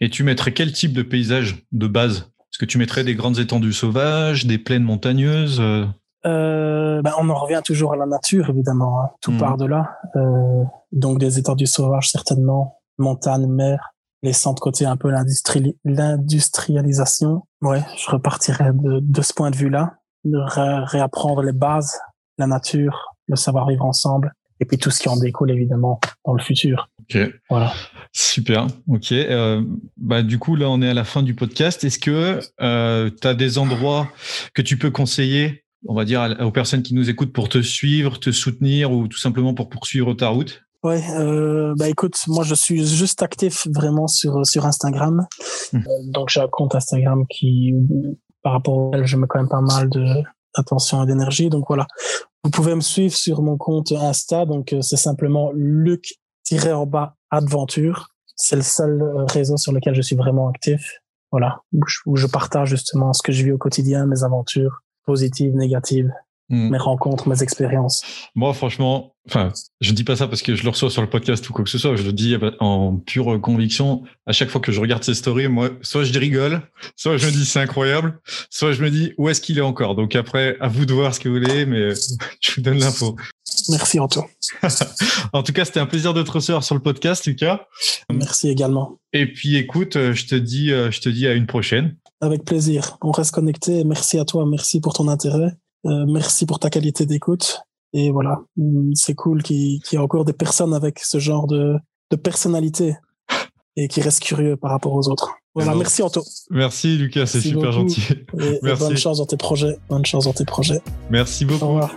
Et 0.00 0.10
tu 0.10 0.22
mettrais 0.24 0.52
quel 0.52 0.72
type 0.72 0.92
de 0.92 1.02
paysage 1.02 1.64
de 1.72 1.86
base? 1.86 2.30
Est-ce 2.40 2.58
que 2.58 2.64
tu 2.64 2.78
mettrais 2.78 3.04
des 3.04 3.14
grandes 3.14 3.38
étendues 3.38 3.72
sauvages, 3.72 4.46
des 4.46 4.58
plaines 4.58 4.82
montagneuses 4.82 5.60
euh, 5.60 5.84
euh 6.24 7.02
ben, 7.02 7.12
on 7.18 7.28
en 7.28 7.34
revient 7.34 7.60
toujours 7.62 7.92
à 7.92 7.96
la 7.96 8.06
nature, 8.06 8.48
évidemment. 8.48 9.02
Hein. 9.02 9.10
Tout 9.20 9.32
mhm. 9.32 9.38
part 9.38 9.58
de 9.58 9.66
là. 9.66 9.98
Euh, 10.16 10.64
donc 10.92 11.18
des 11.18 11.38
étendues 11.38 11.66
sauvages, 11.66 12.10
certainement. 12.10 12.80
Montagne, 12.98 13.46
mer, 13.46 13.92
laissant 14.22 14.54
de 14.54 14.60
côté 14.60 14.86
un 14.86 14.96
peu 14.96 15.12
l'industrialisation. 15.84 17.42
Ouais, 17.60 17.82
je 17.98 18.10
repartirais 18.10 18.72
de, 18.72 19.00
de 19.00 19.22
ce 19.22 19.34
point 19.34 19.50
de 19.50 19.56
vue-là, 19.56 19.98
de 20.24 20.38
réapprendre 20.90 21.42
les 21.42 21.52
bases, 21.52 22.00
la 22.38 22.46
nature, 22.46 23.14
le 23.28 23.36
savoir-vivre 23.36 23.84
ensemble, 23.84 24.32
et 24.60 24.64
puis 24.64 24.78
tout 24.78 24.90
ce 24.90 25.00
qui 25.00 25.08
en 25.08 25.16
découle 25.16 25.50
évidemment 25.50 26.00
dans 26.24 26.32
le 26.32 26.42
futur. 26.42 26.88
Ok. 27.08 27.18
Voilà. 27.50 27.72
Super. 28.12 28.66
Ok. 28.88 29.12
Euh, 29.12 29.62
bah 29.96 30.22
du 30.22 30.38
coup 30.38 30.56
là 30.56 30.68
on 30.68 30.82
est 30.82 30.88
à 30.88 30.94
la 30.94 31.04
fin 31.04 31.22
du 31.22 31.34
podcast. 31.34 31.84
Est-ce 31.84 31.98
que 31.98 32.40
euh, 32.60 33.10
tu 33.20 33.28
as 33.28 33.34
des 33.34 33.58
endroits 33.58 34.10
que 34.54 34.62
tu 34.62 34.76
peux 34.76 34.90
conseiller, 34.90 35.64
on 35.86 35.94
va 35.94 36.04
dire 36.04 36.36
aux 36.40 36.50
personnes 36.50 36.82
qui 36.82 36.94
nous 36.94 37.08
écoutent 37.08 37.32
pour 37.32 37.48
te 37.48 37.62
suivre, 37.62 38.18
te 38.18 38.32
soutenir 38.32 38.90
ou 38.90 39.06
tout 39.06 39.18
simplement 39.18 39.54
pour 39.54 39.68
poursuivre 39.68 40.14
ta 40.14 40.28
route? 40.28 40.62
Ouais, 40.82 41.02
euh, 41.18 41.74
bah 41.76 41.88
écoute, 41.88 42.16
moi 42.28 42.44
je 42.44 42.54
suis 42.54 42.86
juste 42.86 43.22
actif 43.22 43.66
vraiment 43.68 44.06
sur 44.06 44.44
sur 44.44 44.66
Instagram. 44.66 45.26
Hmm. 45.72 45.78
Euh, 45.78 45.82
donc 46.12 46.28
j'ai 46.28 46.40
un 46.40 46.48
compte 46.48 46.74
Instagram 46.74 47.24
qui, 47.28 47.72
par 48.42 48.52
rapport 48.52 48.76
auquel 48.76 49.06
je 49.06 49.16
mets 49.16 49.26
quand 49.28 49.38
même 49.38 49.48
pas 49.48 49.60
mal 49.60 49.88
de 49.88 50.04
d'attention 50.56 51.02
et 51.02 51.06
d'énergie. 51.06 51.50
Donc 51.50 51.66
voilà, 51.68 51.86
vous 52.44 52.50
pouvez 52.50 52.74
me 52.74 52.80
suivre 52.80 53.14
sur 53.14 53.42
mon 53.42 53.56
compte 53.56 53.92
Insta. 53.92 54.44
Donc 54.46 54.74
c'est 54.80 54.96
simplement 54.96 55.50
Luc-en 56.50 56.86
bas 56.86 57.16
Adventure. 57.30 58.08
C'est 58.36 58.56
le 58.56 58.62
seul 58.62 59.02
euh, 59.02 59.24
réseau 59.24 59.56
sur 59.56 59.72
lequel 59.72 59.94
je 59.94 60.02
suis 60.02 60.16
vraiment 60.16 60.48
actif. 60.48 61.00
Voilà, 61.32 61.60
où 62.06 62.16
je 62.16 62.26
partage 62.26 62.68
justement 62.70 63.12
ce 63.12 63.22
que 63.22 63.32
je 63.32 63.44
vis 63.44 63.52
au 63.52 63.58
quotidien, 63.58 64.06
mes 64.06 64.22
aventures 64.22 64.82
positives, 65.04 65.54
négatives, 65.54 66.12
Hmm. 66.48 66.70
mes 66.70 66.78
rencontres, 66.78 67.28
mes 67.28 67.42
expériences. 67.42 68.04
Moi, 68.36 68.54
franchement, 68.54 69.16
enfin, 69.26 69.52
je 69.80 69.92
dis 69.92 70.04
pas 70.04 70.14
ça 70.14 70.28
parce 70.28 70.42
que 70.42 70.54
je 70.54 70.62
le 70.62 70.68
reçois 70.68 70.90
sur 70.90 71.02
le 71.02 71.10
podcast 71.10 71.48
ou 71.50 71.52
quoi 71.52 71.64
que 71.64 71.70
ce 71.70 71.78
soit. 71.78 71.96
Je 71.96 72.04
le 72.04 72.12
dis 72.12 72.36
en 72.60 72.98
pure 72.98 73.40
conviction. 73.40 74.04
À 74.26 74.32
chaque 74.32 74.48
fois 74.48 74.60
que 74.60 74.70
je 74.70 74.80
regarde 74.80 75.02
ces 75.02 75.14
stories, 75.14 75.48
moi, 75.48 75.70
soit 75.82 76.04
je 76.04 76.16
rigole, 76.16 76.62
soit 76.94 77.16
je 77.16 77.26
me 77.26 77.32
dis 77.32 77.44
c'est 77.44 77.58
incroyable, 77.58 78.20
soit 78.48 78.70
je 78.70 78.80
me 78.80 78.90
dis 78.90 79.12
où 79.18 79.28
est-ce 79.28 79.40
qu'il 79.40 79.58
est 79.58 79.62
encore? 79.62 79.96
Donc 79.96 80.14
après, 80.14 80.56
à 80.60 80.68
vous 80.68 80.86
de 80.86 80.94
voir 80.94 81.12
ce 81.12 81.18
que 81.18 81.28
vous 81.28 81.34
voulez, 81.34 81.66
mais 81.66 81.90
je 82.40 82.54
vous 82.54 82.60
donne 82.60 82.78
l'info. 82.78 83.16
Merci 83.68 83.98
Antoine. 83.98 84.26
en 85.32 85.42
tout 85.42 85.52
cas, 85.52 85.64
c'était 85.64 85.80
un 85.80 85.86
plaisir 85.86 86.14
de 86.14 86.22
te 86.22 86.30
recevoir 86.30 86.62
sur 86.62 86.76
le 86.76 86.80
podcast, 86.82 87.26
Lucas. 87.26 87.66
Merci 88.12 88.50
également. 88.50 89.00
Et 89.12 89.32
puis, 89.32 89.56
écoute, 89.56 89.94
je 89.94 90.26
te 90.26 90.36
dis, 90.36 90.68
je 90.68 91.00
te 91.00 91.08
dis 91.08 91.26
à 91.26 91.32
une 91.32 91.46
prochaine. 91.46 91.96
Avec 92.20 92.44
plaisir. 92.44 92.98
On 93.02 93.10
reste 93.10 93.34
connecté. 93.34 93.82
Merci 93.82 94.18
à 94.20 94.24
toi. 94.24 94.46
Merci 94.46 94.80
pour 94.80 94.92
ton 94.92 95.08
intérêt. 95.08 95.56
Euh, 95.86 96.04
merci 96.06 96.46
pour 96.46 96.58
ta 96.58 96.70
qualité 96.70 97.06
d'écoute. 97.06 97.60
Et 97.92 98.10
voilà, 98.10 98.40
mm, 98.56 98.92
c'est 98.94 99.14
cool 99.14 99.42
qu'il 99.42 99.76
y 99.76 99.94
ait 99.94 99.98
encore 99.98 100.24
des 100.24 100.32
personnes 100.32 100.74
avec 100.74 100.98
ce 100.98 101.18
genre 101.18 101.46
de, 101.46 101.76
de 102.10 102.16
personnalité 102.16 102.96
et 103.76 103.88
qui 103.88 104.00
restent 104.00 104.22
curieux 104.22 104.56
par 104.56 104.70
rapport 104.70 104.92
aux 104.92 105.08
autres. 105.08 105.36
Voilà, 105.54 105.74
merci 105.74 106.02
Anto. 106.02 106.22
Merci 106.50 106.98
Lucas, 106.98 107.26
c'est 107.26 107.40
super 107.40 107.72
gentil. 107.72 108.02
Et, 108.38 108.58
merci. 108.62 108.82
bonne 108.82 108.96
chance 108.96 109.18
dans 109.18 109.26
tes 109.26 109.38
projets. 109.38 109.78
Bonne 109.88 110.04
chance 110.04 110.24
dans 110.24 110.34
tes 110.34 110.44
projets. 110.44 110.80
Merci 111.10 111.44
beaucoup. 111.44 111.64
Au 111.64 111.68
revoir. 111.68 111.90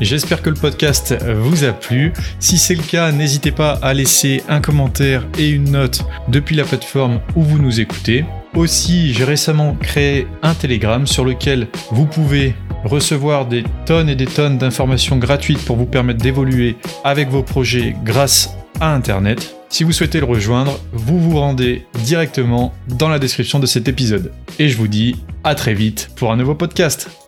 J'espère 0.00 0.42
que 0.42 0.50
le 0.50 0.56
podcast 0.56 1.14
vous 1.22 1.64
a 1.64 1.72
plu. 1.72 2.12
Si 2.40 2.58
c'est 2.58 2.74
le 2.74 2.82
cas, 2.82 3.12
n'hésitez 3.12 3.52
pas 3.52 3.72
à 3.82 3.94
laisser 3.94 4.42
un 4.48 4.60
commentaire 4.60 5.26
et 5.38 5.48
une 5.50 5.70
note 5.70 6.04
depuis 6.28 6.56
la 6.56 6.64
plateforme 6.64 7.20
où 7.36 7.42
vous 7.42 7.58
nous 7.58 7.80
écoutez. 7.80 8.24
Aussi, 8.54 9.12
j'ai 9.12 9.24
récemment 9.24 9.76
créé 9.80 10.26
un 10.42 10.54
Telegram 10.54 11.06
sur 11.06 11.24
lequel 11.24 11.68
vous 11.90 12.06
pouvez 12.06 12.54
recevoir 12.84 13.46
des 13.46 13.64
tonnes 13.86 14.08
et 14.08 14.16
des 14.16 14.26
tonnes 14.26 14.58
d'informations 14.58 15.16
gratuites 15.18 15.64
pour 15.64 15.76
vous 15.76 15.86
permettre 15.86 16.20
d'évoluer 16.20 16.76
avec 17.04 17.28
vos 17.28 17.42
projets 17.42 17.94
grâce 18.04 18.50
à 18.80 18.94
Internet. 18.94 19.56
Si 19.72 19.84
vous 19.84 19.92
souhaitez 19.92 20.20
le 20.20 20.26
rejoindre, 20.26 20.78
vous 20.92 21.18
vous 21.18 21.38
rendez 21.38 21.86
directement 22.04 22.74
dans 22.88 23.08
la 23.08 23.18
description 23.18 23.58
de 23.58 23.64
cet 23.64 23.88
épisode. 23.88 24.30
Et 24.58 24.68
je 24.68 24.76
vous 24.76 24.86
dis 24.86 25.16
à 25.44 25.54
très 25.54 25.72
vite 25.72 26.10
pour 26.14 26.30
un 26.30 26.36
nouveau 26.36 26.54
podcast. 26.54 27.21